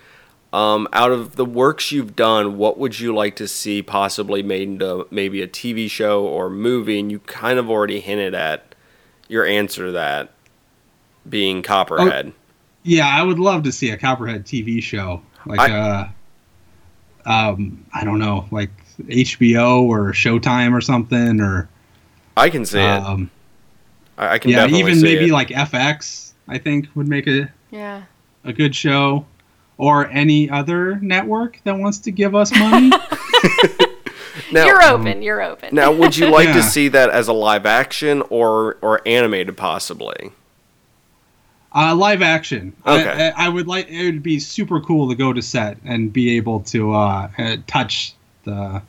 Um, 0.52 0.86
out 0.92 1.12
of 1.12 1.36
the 1.36 1.44
works 1.44 1.92
you've 1.92 2.14
done, 2.14 2.56
what 2.56 2.78
would 2.78 3.00
you 3.00 3.14
like 3.14 3.36
to 3.36 3.48
see 3.48 3.82
possibly 3.82 4.42
made 4.42 4.68
into 4.68 5.06
maybe 5.10 5.42
a 5.42 5.48
TV 5.48 5.90
show 5.90 6.24
or 6.24 6.48
movie? 6.48 7.00
And 7.00 7.10
you 7.10 7.18
kind 7.20 7.58
of 7.58 7.68
already 7.68 8.00
hinted 8.00 8.34
at 8.34 8.65
your 9.28 9.44
answer 9.46 9.86
to 9.86 9.92
that 9.92 10.30
being 11.28 11.62
Copperhead. 11.62 12.32
yeah, 12.84 13.06
I 13.08 13.22
would 13.22 13.38
love 13.38 13.62
to 13.64 13.72
see 13.72 13.90
a 13.90 13.96
Copperhead 13.96 14.44
TV 14.46 14.82
show, 14.82 15.22
like 15.46 15.60
I- 15.60 15.72
uh, 15.72 16.08
um, 17.24 17.84
I 17.92 18.04
don't 18.04 18.18
know, 18.20 18.46
like 18.50 18.70
HBO 19.08 19.82
or 19.82 20.12
Showtime 20.12 20.72
or 20.72 20.80
something, 20.80 21.40
or 21.40 21.68
I 22.36 22.48
can 22.50 22.64
see 22.64 22.78
it. 22.78 22.84
um, 22.84 23.30
I, 24.16 24.34
I 24.34 24.38
can 24.38 24.50
yeah, 24.52 24.58
definitely 24.58 24.80
even 24.80 24.94
see 24.96 25.02
maybe 25.02 25.26
it. 25.28 25.32
like 25.32 25.48
FX. 25.48 26.32
I 26.48 26.58
think 26.58 26.86
would 26.94 27.08
make 27.08 27.26
a 27.26 27.50
Yeah. 27.72 28.02
a 28.44 28.52
good 28.52 28.74
show, 28.76 29.26
or 29.78 30.06
any 30.10 30.48
other 30.48 30.96
network 31.00 31.60
that 31.64 31.76
wants 31.76 31.98
to 31.98 32.12
give 32.12 32.34
us 32.36 32.52
money. 32.56 32.92
now, 34.52 34.66
you're 34.66 34.82
open. 34.82 35.22
You're 35.22 35.42
open. 35.42 35.74
now, 35.74 35.92
would 35.92 36.16
you 36.16 36.28
like 36.30 36.48
Yeah. 36.48 36.54
to 36.54 36.62
see 36.62 36.88
that 36.88 37.10
as 37.10 37.28
a 37.28 37.32
live 37.32 37.66
action 37.66 38.22
or 38.30 38.76
or 38.82 39.00
animated 39.06 39.56
possibly? 39.56 40.32
Uh, 41.74 41.94
live 41.94 42.22
action. 42.22 42.72
Okay. 42.86 43.32
I, 43.36 43.46
I 43.46 43.48
would 43.48 43.66
like. 43.66 43.88
It 43.88 44.04
would 44.06 44.22
be 44.22 44.38
super 44.40 44.80
cool 44.80 45.08
to 45.10 45.14
go 45.14 45.32
to 45.32 45.42
set 45.42 45.76
and 45.84 46.12
be 46.12 46.36
able 46.36 46.60
to 46.60 46.94
uh, 46.94 47.28
uh, 47.36 47.56
touch 47.66 48.14
the 48.44 48.80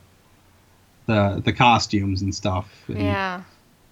the 1.06 1.42
the 1.44 1.52
costumes 1.52 2.22
and 2.22 2.34
stuff. 2.34 2.70
And, 2.88 2.98
yeah. 3.02 3.42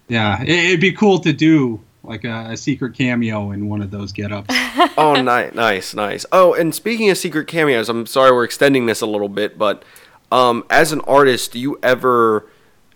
Yeah. 0.08 0.40
It, 0.42 0.48
it'd 0.48 0.80
be 0.80 0.92
cool 0.92 1.18
to 1.20 1.32
do 1.32 1.80
like 2.02 2.24
a, 2.24 2.50
a 2.52 2.56
secret 2.56 2.94
cameo 2.94 3.50
in 3.50 3.68
one 3.68 3.82
of 3.82 3.90
those 3.90 4.12
get-ups. 4.12 4.46
oh, 4.96 5.20
nice, 5.20 5.52
nice, 5.54 5.92
nice. 5.92 6.24
Oh, 6.30 6.54
and 6.54 6.72
speaking 6.72 7.10
of 7.10 7.18
secret 7.18 7.48
cameos, 7.48 7.88
I'm 7.88 8.06
sorry 8.06 8.30
we're 8.30 8.44
extending 8.44 8.86
this 8.86 9.00
a 9.00 9.06
little 9.06 9.28
bit, 9.28 9.58
but 9.58 9.84
um, 10.32 10.64
as 10.70 10.92
an 10.92 11.00
artist, 11.02 11.52
do 11.52 11.58
you 11.58 11.78
ever 11.82 12.46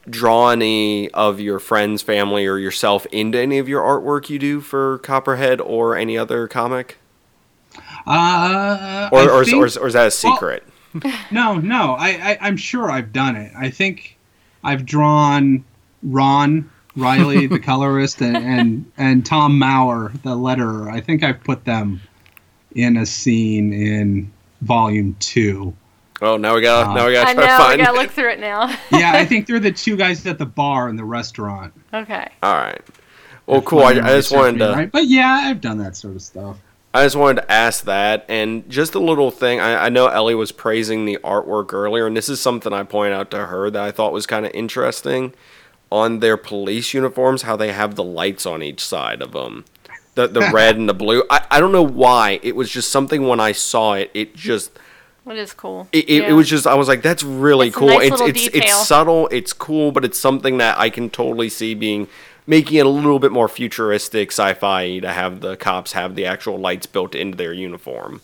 draw 0.08 0.50
any 0.50 1.10
of 1.10 1.38
your 1.40 1.58
friends, 1.58 2.02
family, 2.02 2.46
or 2.46 2.58
yourself 2.58 3.06
into 3.06 3.38
any 3.38 3.58
of 3.58 3.68
your 3.68 3.82
artwork 3.82 4.28
you 4.30 4.38
do 4.38 4.60
for 4.60 4.98
Copperhead 4.98 5.60
or 5.60 5.96
any 5.96 6.16
other 6.18 6.48
comic, 6.48 6.98
Uh, 8.06 9.08
or 9.12 9.30
or, 9.30 9.42
is, 9.42 9.48
think- 9.50 9.62
or, 9.62 9.66
is, 9.66 9.76
or 9.76 9.86
is 9.86 9.92
that 9.94 10.06
a 10.06 10.10
secret? 10.10 10.64
No, 11.30 11.54
no. 11.54 11.94
I, 11.96 12.08
I 12.32 12.38
I'm 12.40 12.56
sure 12.56 12.90
I've 12.90 13.12
done 13.12 13.36
it. 13.36 13.52
I 13.56 13.70
think 13.70 14.16
I've 14.64 14.84
drawn 14.84 15.62
Ron 16.02 16.68
Riley, 16.96 17.46
the 17.46 17.60
colorist, 17.70 18.20
and, 18.20 18.36
and 18.36 18.92
and 18.98 19.24
Tom 19.24 19.56
Mauer, 19.60 20.10
the 20.24 20.30
letterer. 20.30 20.90
I 20.92 21.00
think 21.00 21.22
I've 21.22 21.44
put 21.44 21.64
them 21.64 22.00
in 22.74 22.96
a 22.96 23.06
scene 23.06 23.72
in 23.72 24.32
volume 24.62 25.14
two. 25.20 25.72
Oh, 26.22 26.36
now 26.36 26.54
we 26.54 26.60
got 26.62 26.88
Uh, 26.88 26.94
now 26.94 27.06
we 27.06 27.12
got 27.14 27.26
I 27.28 27.34
to 27.34 27.40
try 27.40 27.46
know. 27.46 27.46
to 27.46 27.52
I 27.62 27.66
find. 27.68 27.80
gotta 27.82 27.98
look 28.00 28.10
through 28.10 28.30
it 28.30 28.40
now. 28.40 28.66
Yeah, 28.92 29.12
I 29.14 29.24
think 29.24 29.46
they're 29.46 29.60
the 29.60 29.72
two 29.84 29.96
guys 29.96 30.26
at 30.26 30.38
the 30.38 30.46
bar 30.46 30.88
in 30.88 30.96
the 30.96 31.04
restaurant. 31.04 31.72
okay. 31.94 32.28
All 32.42 32.54
right. 32.54 32.80
Well, 33.46 33.62
cool. 33.62 33.80
I, 33.80 33.90
I 33.92 33.94
just 34.16 34.32
wanted 34.32 34.58
to. 34.58 34.72
right. 34.72 34.92
But 34.92 35.06
yeah, 35.06 35.42
I've 35.44 35.60
done 35.60 35.78
that 35.78 35.96
sort 35.96 36.14
of 36.14 36.22
stuff. 36.22 36.56
I 36.92 37.04
just 37.04 37.16
wanted 37.16 37.42
to 37.42 37.50
ask 37.52 37.84
that, 37.84 38.24
and 38.28 38.68
just 38.68 38.94
a 38.96 38.98
little 39.00 39.30
thing. 39.30 39.60
I, 39.60 39.86
I 39.86 39.88
know 39.90 40.08
Ellie 40.08 40.34
was 40.34 40.50
praising 40.52 41.04
the 41.04 41.18
artwork 41.22 41.72
earlier, 41.72 42.06
and 42.06 42.16
this 42.16 42.28
is 42.28 42.40
something 42.40 42.72
I 42.72 42.82
point 42.82 43.12
out 43.14 43.30
to 43.32 43.46
her 43.46 43.70
that 43.70 43.82
I 43.82 43.90
thought 43.92 44.12
was 44.12 44.26
kind 44.26 44.44
of 44.44 44.50
interesting. 44.54 45.32
on 45.92 46.18
their 46.20 46.36
police 46.36 46.94
uniforms 46.94 47.42
how 47.42 47.56
they 47.56 47.72
have 47.72 47.94
the 47.96 48.04
lights 48.04 48.46
on 48.46 48.62
each 48.62 48.84
side 48.84 49.20
of 49.22 49.32
them. 49.32 49.64
The, 50.16 50.26
the 50.28 50.50
red 50.52 50.76
and 50.76 50.88
the 50.88 50.94
blue. 50.94 51.22
I, 51.30 51.46
I 51.50 51.60
don't 51.60 51.72
know 51.72 51.82
why. 51.86 52.38
It 52.42 52.54
was 52.56 52.70
just 52.70 52.90
something 52.90 53.26
when 53.26 53.40
I 53.40 53.50
saw 53.52 53.94
it, 53.94 54.10
it 54.14 54.34
just 54.36 54.70
It 55.26 55.36
is 55.38 55.52
cool. 55.52 55.86
it, 55.92 56.08
it, 56.08 56.22
Yeah. 56.22 56.28
it 56.30 56.32
was 56.32 56.48
just 56.48 56.66
I 56.66 56.74
was 56.74 56.88
like, 56.88 57.02
that's 57.02 57.22
really 57.22 57.68
It's 57.68 57.76
cool. 57.76 57.88
nice 57.88 58.10
it's 58.12 58.20
it's 58.20 58.44
detail. 58.44 58.60
it's 58.62 58.86
subtle, 58.88 59.28
it's 59.28 59.52
cool, 59.52 59.92
but 59.92 60.04
it's 60.04 60.18
something 60.18 60.58
that 60.58 60.78
I 60.78 60.90
can 60.90 61.10
totally 61.10 61.48
see 61.48 61.74
being 61.74 62.08
making 62.46 62.78
it 62.78 62.86
a 62.86 62.88
little 62.88 63.18
bit 63.18 63.30
more 63.30 63.48
futuristic 63.48 64.32
sci-fi 64.32 64.98
to 65.00 65.12
have 65.12 65.40
the 65.40 65.56
cops 65.56 65.92
have 65.92 66.14
the 66.16 66.24
actual 66.26 66.58
lights 66.58 66.86
built 66.86 67.14
into 67.14 67.36
their 67.36 67.52
uniform. 67.52 68.20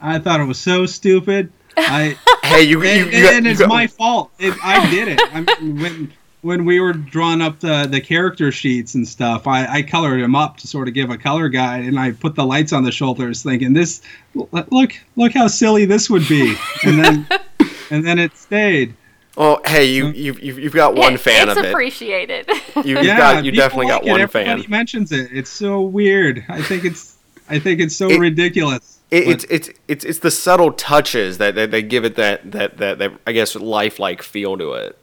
I 0.00 0.18
thought 0.18 0.40
it 0.40 0.44
was 0.44 0.58
so 0.58 0.84
stupid. 0.86 1.52
I 1.76 2.18
Hey, 2.42 2.64
you, 2.64 2.82
you, 2.82 2.88
and, 2.88 3.12
you 3.12 3.22
got- 3.22 3.34
and 3.34 3.44
you 3.46 3.50
it's 3.52 3.60
got- 3.60 3.68
my 3.68 3.86
fault. 3.86 4.30
It, 4.38 4.52
I 4.62 4.90
did 4.90 5.08
it. 5.08 5.20
I 5.32 5.40
mean, 5.62 5.80
when 5.80 6.12
when 6.42 6.64
we 6.64 6.78
were 6.80 6.92
drawing 6.92 7.40
up 7.40 7.60
the 7.60 7.86
the 7.90 8.00
character 8.00 8.52
sheets 8.52 8.94
and 8.94 9.06
stuff, 9.08 9.46
I, 9.46 9.66
I 9.66 9.82
colored 9.82 10.18
him 10.20 10.34
up 10.34 10.56
to 10.58 10.66
sort 10.66 10.88
of 10.88 10.94
give 10.94 11.10
a 11.10 11.16
color 11.16 11.48
guide, 11.48 11.84
and 11.84 11.98
I 11.98 12.12
put 12.12 12.34
the 12.34 12.44
lights 12.44 12.72
on 12.72 12.84
the 12.84 12.92
shoulders, 12.92 13.42
thinking 13.42 13.72
this 13.72 14.02
look 14.34 14.92
look 15.16 15.32
how 15.32 15.46
silly 15.46 15.84
this 15.84 16.10
would 16.10 16.26
be, 16.28 16.54
and 16.84 16.98
then 17.02 17.26
and 17.90 18.04
then 18.04 18.18
it 18.18 18.36
stayed. 18.36 18.94
Oh, 19.36 19.60
hey, 19.64 19.86
you 19.86 20.08
you 20.08 20.34
you've, 20.34 20.58
you've 20.58 20.72
got 20.74 20.94
one 20.94 21.14
It- 21.14 21.20
fan 21.20 21.48
it's 21.48 21.52
of 21.58 21.64
it. 21.64 21.68
It's 21.68 21.72
appreciated. 21.72 22.48
You, 22.48 22.82
you've 22.96 23.04
yeah, 23.04 23.16
got 23.16 23.44
you 23.44 23.50
people 23.52 23.64
definitely 23.64 23.86
got 23.86 24.02
like 24.02 24.08
it. 24.08 24.10
one 24.10 24.20
Everybody 24.20 24.62
fan. 24.62 24.70
mentions 24.70 25.10
it. 25.12 25.30
It's 25.32 25.48
so 25.50 25.80
weird. 25.80 26.44
I 26.48 26.60
think 26.60 26.84
it's 26.84 27.16
I 27.48 27.58
think 27.58 27.80
it's 27.80 27.96
so 27.96 28.10
It- 28.10 28.18
ridiculous. 28.20 28.98
It, 29.10 29.28
it's 29.28 29.44
it's 29.50 29.70
it's 29.88 30.04
it's 30.06 30.18
the 30.20 30.30
subtle 30.30 30.72
touches 30.72 31.36
that, 31.38 31.54
that 31.54 31.70
they 31.70 31.82
give 31.82 32.04
it 32.06 32.16
that, 32.16 32.50
that 32.52 32.78
that 32.78 32.98
that 32.98 33.12
I 33.26 33.32
guess 33.32 33.54
lifelike 33.54 34.22
feel 34.22 34.56
to 34.58 34.72
it. 34.72 34.98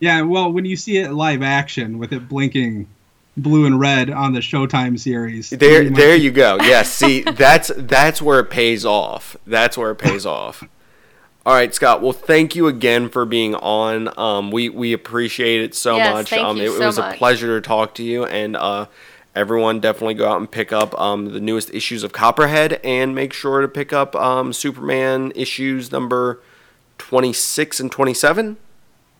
Yeah, 0.00 0.22
well, 0.22 0.52
when 0.52 0.64
you 0.64 0.76
see 0.76 0.98
it 0.98 1.12
live 1.12 1.42
action 1.42 1.98
with 1.98 2.12
it 2.12 2.28
blinking 2.28 2.86
blue 3.36 3.66
and 3.66 3.80
red 3.80 4.10
on 4.10 4.32
the 4.32 4.40
Showtime 4.40 4.98
series, 4.98 5.50
There, 5.50 5.82
you 5.82 5.90
there 5.90 6.16
you 6.16 6.30
go. 6.30 6.58
Yes, 6.60 6.90
see, 6.92 7.22
that's 7.36 7.70
that's 7.76 8.22
where 8.22 8.40
it 8.40 8.50
pays 8.50 8.84
off. 8.84 9.36
That's 9.46 9.76
where 9.76 9.90
it 9.90 9.96
pays 9.96 10.24
off. 10.24 10.62
All 11.44 11.54
right, 11.54 11.74
Scott. 11.74 12.02
Well, 12.02 12.12
thank 12.12 12.54
you 12.54 12.66
again 12.66 13.08
for 13.08 13.24
being 13.24 13.54
on. 13.54 14.16
Um, 14.18 14.50
we 14.50 14.68
we 14.68 14.92
appreciate 14.92 15.62
it 15.62 15.74
so 15.74 15.96
Yes, 15.96 16.12
much. 16.12 16.30
thank 16.30 16.44
um, 16.44 16.58
you 16.58 16.64
it, 16.64 16.74
it 16.74 16.78
so 16.78 16.86
was 16.86 16.98
a 16.98 17.12
pleasure 17.16 17.58
to 17.60 17.66
talk 17.66 17.94
to 17.94 18.02
you, 18.02 18.24
and 18.26 18.54
uh, 18.54 18.86
everyone 19.34 19.80
definitely 19.80 20.14
go 20.14 20.28
out 20.28 20.36
and 20.38 20.50
pick 20.50 20.72
up 20.72 20.98
um, 21.00 21.32
the 21.32 21.40
newest 21.40 21.72
issues 21.72 22.04
of 22.04 22.12
Copperhead, 22.12 22.80
and 22.84 23.14
make 23.14 23.32
sure 23.32 23.62
to 23.62 23.68
pick 23.68 23.92
up 23.92 24.14
um, 24.14 24.52
Superman 24.52 25.32
issues 25.34 25.90
number 25.90 26.40
twenty 26.98 27.32
six 27.32 27.80
and 27.80 27.90
twenty 27.90 28.14
seven. 28.14 28.58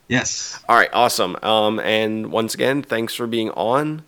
Yes. 0.08 0.58
All 0.66 0.76
right, 0.76 0.88
awesome. 0.94 1.36
Um, 1.42 1.78
and 1.80 2.32
once 2.32 2.54
again, 2.54 2.82
thanks 2.82 3.14
for 3.14 3.26
being 3.26 3.50
on. 3.50 4.04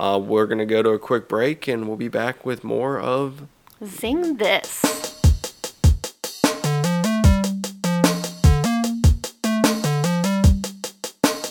Uh, 0.00 0.18
we're 0.18 0.46
gonna 0.46 0.64
go 0.64 0.82
to 0.82 0.88
a 0.90 0.98
quick 0.98 1.28
break, 1.28 1.68
and 1.68 1.86
we'll 1.86 1.98
be 1.98 2.08
back 2.08 2.46
with 2.46 2.64
more 2.64 2.98
of 2.98 3.46
Zing 3.84 4.38
this. 4.38 4.80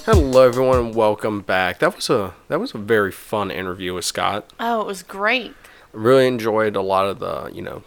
Hello, 0.03 0.47
everyone, 0.47 0.79
and 0.79 0.95
welcome 0.95 1.41
back. 1.41 1.77
That 1.77 1.95
was 1.95 2.09
a 2.09 2.33
that 2.47 2.59
was 2.59 2.73
a 2.73 2.79
very 2.79 3.11
fun 3.11 3.51
interview 3.51 3.93
with 3.93 4.05
Scott. 4.05 4.51
Oh, 4.59 4.81
it 4.81 4.87
was 4.87 5.03
great. 5.03 5.53
Really 5.93 6.25
enjoyed 6.25 6.75
a 6.75 6.81
lot 6.81 7.05
of 7.05 7.19
the 7.19 7.51
you 7.53 7.61
know 7.61 7.83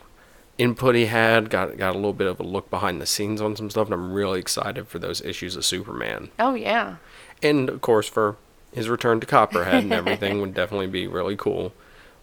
input 0.59 0.95
he 0.95 1.07
had. 1.07 1.51
Got 1.51 1.77
got 1.77 1.93
a 1.93 1.99
little 1.99 2.13
bit 2.13 2.27
of 2.27 2.39
a 2.41 2.45
look 2.45 2.71
behind 2.71 3.01
the 3.01 3.07
scenes 3.07 3.41
on 3.41 3.57
some 3.57 3.71
stuff, 3.71 3.87
and 3.89 3.95
I'm 3.95 4.13
really 4.13 4.39
excited 4.41 4.89
for 4.89 4.99
those 4.99 5.21
issues 5.23 5.57
of 5.57 5.65
Superman, 5.65 6.31
Oh 6.39 6.55
yeah. 6.55 6.97
and 7.43 7.69
of 7.69 7.81
course 7.81 8.09
for 8.09 8.37
his 8.73 8.89
return 8.89 9.21
to 9.21 9.27
Copperhead 9.27 9.85
and 9.85 9.93
everything 9.93 10.41
would 10.43 10.55
definitely 10.55 10.89
be 10.89 11.07
really 11.07 11.37
cool. 11.37 11.73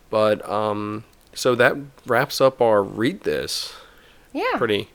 But 0.10 0.48
um, 0.50 1.06
so 1.34 1.56
that 1.56 1.78
wraps 2.06 2.42
up 2.42 2.62
our 2.62 2.84
read 2.84 3.22
this 3.22 3.74
Yeah. 4.34 4.58
pretty 4.58 4.90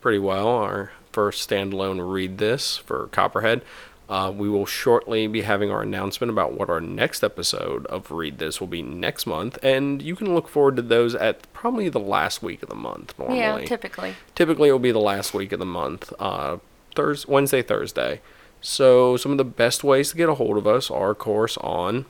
pretty 0.00 0.18
well. 0.18 0.48
Our 0.48 0.92
first 1.12 1.48
standalone 1.48 2.12
read 2.12 2.38
this 2.38 2.76
for 2.76 3.06
Copperhead. 3.12 3.62
Uh, 4.08 4.32
we 4.34 4.48
will 4.48 4.66
shortly 4.66 5.26
be 5.26 5.42
having 5.42 5.70
our 5.70 5.82
announcement 5.82 6.30
about 6.30 6.52
what 6.52 6.70
our 6.70 6.80
next 6.80 7.24
episode 7.24 7.84
of 7.86 8.10
Read 8.12 8.38
This 8.38 8.60
will 8.60 8.68
be 8.68 8.80
next 8.82 9.26
month, 9.26 9.58
and 9.64 10.00
you 10.00 10.14
can 10.14 10.32
look 10.34 10.48
forward 10.48 10.76
to 10.76 10.82
those 10.82 11.14
at 11.16 11.52
probably 11.52 11.88
the 11.88 11.98
last 11.98 12.40
week 12.42 12.62
of 12.62 12.68
the 12.68 12.76
month. 12.76 13.14
Normally, 13.18 13.38
Yeah, 13.40 13.58
typically. 13.64 14.14
typically 14.36 14.68
it 14.68 14.72
will 14.72 14.78
be 14.78 14.92
the 14.92 15.00
last 15.00 15.34
week 15.34 15.50
of 15.50 15.58
the 15.58 15.66
month, 15.66 16.12
uh, 16.20 16.58
Thursday, 16.94 17.32
Wednesday, 17.32 17.62
Thursday. 17.62 18.20
So 18.60 19.16
some 19.16 19.32
of 19.32 19.38
the 19.38 19.44
best 19.44 19.82
ways 19.82 20.10
to 20.10 20.16
get 20.16 20.28
a 20.28 20.34
hold 20.34 20.56
of 20.56 20.66
us 20.68 20.88
are, 20.90 21.10
of 21.10 21.18
course, 21.18 21.56
on 21.58 22.04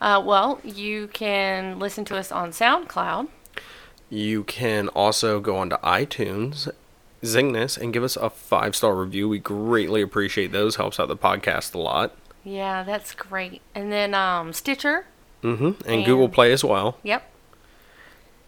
Uh, 0.00 0.20
well, 0.24 0.58
you 0.64 1.06
can 1.08 1.78
listen 1.78 2.04
to 2.06 2.16
us 2.16 2.32
on 2.32 2.50
SoundCloud. 2.50 3.28
You 4.10 4.42
can 4.44 4.88
also 4.88 5.38
go 5.38 5.56
onto 5.58 5.76
iTunes, 5.76 6.68
zing 7.24 7.52
this, 7.52 7.76
and 7.76 7.92
give 7.92 8.02
us 8.04 8.16
a 8.16 8.30
five 8.30 8.74
star 8.76 8.94
review. 8.96 9.28
We 9.28 9.38
greatly 9.38 10.02
appreciate 10.02 10.52
those. 10.52 10.76
Helps 10.76 10.98
out 11.00 11.08
the 11.08 11.16
podcast 11.16 11.74
a 11.74 11.78
lot. 11.78 12.16
Yeah, 12.44 12.82
that's 12.82 13.14
great. 13.14 13.60
And 13.74 13.92
then 13.92 14.14
um, 14.14 14.52
Stitcher. 14.52 15.06
Mm-hmm. 15.42 15.88
And 15.90 16.04
Google 16.04 16.28
Play 16.28 16.52
as 16.52 16.62
well. 16.64 16.98
Yep. 17.02 17.28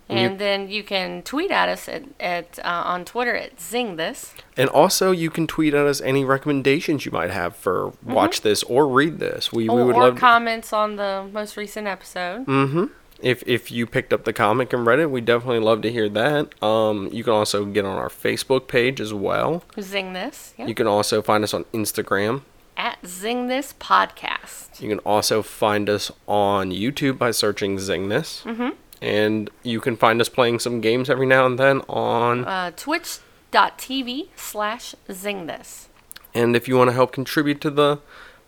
And 0.09 0.33
you- 0.33 0.39
then 0.39 0.69
you 0.69 0.83
can 0.85 1.23
tweet 1.23 1.51
at 1.51 1.69
us 1.69 1.89
at, 1.89 2.03
at 2.21 2.59
uh, 2.63 2.83
on 2.85 3.05
Twitter 3.05 3.35
at 3.35 3.61
Zing 3.61 3.97
This. 3.97 4.35
And 4.57 4.69
also, 4.69 5.11
you 5.11 5.31
can 5.31 5.47
tweet 5.47 5.75
at 5.75 5.87
us 5.87 6.01
any 6.03 6.25
recommendations 6.25 7.05
you 7.07 7.11
might 7.13 7.31
have 7.31 7.57
for 7.57 7.95
watch 8.03 8.43
this 8.43 8.63
or 8.65 8.87
read 8.87 9.19
this. 9.19 9.51
We, 9.53 9.69
we 9.69 9.83
would 9.83 9.97
or 9.97 10.09
love. 10.11 10.17
comments 10.19 10.73
on 10.73 10.97
the 10.97 11.29
most 11.33 11.57
recent 11.57 11.87
episode. 11.87 12.47
Mm 12.47 12.71
hmm 12.71 12.85
If 13.21 13.43
if 13.47 13.71
you 13.71 13.87
picked 13.87 14.13
up 14.13 14.25
the 14.25 14.33
comic 14.33 14.73
and 14.73 14.87
read 14.87 14.99
it, 14.99 15.11
we 15.11 15.21
definitely 15.21 15.61
love 15.61 15.81
to 15.83 15.91
hear 15.93 16.09
that. 16.11 16.63
Um, 16.63 17.09
you 17.13 17.25
can 17.25 17.33
also 17.33 17.65
get 17.65 17.85
on 17.85 17.97
our 17.97 18.09
Facebook 18.09 18.67
page 18.69 19.01
as 19.01 19.15
well. 19.15 19.63
Zing 19.81 20.13
This. 20.13 20.53
You 20.59 20.75
can 20.75 20.87
also 20.87 21.23
find 21.23 21.43
us 21.45 21.55
on 21.55 21.65
Instagram. 21.73 22.43
at 22.77 22.99
Zing 23.07 23.47
This 23.47 23.73
Podcast. 23.75 24.81
You 24.81 24.89
can 24.89 24.99
also 25.01 25.43
find 25.43 25.89
us 25.89 26.11
on 26.27 26.71
YouTube 26.73 27.19
by 27.19 27.31
searching 27.31 27.79
Zing 27.79 28.09
This. 28.09 28.43
Mm-hmm. 28.45 28.71
And 29.01 29.49
you 29.63 29.81
can 29.81 29.97
find 29.97 30.21
us 30.21 30.29
playing 30.29 30.59
some 30.59 30.81
games 30.81 31.09
every 31.09 31.27
now 31.27 31.47
and 31.47 31.59
then 31.59 31.83
on. 31.89 32.45
Uh, 32.45 32.73
Twitch.tv 32.77 34.29
slash 34.35 34.95
Zing 35.13 35.47
This. 35.47 35.89
And 36.35 36.57
if 36.57 36.67
you 36.67 36.77
want 36.77 36.89
to 36.89 36.95
help 36.95 37.13
contribute 37.13 37.61
to 37.61 37.71
the 37.71 38.01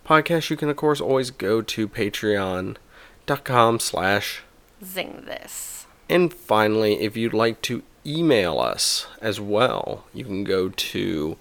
podcast, 0.05 0.51
you 0.51 0.57
can, 0.57 0.69
of 0.69 0.77
course, 0.77 1.01
always 1.01 1.31
go 1.31 1.63
to 1.63 1.87
patreon.com 1.89 3.79
slash. 3.79 4.43
Zing 4.85 5.23
This. 5.27 5.87
And 6.09 6.33
finally, 6.33 7.01
if 7.01 7.17
you'd 7.17 7.35
like 7.35 7.63
to 7.63 7.83
email 8.05 8.59
us 8.61 9.07
as 9.21 9.41
well, 9.41 10.05
you 10.15 10.25
can 10.25 10.45
go 10.45 10.69
to. 10.69 11.37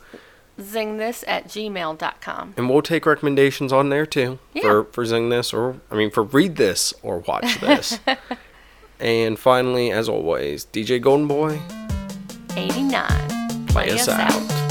Zing 0.59 0.97
This 0.97 1.23
at 1.27 1.47
gmail.com. 1.49 2.53
And 2.57 2.69
we'll 2.69 2.81
take 2.81 3.05
recommendations 3.05 3.73
on 3.73 3.89
there 3.89 4.05
too 4.05 4.39
Yeah. 4.53 4.61
for 4.61 4.83
for 4.85 5.05
Zing 5.05 5.29
this 5.29 5.53
or 5.53 5.81
I 5.91 5.95
mean 5.95 6.09
for 6.11 6.23
read 6.23 6.55
this 6.55 6.93
or 7.03 7.19
watch 7.19 7.59
this. 7.59 7.99
and 8.99 9.37
finally, 9.37 9.91
as 9.91 10.07
always, 10.07 10.65
DJ 10.71 11.01
Golden 11.01 11.27
Boy, 11.27 11.59
89. 12.55 13.65
play 13.67 13.91
us 13.91 14.07
out. 14.07 14.64